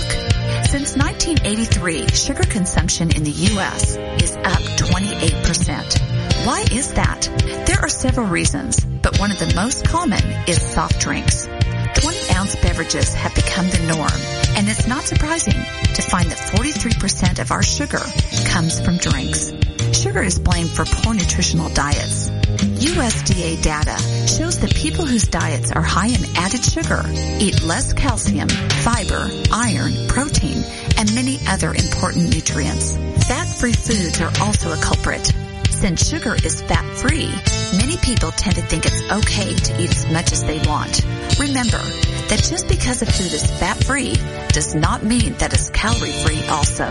Since 0.71 0.95
1983, 0.95 2.07
sugar 2.07 2.43
consumption 2.43 3.11
in 3.11 3.25
the 3.25 3.31
U.S. 3.51 3.97
is 4.23 4.37
up 4.37 4.63
28%. 4.79 6.47
Why 6.47 6.61
is 6.71 6.93
that? 6.93 7.27
There 7.67 7.81
are 7.81 7.89
several 7.89 8.27
reasons, 8.27 8.79
but 8.79 9.19
one 9.19 9.31
of 9.31 9.39
the 9.39 9.53
most 9.53 9.83
common 9.83 10.23
is 10.47 10.61
soft 10.61 11.01
drinks. 11.01 11.45
20 11.45 12.29
ounce 12.37 12.55
beverages 12.61 13.13
have 13.15 13.35
become 13.35 13.69
the 13.69 13.85
norm, 13.93 14.55
and 14.55 14.69
it's 14.69 14.87
not 14.87 15.03
surprising 15.03 15.59
to 15.95 16.01
find 16.01 16.31
that 16.31 16.55
43% 16.55 17.39
of 17.41 17.51
our 17.51 17.61
sugar 17.61 17.99
comes 18.47 18.79
from 18.79 18.95
drinks. 18.95 19.51
Sugar 19.93 20.23
is 20.23 20.39
blamed 20.39 20.69
for 20.69 20.85
poor 20.85 21.13
nutritional 21.13 21.69
diets. 21.69 22.29
USDA 22.29 23.61
data 23.61 23.97
shows 24.27 24.59
that 24.59 24.73
people 24.73 25.05
whose 25.05 25.27
diets 25.27 25.71
are 25.71 25.81
high 25.81 26.07
in 26.07 26.25
added 26.35 26.63
sugar 26.63 27.03
eat 27.39 27.61
less 27.63 27.93
calcium, 27.93 28.49
fiber, 28.49 29.29
iron, 29.51 29.93
protein, 30.07 30.63
and 30.97 31.13
many 31.13 31.39
other 31.47 31.73
important 31.73 32.33
nutrients. 32.33 32.97
Fat-free 33.27 33.73
foods 33.73 34.21
are 34.21 34.31
also 34.41 34.71
a 34.71 34.81
culprit. 34.81 35.31
Since 35.69 36.09
sugar 36.09 36.35
is 36.35 36.61
fat-free, 36.61 37.33
many 37.77 37.97
people 37.97 38.31
tend 38.31 38.55
to 38.55 38.61
think 38.61 38.85
it's 38.85 39.11
okay 39.11 39.53
to 39.53 39.81
eat 39.81 39.91
as 39.91 40.07
much 40.11 40.31
as 40.31 40.43
they 40.43 40.59
want. 40.67 41.05
Remember 41.39 41.81
that 42.29 42.41
just 42.43 42.67
because 42.67 43.01
a 43.01 43.05
food 43.05 43.33
is 43.33 43.45
fat-free 43.59 44.15
does 44.51 44.75
not 44.75 45.03
mean 45.03 45.33
that 45.35 45.53
it's 45.53 45.69
calorie-free 45.69 46.47
also. 46.47 46.85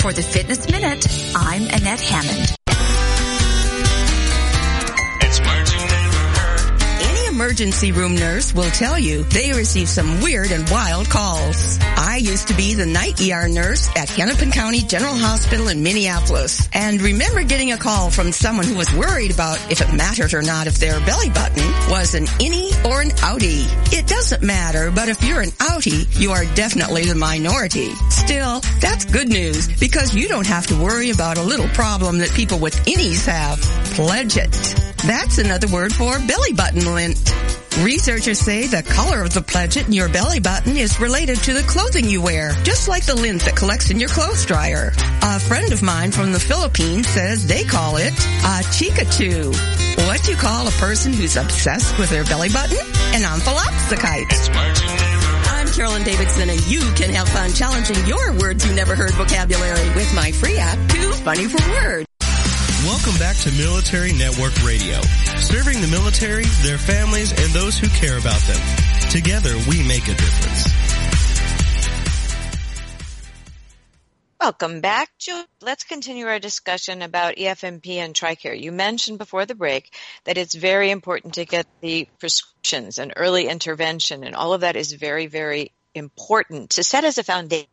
For 0.00 0.12
the 0.12 0.22
Fitness 0.22 0.70
Minute, 0.70 1.06
I'm 1.34 1.62
Annette 1.62 2.00
Hammond. 2.00 2.63
Emergency 7.34 7.90
room 7.90 8.14
nurse 8.14 8.54
will 8.54 8.70
tell 8.70 8.96
you 8.96 9.24
they 9.24 9.52
receive 9.52 9.88
some 9.88 10.20
weird 10.20 10.52
and 10.52 10.70
wild 10.70 11.10
calls. 11.10 11.80
I 11.80 12.18
used 12.22 12.46
to 12.46 12.54
be 12.54 12.74
the 12.74 12.86
night 12.86 13.20
ER 13.20 13.48
nurse 13.48 13.88
at 13.96 14.08
Hennepin 14.08 14.52
County 14.52 14.82
General 14.82 15.16
Hospital 15.16 15.66
in 15.66 15.82
Minneapolis 15.82 16.68
and 16.72 17.02
remember 17.02 17.42
getting 17.42 17.72
a 17.72 17.76
call 17.76 18.08
from 18.10 18.30
someone 18.30 18.66
who 18.66 18.76
was 18.76 18.94
worried 18.94 19.32
about 19.32 19.58
if 19.68 19.80
it 19.80 19.92
mattered 19.92 20.32
or 20.32 20.42
not 20.42 20.68
if 20.68 20.78
their 20.78 21.00
belly 21.00 21.28
button 21.30 21.64
was 21.90 22.14
an 22.14 22.26
innie 22.38 22.70
or 22.84 23.00
an 23.00 23.10
outie. 23.26 23.66
It 23.92 24.06
doesn't 24.06 24.44
matter, 24.44 24.92
but 24.92 25.08
if 25.08 25.20
you're 25.24 25.40
an 25.40 25.50
outie, 25.58 26.06
you 26.20 26.30
are 26.30 26.44
definitely 26.54 27.04
the 27.04 27.16
minority. 27.16 27.90
Still, 28.10 28.60
that's 28.80 29.04
good 29.06 29.28
news 29.28 29.66
because 29.80 30.14
you 30.14 30.28
don't 30.28 30.46
have 30.46 30.68
to 30.68 30.80
worry 30.80 31.10
about 31.10 31.38
a 31.38 31.42
little 31.42 31.68
problem 31.70 32.18
that 32.18 32.30
people 32.30 32.60
with 32.60 32.76
innies 32.86 33.26
have. 33.26 33.60
Pledge 33.96 34.36
it. 34.36 34.93
That's 35.06 35.36
another 35.36 35.68
word 35.68 35.92
for 35.92 36.18
belly 36.26 36.54
button 36.54 36.94
lint. 36.94 37.18
Researchers 37.80 38.38
say 38.38 38.66
the 38.66 38.82
color 38.82 39.20
of 39.20 39.34
the 39.34 39.40
plaget 39.40 39.86
in 39.86 39.92
your 39.92 40.08
belly 40.08 40.40
button 40.40 40.78
is 40.78 40.98
related 40.98 41.36
to 41.40 41.52
the 41.52 41.62
clothing 41.64 42.08
you 42.08 42.22
wear, 42.22 42.52
just 42.62 42.88
like 42.88 43.04
the 43.04 43.14
lint 43.14 43.42
that 43.42 43.54
collects 43.54 43.90
in 43.90 44.00
your 44.00 44.08
clothes 44.08 44.46
dryer. 44.46 44.92
A 45.20 45.38
friend 45.40 45.74
of 45.74 45.82
mine 45.82 46.10
from 46.10 46.32
the 46.32 46.40
Philippines 46.40 47.06
says 47.06 47.46
they 47.46 47.64
call 47.64 47.98
it 47.98 48.12
a 48.12 48.64
chikatu. 48.72 49.52
What 50.06 50.22
do 50.24 50.30
you 50.30 50.38
call 50.38 50.68
a 50.68 50.70
person 50.72 51.12
who's 51.12 51.36
obsessed 51.36 51.98
with 51.98 52.08
their 52.08 52.24
belly 52.24 52.48
button? 52.48 52.78
An 53.12 53.22
omphalopsychite. 53.28 54.54
I'm 55.50 55.68
Carolyn 55.68 56.04
Davidson 56.04 56.48
and 56.48 56.66
you 56.66 56.80
can 56.94 57.10
have 57.10 57.28
fun 57.28 57.52
challenging 57.52 58.06
your 58.06 58.32
words 58.38 58.66
you 58.66 58.74
never 58.74 58.94
heard 58.96 59.12
vocabulary 59.12 59.86
with 59.94 60.14
my 60.14 60.32
free 60.32 60.56
app, 60.56 60.78
Too 60.88 61.12
Funny 61.12 61.44
for 61.46 61.70
Words. 61.70 62.13
Welcome 62.84 63.16
back 63.18 63.38
to 63.38 63.52
Military 63.52 64.12
Network 64.12 64.62
Radio, 64.62 65.00
serving 65.40 65.80
the 65.80 65.88
military, 65.90 66.44
their 66.62 66.76
families, 66.76 67.30
and 67.32 67.50
those 67.54 67.78
who 67.78 67.88
care 67.88 68.18
about 68.18 68.38
them. 68.40 68.60
Together, 69.08 69.54
we 69.70 69.82
make 69.88 70.02
a 70.04 70.12
difference. 70.12 70.68
Welcome 74.38 74.82
back. 74.82 75.08
Julie, 75.18 75.46
let's 75.62 75.84
continue 75.84 76.26
our 76.26 76.38
discussion 76.38 77.00
about 77.00 77.36
EFMP 77.36 77.96
and 77.96 78.14
TRICARE. 78.14 78.60
You 78.60 78.70
mentioned 78.70 79.16
before 79.16 79.46
the 79.46 79.54
break 79.54 79.96
that 80.24 80.36
it's 80.36 80.54
very 80.54 80.90
important 80.90 81.34
to 81.34 81.46
get 81.46 81.66
the 81.80 82.06
prescriptions 82.18 82.98
and 82.98 83.14
early 83.16 83.48
intervention, 83.48 84.24
and 84.24 84.34
all 84.34 84.52
of 84.52 84.60
that 84.60 84.76
is 84.76 84.92
very, 84.92 85.26
very 85.26 85.72
important 85.94 86.68
to 86.72 86.84
set 86.84 87.04
as 87.04 87.16
a 87.16 87.24
foundation 87.24 87.66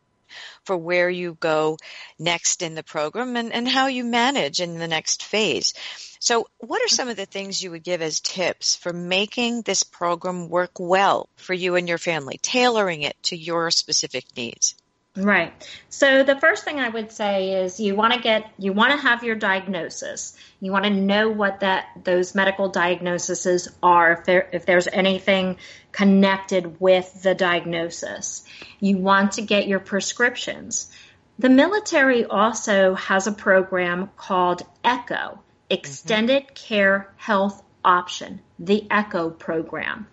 for 0.64 0.76
where 0.76 1.10
you 1.10 1.36
go 1.40 1.78
next 2.18 2.62
in 2.62 2.74
the 2.74 2.82
program 2.82 3.36
and, 3.36 3.52
and 3.52 3.68
how 3.68 3.86
you 3.86 4.04
manage 4.04 4.60
in 4.60 4.78
the 4.78 4.88
next 4.88 5.22
phase. 5.22 5.74
So 6.20 6.46
what 6.58 6.82
are 6.82 6.88
some 6.88 7.08
of 7.08 7.16
the 7.16 7.26
things 7.26 7.62
you 7.62 7.72
would 7.72 7.82
give 7.82 8.02
as 8.02 8.20
tips 8.20 8.76
for 8.76 8.92
making 8.92 9.62
this 9.62 9.82
program 9.82 10.48
work 10.48 10.78
well 10.78 11.28
for 11.36 11.54
you 11.54 11.74
and 11.74 11.88
your 11.88 11.98
family, 11.98 12.38
tailoring 12.42 13.02
it 13.02 13.16
to 13.24 13.36
your 13.36 13.70
specific 13.70 14.24
needs? 14.36 14.76
Right. 15.14 15.52
So 15.90 16.22
the 16.22 16.40
first 16.40 16.64
thing 16.64 16.80
I 16.80 16.88
would 16.88 17.12
say 17.12 17.62
is 17.62 17.78
you 17.78 17.94
want 17.94 18.14
to 18.14 18.20
get 18.20 18.50
you 18.56 18.72
want 18.72 18.92
to 18.92 18.96
have 18.96 19.22
your 19.22 19.36
diagnosis. 19.36 20.34
You 20.58 20.72
want 20.72 20.86
to 20.86 20.90
know 20.90 21.28
what 21.28 21.60
that 21.60 21.88
those 22.02 22.34
medical 22.34 22.70
diagnoses 22.70 23.68
are 23.82 24.12
if 24.12 24.24
there 24.24 24.48
if 24.52 24.64
there's 24.64 24.88
anything 24.88 25.58
connected 25.92 26.80
with 26.80 27.22
the 27.22 27.34
diagnosis. 27.34 28.44
You 28.80 28.96
want 28.96 29.32
to 29.32 29.42
get 29.42 29.68
your 29.68 29.80
prescriptions. 29.80 30.90
The 31.38 31.50
military 31.50 32.24
also 32.24 32.94
has 32.94 33.26
a 33.26 33.32
program 33.32 34.08
called 34.16 34.62
ECHO, 34.82 35.40
Extended 35.68 36.44
mm-hmm. 36.44 36.54
Care 36.54 37.12
Health 37.16 37.62
Option, 37.84 38.40
the 38.58 38.86
ECHO 38.90 39.28
program. 39.28 40.06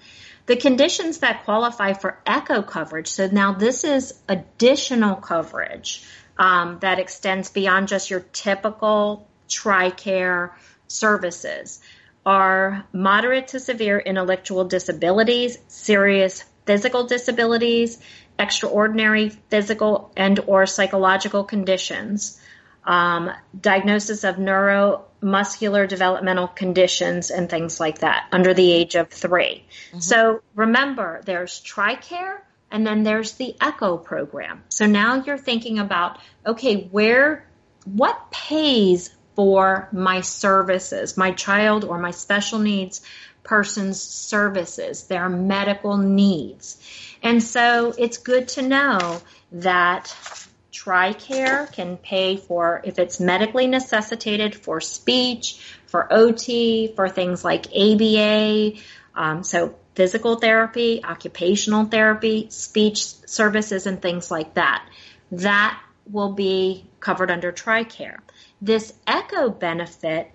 The 0.50 0.58
conditions 0.58 1.20
that 1.20 1.44
qualify 1.46 1.94
for 1.94 2.18
ECHO 2.26 2.64
coverage, 2.64 3.10
so 3.10 3.28
now 3.28 3.54
this 3.54 3.84
is 3.84 4.16
additional 4.28 5.16
coverage 5.16 6.04
um, 6.40 6.80
that 6.82 6.98
extends 6.98 7.52
beyond 7.52 7.88
just 7.88 8.10
your 8.10 8.22
typical 8.22 9.30
TRICARE 9.48 10.50
services, 10.88 11.82
are 12.26 12.84
moderate 12.92 13.50
to 13.50 13.60
severe 13.60 14.00
intellectual 14.00 14.66
disabilities, 14.66 15.60
serious 15.68 16.44
physical 16.66 17.04
disabilities, 17.04 18.00
extraordinary 18.40 19.30
physical 19.30 20.12
and 20.18 20.40
or 20.48 20.66
psychological 20.66 21.44
conditions, 21.44 22.42
um, 22.86 23.30
diagnosis 23.62 24.24
of 24.24 24.40
neuromuscular 25.22 25.88
developmental 25.88 26.48
conditions 26.48 27.32
and 27.32 27.50
things 27.50 27.80
like 27.80 28.00
that 28.00 28.28
under 28.32 28.54
the 28.54 28.72
age 28.72 28.96
of 28.96 29.10
3 29.10 29.64
mm-hmm. 29.92 30.00
So 30.00 30.42
remember, 30.56 31.22
there's 31.26 31.62
TRICARE 31.62 32.42
and 32.72 32.86
then 32.86 33.04
there's 33.04 33.34
the 33.34 33.56
ECHO 33.60 33.98
program. 33.98 34.64
So 34.70 34.86
now 34.86 35.24
you're 35.24 35.38
thinking 35.38 35.80
about, 35.80 36.20
okay, 36.46 36.88
where, 36.92 37.48
what 37.86 38.32
pays 38.32 39.10
for 39.36 39.90
my 39.92 40.22
services, 40.22 41.18
my 41.18 41.32
child 41.32 41.84
or 41.84 41.98
my 41.98 42.12
special 42.12 42.60
needs 42.60 43.02
person's 43.44 44.00
services, 44.00 45.06
their 45.06 45.30
medical 45.30 45.98
needs. 45.98 46.78
And 47.24 47.42
so 47.42 47.94
it's 47.98 48.18
good 48.18 48.50
to 48.50 48.62
know 48.62 49.22
that 49.54 50.16
TRICARE 50.84 51.74
can 51.74 51.98
pay 51.98 52.38
for, 52.38 52.82
if 52.86 53.00
it's 53.00 53.20
medically 53.20 53.68
necessitated, 53.68 54.56
for 54.56 54.80
speech, 54.80 55.60
for 55.88 56.12
OT, 56.12 56.94
for 56.96 57.10
things 57.10 57.44
like 57.44 57.68
ABA, 57.68 58.80
um, 59.14 59.44
so 59.44 59.76
physical 59.96 60.36
therapy, 60.38 61.04
occupational 61.04 61.84
therapy, 61.84 62.48
speech 62.50 63.04
services, 63.28 63.88
and 63.88 64.02
things 64.02 64.32
like 64.32 64.54
that. 64.54 64.88
That 65.34 65.82
will 66.10 66.32
be 66.32 66.90
covered 67.02 67.30
under 67.30 67.52
TRICARE. 67.52 68.20
This 68.62 68.94
ECHO 69.06 69.50
benefit 69.50 70.32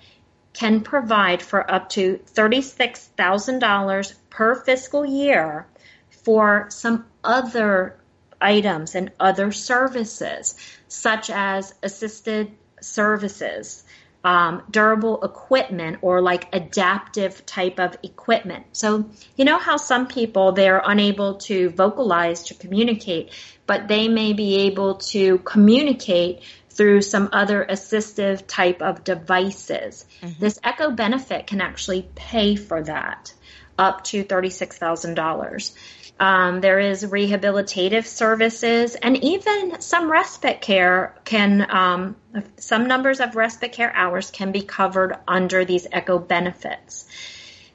can 0.53 0.82
provide 0.82 1.40
for 1.40 1.68
up 1.70 1.88
to 1.90 2.20
$36,000 2.34 4.14
per 4.28 4.55
fiscal 4.57 5.07
year 5.07 5.66
for 6.11 6.66
some 6.68 7.07
other 7.24 7.97
items 8.45 8.95
and 8.95 9.11
other 9.18 9.51
services, 9.51 10.55
such 10.86 11.30
as 11.30 11.74
assisted 11.82 12.53
services, 12.80 13.84
um, 14.22 14.62
durable 14.70 15.22
equipment, 15.22 15.99
or 16.03 16.20
like 16.20 16.49
adaptive 16.55 17.45
type 17.47 17.78
of 17.80 17.97
equipment. 18.03 18.66
So, 18.72 19.09
you 19.36 19.45
know 19.45 19.59
how 19.59 19.76
some 19.76 20.07
people 20.07 20.53
they're 20.53 20.82
unable 20.84 21.36
to 21.49 21.70
vocalize 21.70 22.45
to 22.45 22.55
communicate, 22.55 23.32
but 23.66 23.88
they 23.88 24.09
may 24.09 24.32
be 24.32 24.66
able 24.66 24.97
to 25.12 25.38
communicate 25.38 26.42
through 26.70 27.03
some 27.03 27.28
other 27.32 27.64
assistive 27.68 28.47
type 28.47 28.82
of 28.82 29.05
devices. 29.05 30.05
Mm-hmm. 30.22 30.40
This 30.40 30.59
Echo 30.64 30.90
benefit 30.90 31.47
can 31.47 31.61
actually 31.61 32.09
pay 32.14 32.57
for 32.57 32.82
that 32.82 33.32
up 33.78 34.05
to 34.05 34.24
$36,000. 34.24 35.74
Um, 36.18 36.60
there 36.60 36.78
is 36.78 37.02
rehabilitative 37.02 38.06
services 38.06 38.94
and 38.94 39.16
even 39.16 39.80
some 39.80 40.10
respite 40.10 40.60
care 40.60 41.16
can, 41.24 41.66
um, 41.68 42.16
some 42.56 42.86
numbers 42.86 43.18
of 43.18 43.34
respite 43.34 43.72
care 43.72 43.92
hours 43.94 44.30
can 44.30 44.52
be 44.52 44.62
covered 44.62 45.16
under 45.26 45.64
these 45.64 45.88
ECHO 45.90 46.20
benefits. 46.20 47.06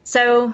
So, 0.05 0.53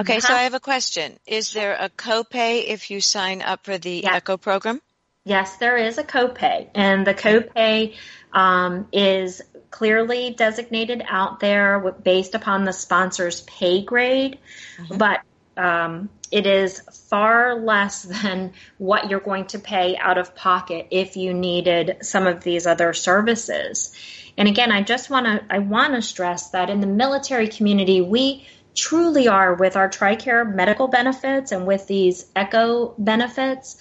okay, 0.00 0.20
so 0.20 0.32
I 0.32 0.44
have 0.44 0.54
a 0.54 0.60
question. 0.60 1.18
Is 1.26 1.52
there 1.52 1.76
a 1.78 1.90
copay 1.90 2.64
if 2.64 2.90
you 2.90 3.00
sign 3.00 3.42
up 3.42 3.64
for 3.64 3.76
the 3.76 4.02
yeah. 4.04 4.14
ECHO 4.14 4.36
program? 4.36 4.80
Yes, 5.24 5.56
there 5.56 5.76
is 5.76 5.98
a 5.98 6.04
copay, 6.04 6.68
and 6.74 7.06
the 7.06 7.14
copay 7.14 7.94
um, 8.32 8.86
is 8.92 9.40
clearly 9.70 10.30
designated 10.30 11.02
out 11.08 11.40
there 11.40 11.80
based 11.80 12.34
upon 12.34 12.64
the 12.64 12.72
sponsor's 12.72 13.40
pay 13.40 13.82
grade, 13.82 14.38
mm-hmm. 14.76 14.98
but 14.98 15.20
um, 15.56 16.10
it 16.34 16.46
is 16.46 16.80
far 17.08 17.54
less 17.54 18.02
than 18.02 18.52
what 18.76 19.08
you're 19.08 19.20
going 19.20 19.46
to 19.46 19.58
pay 19.60 19.96
out 19.96 20.18
of 20.18 20.34
pocket 20.34 20.88
if 20.90 21.16
you 21.16 21.32
needed 21.32 21.98
some 22.02 22.26
of 22.26 22.42
these 22.42 22.66
other 22.66 22.92
services. 22.92 23.92
And 24.36 24.48
again, 24.48 24.72
I 24.72 24.82
just 24.82 25.10
want 25.10 25.26
to 25.26 25.44
I 25.48 25.60
want 25.60 25.94
to 25.94 26.02
stress 26.02 26.50
that 26.50 26.70
in 26.70 26.80
the 26.80 26.88
military 26.88 27.46
community, 27.46 28.00
we 28.00 28.48
truly 28.74 29.28
are 29.28 29.54
with 29.54 29.76
our 29.76 29.88
TRICARE 29.88 30.52
medical 30.52 30.88
benefits 30.88 31.52
and 31.52 31.68
with 31.68 31.86
these 31.86 32.26
ECHO 32.34 32.96
benefits. 32.98 33.76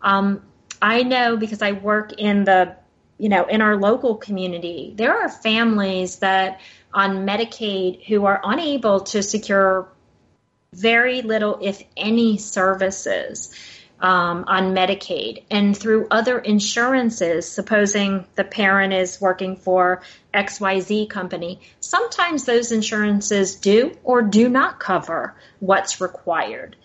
Um, 0.00 0.44
I 0.80 1.02
know 1.02 1.36
because 1.36 1.60
I 1.60 1.72
work 1.72 2.12
in 2.12 2.44
the 2.44 2.76
you 3.18 3.28
know 3.28 3.46
in 3.46 3.62
our 3.62 3.76
local 3.76 4.14
community, 4.14 4.92
there 4.94 5.22
are 5.22 5.28
families 5.28 6.20
that 6.20 6.60
on 6.94 7.26
Medicaid 7.26 8.04
who 8.04 8.26
are 8.26 8.40
unable 8.44 9.00
to 9.00 9.24
secure 9.24 9.88
very 10.76 11.22
little, 11.22 11.58
if 11.62 11.82
any, 11.96 12.36
services 12.38 13.50
um, 13.98 14.44
on 14.46 14.74
Medicaid 14.74 15.44
and 15.50 15.76
through 15.76 16.06
other 16.10 16.38
insurances, 16.38 17.50
supposing 17.50 18.26
the 18.34 18.44
parent 18.44 18.92
is 18.92 19.20
working 19.20 19.56
for 19.56 20.02
XYZ 20.34 21.08
company, 21.08 21.60
sometimes 21.80 22.44
those 22.44 22.72
insurances 22.72 23.56
do 23.56 23.96
or 24.04 24.20
do 24.20 24.48
not 24.48 24.78
cover 24.78 25.34
what's 25.60 26.00
required. 26.00 26.76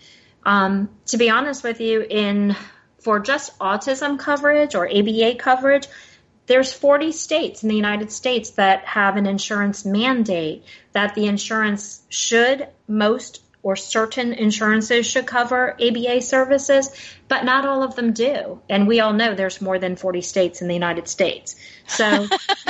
Um, 0.45 0.89
to 1.07 1.17
be 1.17 1.29
honest 1.29 1.63
with 1.63 1.81
you, 1.81 2.01
in 2.01 2.55
for 2.99 3.19
just 3.19 3.57
autism 3.59 4.17
coverage 4.17 4.73
or 4.73 4.87
ABA 4.87 5.35
coverage, 5.35 5.87
there's 6.47 6.73
40 6.73 7.11
states 7.11 7.63
in 7.63 7.69
the 7.69 7.75
United 7.75 8.11
States 8.11 8.51
that 8.51 8.85
have 8.85 9.17
an 9.17 9.25
insurance 9.25 9.85
mandate 9.85 10.63
that 10.93 11.15
the 11.15 11.25
insurance 11.25 12.01
should 12.09 12.67
most 12.87 13.41
or 13.63 13.75
certain 13.75 14.33
insurances 14.33 15.05
should 15.05 15.25
cover 15.25 15.73
ABA 15.73 16.21
services, 16.21 16.89
but 17.27 17.45
not 17.45 17.65
all 17.65 17.83
of 17.83 17.95
them 17.95 18.13
do. 18.13 18.61
And 18.69 18.87
we 18.87 18.99
all 18.99 19.13
know 19.13 19.35
there's 19.35 19.61
more 19.61 19.79
than 19.79 19.95
40 19.95 20.21
states 20.21 20.61
in 20.61 20.67
the 20.67 20.73
United 20.73 21.07
States. 21.07 21.55
So 21.87 22.27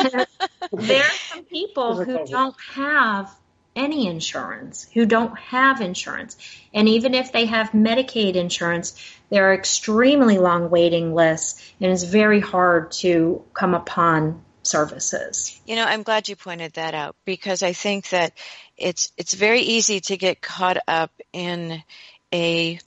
there 0.72 1.04
are 1.04 1.12
some 1.30 1.44
people 1.46 2.04
who 2.04 2.26
don't 2.26 2.56
have 2.74 3.34
any 3.76 4.08
insurance, 4.08 4.88
who 4.94 5.06
don't 5.06 5.38
have 5.39 5.82
insurance. 5.82 6.38
And 6.74 6.89
even 6.89 7.14
if 7.14 7.32
they 7.32 7.46
have 7.46 7.72
Medicaid 7.72 8.36
insurance, 8.36 8.96
there 9.30 9.50
are 9.50 9.54
extremely 9.54 10.38
long 10.38 10.70
waiting 10.70 11.14
lists 11.14 11.74
and 11.80 11.92
it's 11.92 12.04
very 12.04 12.42
hard 12.42 12.92
to 12.92 13.44
come 13.54 13.74
upon 13.74 14.44
services. 14.64 15.60
You 15.66 15.76
know, 15.76 15.86
I'm 15.86 16.04
glad 16.04 16.30
you 16.30 16.36
pointed 16.36 16.74
that 16.74 16.94
out 16.94 17.16
because 17.26 17.64
I 17.64 17.74
think 17.74 18.10
that 18.10 18.34
it's 18.82 19.11
it's 19.17 19.34
very 19.34 19.61
easy 19.61 19.99
to 20.01 20.17
get 20.17 20.41
caught 20.41 20.77
up 20.88 21.11
in 21.34 21.84
a 22.34 22.79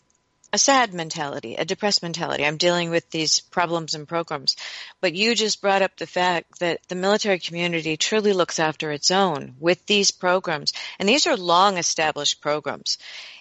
a 0.53 0.59
sad 0.59 0.95
mentality, 0.95 1.57
a 1.57 1.65
depressed 1.65 2.01
mentality. 2.01 2.45
I'm 2.45 2.59
dealing 2.59 2.91
with 2.91 3.11
these 3.11 3.41
problems 3.41 3.97
and 3.97 4.07
programs. 4.07 4.55
But 5.01 5.15
you 5.15 5.35
just 5.35 5.61
brought 5.61 5.83
up 5.83 5.97
the 5.97 6.07
fact 6.07 6.61
that 6.61 6.79
the 6.87 6.95
military 6.95 7.41
community 7.41 7.97
truly 7.97 8.33
looks 8.33 8.61
after 8.61 8.93
its 8.93 9.11
own 9.11 9.57
with 9.59 9.85
these 9.87 10.13
programs. 10.13 10.73
And 11.01 11.09
these 11.09 11.27
are 11.27 11.37
long 11.37 11.77
established 11.77 12.41
programs. 12.41 12.99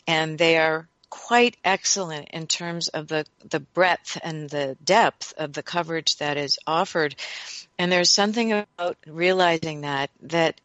And 0.07 0.39
they 0.39 0.57
are 0.57 0.87
quite 1.11 1.55
excellent 1.63 2.29
in 2.29 2.47
terms 2.47 2.87
of 2.87 3.07
the, 3.07 3.27
the 3.47 3.59
breadth 3.59 4.17
and 4.23 4.49
the 4.49 4.75
depth 4.83 5.35
of 5.37 5.53
the 5.53 5.61
coverage 5.61 6.17
that 6.17 6.37
is 6.37 6.57
offered. 6.65 7.15
And 7.77 7.91
there's 7.91 8.09
something 8.09 8.51
about 8.53 8.97
realizing 9.05 9.81
that 9.81 10.09
that 10.23 10.59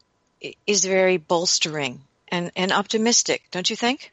is 0.66 0.84
very 0.84 1.16
bolstering 1.16 2.00
and, 2.28 2.52
and 2.56 2.72
optimistic, 2.72 3.42
don't 3.50 3.68
you 3.68 3.76
think? 3.76 4.12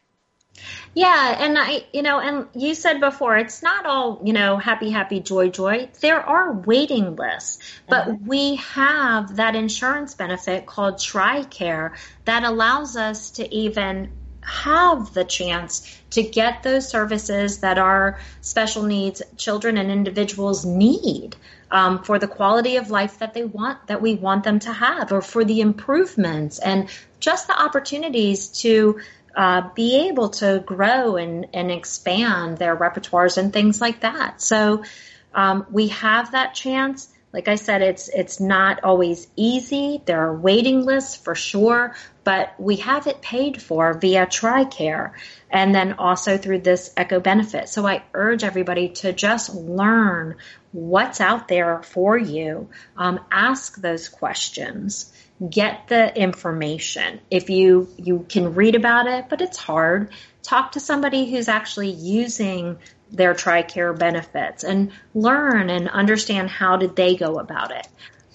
Yeah, 0.93 1.35
and 1.43 1.57
I, 1.59 1.85
you 1.91 2.01
know, 2.01 2.19
and 2.19 2.47
you 2.55 2.75
said 2.75 3.01
before, 3.01 3.37
it's 3.37 3.61
not 3.61 3.85
all, 3.85 4.21
you 4.23 4.31
know, 4.31 4.57
happy, 4.57 4.89
happy, 4.89 5.19
joy, 5.19 5.49
joy. 5.49 5.89
There 5.99 6.21
are 6.21 6.53
waiting 6.53 7.17
lists, 7.17 7.59
but 7.89 8.07
mm-hmm. 8.07 8.25
we 8.25 8.55
have 8.55 9.35
that 9.35 9.55
insurance 9.55 10.13
benefit 10.13 10.65
called 10.65 10.95
TRICARE 10.95 11.97
that 12.23 12.43
allows 12.43 12.95
us 12.95 13.31
to 13.31 13.53
even 13.53 14.11
have 14.41 15.13
the 15.13 15.25
chance 15.25 15.99
to 16.11 16.23
get 16.23 16.63
those 16.63 16.87
services 16.87 17.59
that 17.59 17.77
our 17.77 18.19
special 18.41 18.83
needs 18.83 19.21
children 19.37 19.77
and 19.77 19.91
individuals 19.91 20.65
need 20.65 21.35
um, 21.75 22.01
for 22.03 22.19
the 22.19 22.27
quality 22.27 22.77
of 22.77 22.89
life 22.89 23.19
that 23.19 23.33
they 23.33 23.43
want 23.43 23.87
that 23.87 24.01
we 24.01 24.15
want 24.15 24.45
them 24.45 24.59
to 24.59 24.71
have 24.71 25.11
or 25.11 25.21
for 25.21 25.43
the 25.43 25.59
improvements 25.59 26.57
and 26.57 26.87
just 27.19 27.47
the 27.47 27.61
opportunities 27.61 28.47
to 28.47 29.01
uh, 29.35 29.69
be 29.75 30.07
able 30.07 30.29
to 30.29 30.63
grow 30.65 31.17
and, 31.17 31.47
and 31.53 31.69
expand 31.69 32.57
their 32.57 32.77
repertoires 32.77 33.37
and 33.37 33.51
things 33.51 33.81
like 33.81 33.99
that. 33.99 34.41
So 34.41 34.85
um, 35.33 35.65
we 35.69 35.89
have 35.89 36.31
that 36.31 36.53
chance. 36.53 37.09
Like 37.35 37.49
I 37.49 37.55
said, 37.55 37.81
it's 37.81 38.07
it's 38.07 38.39
not 38.39 38.85
always 38.85 39.27
easy. 39.35 40.01
There 40.05 40.21
are 40.21 40.33
waiting 40.33 40.85
lists 40.85 41.17
for 41.17 41.35
sure, 41.35 41.93
but 42.23 42.53
we 42.57 42.77
have 42.77 43.07
it 43.07 43.21
paid 43.21 43.61
for 43.61 43.93
via 43.93 44.25
TRICARE 44.25 45.11
and 45.49 45.75
then 45.75 45.95
also 45.99 46.37
through 46.37 46.59
this 46.59 46.93
Echo 46.95 47.19
benefit. 47.19 47.67
So 47.67 47.85
I 47.85 48.03
urge 48.13 48.45
everybody 48.45 48.87
to 49.01 49.11
just 49.11 49.53
learn 49.53 50.37
what's 50.71 51.19
out 51.19 51.49
there 51.49 51.83
for 51.83 52.17
you. 52.17 52.69
Um, 52.95 53.19
ask 53.29 53.75
those 53.75 54.07
questions 54.07 55.11
get 55.49 55.89
the 55.89 56.17
information. 56.17 57.19
If 57.29 57.49
you 57.49 57.89
you 57.97 58.25
can 58.29 58.55
read 58.55 58.75
about 58.75 59.07
it, 59.07 59.25
but 59.27 59.41
it's 59.41 59.57
hard, 59.57 60.13
talk 60.41 60.71
to 60.71 60.79
somebody 60.79 61.29
who's 61.29 61.49
actually 61.49 61.91
using 61.91 62.77
their 63.15 63.33
TRICARE 63.33 63.97
benefits 63.97 64.63
and 64.63 64.91
learn 65.13 65.69
and 65.69 65.89
understand 65.89 66.49
how 66.49 66.77
did 66.77 66.95
they 66.95 67.15
go 67.15 67.39
about 67.39 67.71
it. 67.71 67.87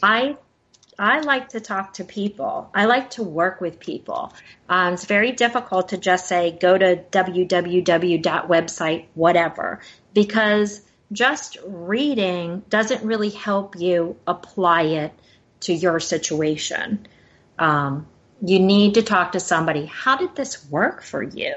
I 0.02 0.36
I 0.98 1.20
like 1.20 1.50
to 1.50 1.60
talk 1.60 1.94
to 1.94 2.04
people. 2.04 2.70
I 2.74 2.84
like 2.84 3.10
to 3.10 3.22
work 3.22 3.62
with 3.62 3.80
people. 3.80 4.34
Um, 4.68 4.92
it's 4.94 5.06
very 5.06 5.32
difficult 5.32 5.88
to 5.90 5.96
just 5.96 6.28
say 6.28 6.50
go 6.60 6.76
to 6.76 6.96
www.website 7.10 9.06
whatever 9.14 9.80
because 10.12 10.82
just 11.10 11.56
reading 11.64 12.62
doesn't 12.68 13.02
really 13.02 13.30
help 13.30 13.80
you 13.80 14.16
apply 14.26 14.82
it 14.82 15.12
to 15.60 15.72
your 15.72 16.00
situation. 16.00 17.06
Um, 17.58 18.06
you 18.42 18.58
need 18.58 18.94
to 18.94 19.02
talk 19.02 19.32
to 19.32 19.40
somebody. 19.40 19.86
How 19.86 20.16
did 20.16 20.36
this 20.36 20.68
work 20.70 21.02
for 21.02 21.22
you? 21.22 21.54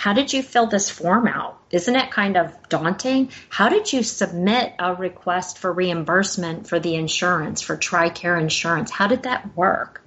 How 0.00 0.14
did 0.14 0.32
you 0.32 0.42
fill 0.42 0.66
this 0.66 0.88
form 0.88 1.28
out? 1.28 1.58
Isn't 1.70 1.94
it 1.94 2.10
kind 2.10 2.38
of 2.38 2.70
daunting? 2.70 3.32
How 3.50 3.68
did 3.68 3.92
you 3.92 4.02
submit 4.02 4.72
a 4.78 4.94
request 4.94 5.58
for 5.58 5.70
reimbursement 5.70 6.66
for 6.66 6.80
the 6.80 6.94
insurance, 6.94 7.60
for 7.60 7.76
TRICARE 7.76 8.40
insurance? 8.40 8.90
How 8.90 9.08
did 9.08 9.24
that 9.24 9.54
work? 9.54 10.02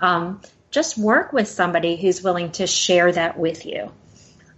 Um, 0.00 0.40
just 0.72 0.98
work 0.98 1.32
with 1.32 1.46
somebody 1.46 1.94
who's 1.94 2.24
willing 2.24 2.50
to 2.58 2.66
share 2.66 3.12
that 3.12 3.38
with 3.38 3.64
you. 3.66 3.92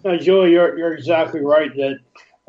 Now, 0.05 0.17
Julie, 0.17 0.53
you're, 0.53 0.79
you're 0.79 0.95
exactly 0.95 1.43
right 1.43 1.71
that 1.77 1.99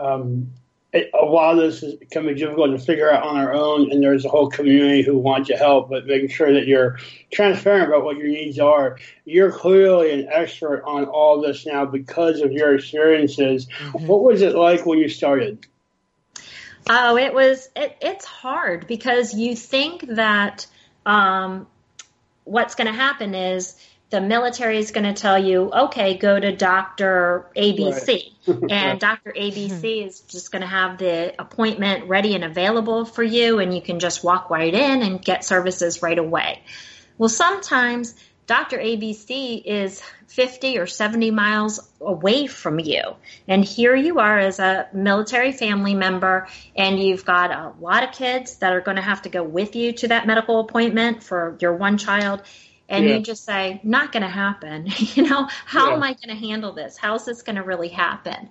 um, 0.01 0.53
it, 0.91 1.11
a 1.19 1.23
lot 1.23 1.51
of 1.51 1.57
this 1.57 1.83
is, 1.83 1.95
can 2.11 2.25
be 2.25 2.33
difficult 2.33 2.71
to 2.71 2.83
figure 2.83 3.11
out 3.11 3.23
on 3.23 3.37
our 3.37 3.53
own, 3.53 3.91
and 3.91 4.01
there's 4.01 4.25
a 4.25 4.29
whole 4.29 4.49
community 4.49 5.03
who 5.03 5.17
want 5.17 5.47
to 5.47 5.55
help, 5.55 5.89
but 5.89 6.07
making 6.07 6.29
sure 6.29 6.53
that 6.53 6.65
you're 6.65 6.97
transparent 7.31 7.87
about 7.87 8.03
what 8.03 8.17
your 8.17 8.27
needs 8.27 8.59
are. 8.59 8.97
You're 9.25 9.51
clearly 9.51 10.11
an 10.11 10.27
expert 10.31 10.83
on 10.85 11.05
all 11.05 11.41
this 11.41 11.65
now 11.65 11.85
because 11.85 12.41
of 12.41 12.51
your 12.51 12.75
experiences. 12.75 13.67
Mm-hmm. 13.67 14.07
What 14.07 14.23
was 14.23 14.41
it 14.41 14.55
like 14.55 14.85
when 14.85 14.97
you 14.97 15.09
started? 15.09 15.65
Oh, 16.89 17.17
it 17.17 17.33
was. 17.35 17.69
It, 17.75 17.95
it's 18.01 18.25
hard 18.25 18.87
because 18.87 19.35
you 19.35 19.55
think 19.55 20.07
that 20.07 20.65
um, 21.05 21.67
what's 22.45 22.73
going 22.73 22.87
to 22.87 22.93
happen 22.93 23.35
is 23.35 23.75
the 24.09 24.21
military 24.21 24.79
is 24.79 24.91
going 24.91 25.03
to 25.03 25.13
tell 25.13 25.37
you, 25.37 25.71
okay, 25.71 26.17
go 26.17 26.39
to 26.39 26.55
Dr. 26.55 27.45
ABC. 27.55 28.33
Right. 28.47 28.63
and 28.71 28.99
Dr. 28.99 29.31
ABC 29.31 30.01
hmm. 30.01 30.07
is 30.07 30.21
just 30.21 30.51
going 30.51 30.61
to 30.61 30.67
have 30.67 30.97
the 30.97 31.39
appointment 31.39 32.07
ready 32.07 32.33
and 32.33 32.43
available 32.43 33.05
for 33.05 33.23
you, 33.23 33.59
and 33.59 33.73
you 33.73 33.81
can 33.81 33.99
just 33.99 34.23
walk 34.23 34.49
right 34.49 34.73
in 34.73 35.03
and 35.03 35.21
get 35.21 35.43
services 35.43 36.01
right 36.01 36.17
away. 36.17 36.63
Well, 37.17 37.29
sometimes 37.29 38.15
Dr. 38.47 38.79
ABC 38.79 39.61
is 39.63 40.01
50 40.27 40.79
or 40.79 40.87
70 40.87 41.29
miles 41.29 41.87
away 42.01 42.47
from 42.47 42.79
you. 42.79 43.01
And 43.47 43.63
here 43.63 43.95
you 43.95 44.17
are 44.19 44.39
as 44.39 44.57
a 44.57 44.87
military 44.91 45.51
family 45.51 45.93
member, 45.93 46.47
and 46.75 46.99
you've 46.99 47.25
got 47.25 47.51
a 47.51 47.73
lot 47.79 48.03
of 48.03 48.13
kids 48.13 48.57
that 48.57 48.73
are 48.73 48.81
going 48.81 48.97
to 48.97 49.03
have 49.03 49.21
to 49.23 49.29
go 49.29 49.43
with 49.43 49.75
you 49.75 49.93
to 49.93 50.07
that 50.07 50.25
medical 50.25 50.61
appointment 50.61 51.21
for 51.21 51.57
your 51.59 51.75
one 51.75 51.99
child 51.99 52.41
and 52.89 53.05
yeah. 53.05 53.15
you 53.15 53.21
just 53.21 53.45
say, 53.45 53.79
not 53.83 54.11
going 54.11 54.23
to 54.23 54.29
happen. 54.29 54.87
you 54.97 55.29
know, 55.29 55.47
how 55.65 55.89
yeah. 55.89 55.95
am 55.95 56.03
I 56.03 56.13
going 56.13 56.29
to 56.29 56.47
handle 56.47 56.73
this? 56.73 56.97
How 56.97 57.15
is 57.15 57.25
this 57.25 57.43
going 57.43 57.55
to 57.55 57.63
really 57.63 57.89
happen? 57.89 58.49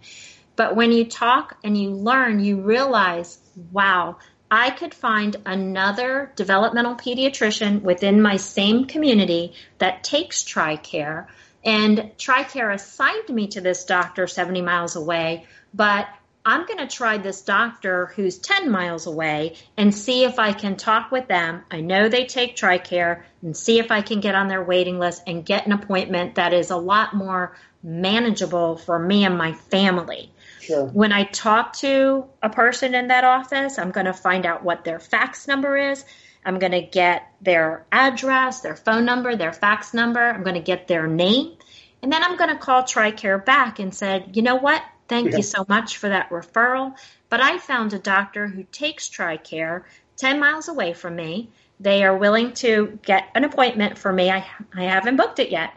But 0.56 0.74
when 0.76 0.92
you 0.92 1.04
talk 1.04 1.58
and 1.62 1.76
you 1.76 1.90
learn, 1.90 2.40
you 2.40 2.60
realize, 2.60 3.38
wow, 3.72 4.16
I 4.50 4.70
could 4.70 4.94
find 4.94 5.36
another 5.44 6.32
developmental 6.36 6.94
pediatrician 6.94 7.82
within 7.82 8.22
my 8.22 8.36
same 8.36 8.86
community 8.86 9.54
that 9.78 10.04
takes 10.04 10.42
TRICARE. 10.42 11.26
And 11.64 12.12
TRICARE 12.16 12.74
assigned 12.74 13.28
me 13.28 13.48
to 13.48 13.60
this 13.60 13.84
doctor 13.84 14.26
70 14.26 14.62
miles 14.62 14.96
away, 14.96 15.46
but 15.74 16.08
I'm 16.48 16.64
going 16.64 16.78
to 16.78 16.86
try 16.86 17.18
this 17.18 17.42
doctor 17.42 18.06
who's 18.06 18.38
10 18.38 18.70
miles 18.70 19.06
away 19.06 19.56
and 19.76 19.94
see 19.94 20.24
if 20.24 20.38
I 20.38 20.54
can 20.54 20.76
talk 20.76 21.12
with 21.12 21.28
them. 21.28 21.62
I 21.70 21.82
know 21.82 22.08
they 22.08 22.24
take 22.24 22.56
TRICARE 22.56 23.22
and 23.42 23.54
see 23.54 23.78
if 23.78 23.90
I 23.90 24.00
can 24.00 24.20
get 24.20 24.34
on 24.34 24.48
their 24.48 24.64
waiting 24.64 24.98
list 24.98 25.24
and 25.26 25.44
get 25.44 25.66
an 25.66 25.72
appointment 25.72 26.36
that 26.36 26.54
is 26.54 26.70
a 26.70 26.76
lot 26.78 27.12
more 27.12 27.54
manageable 27.82 28.78
for 28.78 28.98
me 28.98 29.26
and 29.26 29.36
my 29.36 29.52
family. 29.52 30.32
Sure. 30.62 30.86
When 30.86 31.12
I 31.12 31.24
talk 31.24 31.74
to 31.80 32.24
a 32.42 32.48
person 32.48 32.94
in 32.94 33.08
that 33.08 33.24
office, 33.24 33.78
I'm 33.78 33.90
going 33.90 34.06
to 34.06 34.14
find 34.14 34.46
out 34.46 34.64
what 34.64 34.84
their 34.84 35.00
fax 35.00 35.46
number 35.48 35.76
is. 35.76 36.02
I'm 36.46 36.58
going 36.58 36.72
to 36.72 36.80
get 36.80 37.30
their 37.42 37.84
address, 37.92 38.60
their 38.60 38.76
phone 38.76 39.04
number, 39.04 39.36
their 39.36 39.52
fax 39.52 39.92
number. 39.92 40.22
I'm 40.22 40.44
going 40.44 40.54
to 40.54 40.62
get 40.62 40.88
their 40.88 41.06
name. 41.06 41.58
And 42.02 42.10
then 42.10 42.24
I'm 42.24 42.38
going 42.38 42.48
to 42.48 42.56
call 42.56 42.84
TRICARE 42.84 43.44
back 43.44 43.80
and 43.80 43.94
said, 43.94 44.34
you 44.34 44.40
know 44.40 44.56
what? 44.56 44.82
Thank 45.08 45.30
yeah. 45.30 45.38
you 45.38 45.42
so 45.42 45.64
much 45.68 45.96
for 45.96 46.08
that 46.08 46.30
referral. 46.30 46.96
But 47.28 47.40
I 47.40 47.58
found 47.58 47.92
a 47.92 47.98
doctor 47.98 48.46
who 48.46 48.64
takes 48.64 49.08
TRICARE 49.08 49.84
10 50.16 50.40
miles 50.40 50.68
away 50.68 50.92
from 50.92 51.16
me. 51.16 51.50
They 51.80 52.04
are 52.04 52.16
willing 52.16 52.52
to 52.54 52.98
get 53.02 53.28
an 53.34 53.44
appointment 53.44 53.98
for 53.98 54.12
me. 54.12 54.30
I, 54.30 54.46
I 54.74 54.84
haven't 54.84 55.16
booked 55.16 55.38
it 55.38 55.50
yet 55.50 55.72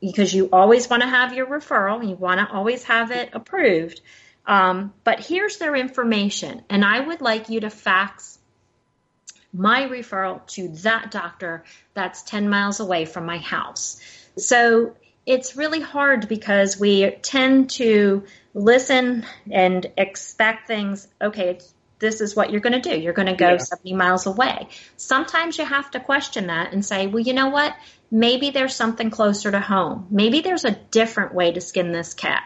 because 0.00 0.34
you 0.34 0.48
always 0.52 0.90
want 0.90 1.02
to 1.02 1.08
have 1.08 1.32
your 1.32 1.46
referral. 1.46 2.06
You 2.06 2.16
want 2.16 2.40
to 2.40 2.54
always 2.54 2.84
have 2.84 3.10
it 3.10 3.30
approved. 3.32 4.00
Um, 4.46 4.92
but 5.04 5.20
here's 5.20 5.58
their 5.58 5.74
information, 5.74 6.62
and 6.70 6.84
I 6.84 7.00
would 7.00 7.20
like 7.20 7.48
you 7.48 7.60
to 7.60 7.70
fax 7.70 8.38
my 9.52 9.82
referral 9.82 10.46
to 10.46 10.68
that 10.82 11.10
doctor 11.10 11.64
that's 11.94 12.22
10 12.22 12.48
miles 12.48 12.78
away 12.78 13.06
from 13.06 13.26
my 13.26 13.38
house. 13.38 14.00
So 14.36 14.94
it's 15.26 15.56
really 15.56 15.80
hard 15.80 16.28
because 16.28 16.78
we 16.78 17.10
tend 17.10 17.70
to 17.70 18.24
listen 18.54 19.26
and 19.50 19.84
expect 19.98 20.68
things. 20.68 21.08
Okay, 21.20 21.58
this 21.98 22.20
is 22.20 22.36
what 22.36 22.50
you're 22.50 22.60
going 22.60 22.80
to 22.80 22.90
do. 22.90 22.98
You're 22.98 23.12
going 23.12 23.26
to 23.26 23.34
go 23.34 23.50
Yeah. 23.50 23.58
70 23.58 23.94
miles 23.94 24.26
away. 24.26 24.68
Sometimes 24.96 25.58
you 25.58 25.64
have 25.64 25.90
to 25.92 26.00
question 26.00 26.46
that 26.46 26.72
and 26.72 26.84
say, 26.84 27.06
well, 27.06 27.20
you 27.20 27.32
know 27.32 27.48
what? 27.48 27.74
Maybe 28.10 28.50
there's 28.50 28.74
something 28.74 29.10
closer 29.10 29.50
to 29.50 29.60
home. 29.60 30.06
Maybe 30.10 30.40
there's 30.40 30.64
a 30.64 30.70
different 30.70 31.34
way 31.34 31.52
to 31.52 31.60
skin 31.60 31.92
this 31.92 32.14
cat. 32.14 32.44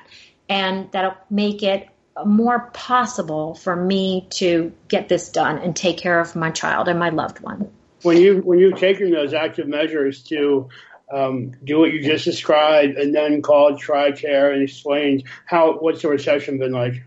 And 0.49 0.91
that'll 0.93 1.17
make 1.29 1.63
it 1.63 1.89
more 2.25 2.71
possible 2.73 3.55
for 3.55 3.75
me 3.75 4.27
to 4.31 4.73
get 4.89 5.09
this 5.09 5.31
done 5.31 5.59
and 5.59 5.77
take 5.77 5.99
care 5.99 6.19
of 6.19 6.35
my 6.35 6.51
child 6.51 6.89
and 6.89 6.99
my 6.99 7.11
loved 7.11 7.41
one. 7.41 7.71
when 8.03 8.17
you 8.17 8.39
when 8.39 8.59
you're 8.59 8.77
taking 8.77 9.11
those 9.11 9.35
active 9.35 9.69
measures 9.69 10.23
to 10.25 10.69
um, 11.11 11.53
do 11.65 11.79
what 11.79 11.93
you 11.93 12.03
just 12.03 12.25
described, 12.25 12.97
and 12.97 13.15
then 13.15 13.43
call 13.43 13.77
TRICARE 13.77 14.53
and 14.53 14.63
explain 14.63 15.25
how 15.47 15.75
what's 15.79 16.03
the 16.03 16.09
reception 16.09 16.59
been 16.59 16.73
like? 16.73 17.03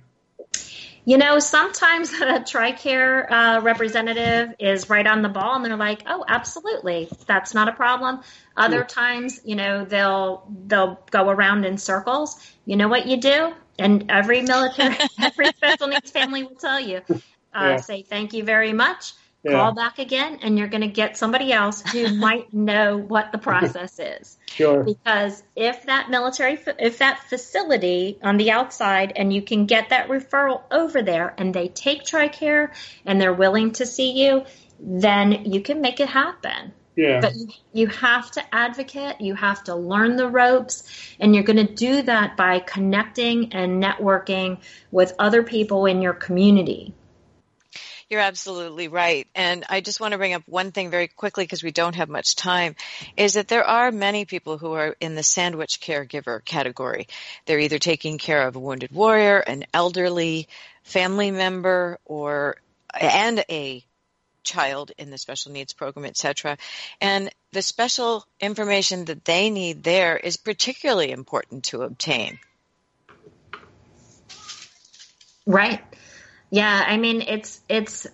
You 1.05 1.17
know, 1.17 1.39
sometimes 1.39 2.13
a 2.13 2.39
TRICARE 2.39 3.31
uh, 3.31 3.61
representative 3.61 4.55
is 4.59 4.89
right 4.89 5.05
on 5.05 5.21
the 5.21 5.29
ball 5.29 5.55
and 5.55 5.65
they're 5.65 5.75
like, 5.75 6.03
"Oh, 6.07 6.23
absolutely, 6.27 7.09
that's 7.27 7.53
not 7.53 7.67
a 7.67 7.73
problem." 7.73 8.21
Other 8.55 8.79
Yeah. 8.79 8.83
times, 8.83 9.41
you 9.43 9.55
know, 9.55 9.85
they'll 9.85 10.47
they'll 10.67 10.99
go 11.11 11.29
around 11.29 11.65
in 11.65 11.77
circles. 11.77 12.37
You 12.65 12.77
know 12.77 12.87
what 12.87 13.05
you 13.07 13.17
do? 13.17 13.53
And 13.79 14.09
every 14.09 14.41
military, 14.41 14.95
every 15.21 15.47
special 15.47 15.87
needs 15.87 16.11
family 16.11 16.43
will 16.43 16.55
tell 16.55 16.79
you, 16.79 17.01
uh, 17.53 17.59
Yeah. 17.69 17.77
say 17.77 18.03
thank 18.03 18.33
you 18.33 18.43
very 18.43 18.73
much. 18.73 19.13
Yeah. 19.43 19.51
Call 19.51 19.73
back 19.73 19.99
again, 19.99 20.39
and 20.41 20.57
you're 20.57 20.69
going 20.69 20.81
to 20.81 20.87
get 20.87 21.17
somebody 21.17 21.51
else 21.51 21.81
who 21.81 22.15
might 22.15 22.53
know 22.53 22.97
what 22.97 23.33
the 23.33 23.37
process 23.37 23.99
is 23.99 24.37
Sure. 24.47 24.83
because 24.83 25.43
if 25.55 25.85
that 25.87 26.09
military 26.09 26.57
if 26.79 26.99
that 26.99 27.19
facility 27.27 28.19
on 28.23 28.37
the 28.37 28.51
outside 28.51 29.11
and 29.15 29.33
you 29.33 29.41
can 29.41 29.65
get 29.65 29.89
that 29.89 30.07
referral 30.07 30.61
over 30.71 31.01
there 31.01 31.33
and 31.37 31.53
they 31.53 31.67
take 31.67 32.03
TRICARE 32.03 32.71
and 33.05 33.19
they're 33.19 33.33
willing 33.33 33.71
to 33.73 33.85
see 33.85 34.11
you 34.23 34.43
then 34.79 35.45
you 35.45 35.59
can 35.61 35.81
make 35.81 35.99
it 35.99 36.07
happen 36.09 36.71
Yeah. 36.95 37.19
but 37.19 37.35
you, 37.35 37.47
you 37.73 37.87
have 37.87 38.29
to 38.31 38.55
advocate 38.55 39.19
you 39.19 39.33
have 39.35 39.63
to 39.65 39.75
learn 39.75 40.15
the 40.15 40.29
ropes 40.29 40.83
and 41.19 41.33
you're 41.33 41.43
going 41.43 41.65
to 41.67 41.73
do 41.73 42.03
that 42.03 42.37
by 42.37 42.59
connecting 42.59 43.53
and 43.53 43.81
networking 43.83 44.59
with 44.91 45.13
other 45.19 45.41
people 45.43 45.85
in 45.85 46.01
your 46.01 46.13
community 46.13 46.93
You're 48.13 48.21
absolutely 48.21 48.89
right. 48.89 49.27
And 49.33 49.65
I 49.69 49.81
just 49.81 49.99
want 49.99 50.11
to 50.11 50.19
bring 50.19 50.35
up 50.35 50.43
one 50.45 50.71
thing 50.71 50.91
very 50.91 51.07
quickly 51.07 51.45
because 51.45 51.63
we 51.63 51.71
don't 51.71 51.95
have 51.95 52.09
much 52.09 52.35
time 52.35 52.75
is 53.17 53.33
that 53.33 53.47
there 53.47 53.63
are 53.63 53.91
many 53.91 54.25
people 54.25 54.59
who 54.59 54.73
are 54.73 54.95
in 54.99 55.15
the 55.15 55.23
sandwich 55.23 55.81
caregiver 55.81 56.45
category. 56.45 57.07
They're 57.47 57.57
either 57.57 57.79
taking 57.79 58.19
care 58.19 58.47
of 58.47 58.55
a 58.55 58.59
wounded 58.59 58.91
warrior, 58.91 59.39
an 59.39 59.65
elderly 59.73 60.47
family 60.83 61.31
member, 61.31 61.97
or 62.05 62.57
and 62.93 63.43
a 63.49 63.83
child 64.43 64.91
in 64.99 65.09
the 65.09 65.17
special 65.17 65.51
needs 65.51 65.73
program, 65.73 66.05
etc. 66.05 66.59
And 67.01 67.31
the 67.51 67.63
special 67.63 68.27
information 68.39 69.05
that 69.05 69.25
they 69.25 69.49
need 69.49 69.81
there 69.81 70.17
is 70.17 70.37
particularly 70.37 71.09
important 71.09 71.63
to 71.63 71.81
obtain. 71.81 72.37
Right. 75.47 75.81
Yeah, 76.53 76.85
I 76.87 76.97
mean 76.97 77.23
it's 77.23 77.59
it's 77.67 78.05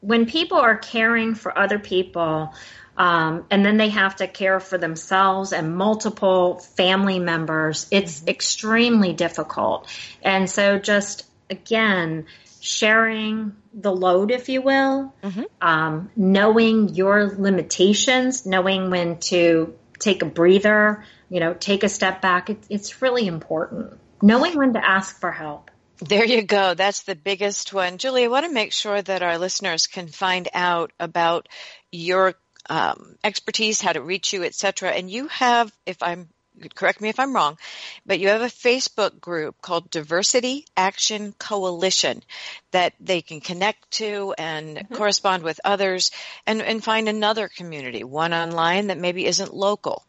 when 0.00 0.24
people 0.24 0.56
are 0.56 0.78
caring 0.78 1.34
for 1.34 1.56
other 1.56 1.78
people 1.78 2.54
um, 2.96 3.44
and 3.50 3.62
then 3.62 3.76
they 3.76 3.90
have 3.90 4.16
to 4.16 4.26
care 4.26 4.58
for 4.58 4.78
themselves 4.78 5.52
and 5.52 5.76
multiple 5.76 6.60
family 6.60 7.18
members, 7.18 7.86
it's 7.90 8.26
extremely 8.26 9.12
difficult. 9.12 9.86
And 10.22 10.48
so 10.48 10.78
just 10.78 11.26
again, 11.50 12.24
sharing 12.60 13.54
the 13.74 13.92
load, 13.92 14.30
if 14.30 14.48
you 14.48 14.62
will, 14.62 15.12
um, 15.60 16.10
knowing 16.16 16.88
your 16.88 17.26
limitations, 17.26 18.46
knowing 18.46 18.88
when 18.88 19.18
to 19.18 19.76
take 19.98 20.22
a 20.22 20.26
breather, 20.26 21.04
you 21.28 21.40
know, 21.40 21.52
take 21.52 21.82
a 21.84 21.90
step 21.90 22.22
back, 22.22 22.48
it, 22.48 22.64
it's 22.70 23.02
really 23.02 23.26
important. 23.26 23.98
Knowing 24.22 24.56
when 24.56 24.72
to 24.72 24.82
ask 24.82 25.20
for 25.20 25.30
help. 25.30 25.70
There 26.00 26.24
you 26.24 26.42
go. 26.42 26.74
That's 26.74 27.02
the 27.02 27.14
biggest 27.14 27.72
one. 27.72 27.98
Julie, 27.98 28.24
I 28.24 28.28
want 28.28 28.46
to 28.46 28.52
make 28.52 28.72
sure 28.72 29.00
that 29.00 29.22
our 29.22 29.38
listeners 29.38 29.86
can 29.86 30.08
find 30.08 30.48
out 30.52 30.92
about 30.98 31.48
your 31.92 32.34
um, 32.68 33.16
expertise, 33.22 33.80
how 33.80 33.92
to 33.92 34.02
reach 34.02 34.32
you, 34.32 34.42
etc. 34.44 34.90
And 34.90 35.10
you 35.10 35.28
have, 35.28 35.72
if 35.86 36.02
I'm 36.02 36.28
correct 36.74 37.00
me 37.00 37.08
if 37.08 37.18
I'm 37.18 37.34
wrong, 37.34 37.58
but 38.06 38.20
you 38.20 38.28
have 38.28 38.42
a 38.42 38.46
Facebook 38.46 39.20
group 39.20 39.60
called 39.60 39.90
Diversity 39.90 40.66
Action 40.76 41.34
Coalition 41.38 42.22
that 42.70 42.94
they 43.00 43.22
can 43.22 43.40
connect 43.40 43.90
to 43.92 44.34
and 44.38 44.86
correspond 44.92 45.42
with 45.42 45.60
others 45.64 46.10
and, 46.46 46.62
and 46.62 46.82
find 46.82 47.08
another 47.08 47.48
community, 47.48 48.04
one 48.04 48.32
online 48.32 48.88
that 48.88 48.98
maybe 48.98 49.26
isn't 49.26 49.52
local. 49.52 50.04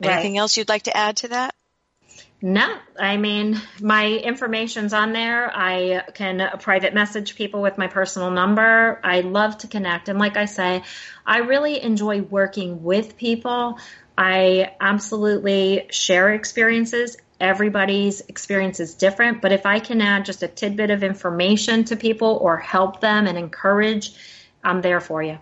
Right. 0.00 0.12
Anything 0.12 0.38
else 0.38 0.56
you'd 0.56 0.68
like 0.68 0.84
to 0.84 0.96
add 0.96 1.18
to 1.18 1.28
that? 1.28 1.54
No, 2.46 2.76
I 3.00 3.16
mean, 3.16 3.58
my 3.80 4.06
information's 4.06 4.92
on 4.92 5.14
there. 5.14 5.50
I 5.50 6.02
can 6.12 6.58
private 6.58 6.92
message 6.92 7.36
people 7.36 7.62
with 7.62 7.78
my 7.78 7.86
personal 7.86 8.30
number. 8.30 9.00
I 9.02 9.22
love 9.22 9.56
to 9.58 9.66
connect. 9.66 10.10
And 10.10 10.18
like 10.18 10.36
I 10.36 10.44
say, 10.44 10.82
I 11.24 11.38
really 11.38 11.82
enjoy 11.82 12.20
working 12.20 12.82
with 12.82 13.16
people. 13.16 13.78
I 14.18 14.74
absolutely 14.78 15.86
share 15.90 16.34
experiences. 16.34 17.16
Everybody's 17.40 18.20
experience 18.20 18.78
is 18.78 18.94
different, 18.94 19.40
but 19.40 19.52
if 19.52 19.64
I 19.64 19.78
can 19.78 20.02
add 20.02 20.26
just 20.26 20.42
a 20.42 20.48
tidbit 20.48 20.90
of 20.90 21.02
information 21.02 21.84
to 21.84 21.96
people 21.96 22.36
or 22.42 22.58
help 22.58 23.00
them 23.00 23.26
and 23.26 23.38
encourage, 23.38 24.12
I'm 24.62 24.82
there 24.82 25.00
for 25.00 25.22
you. 25.22 25.38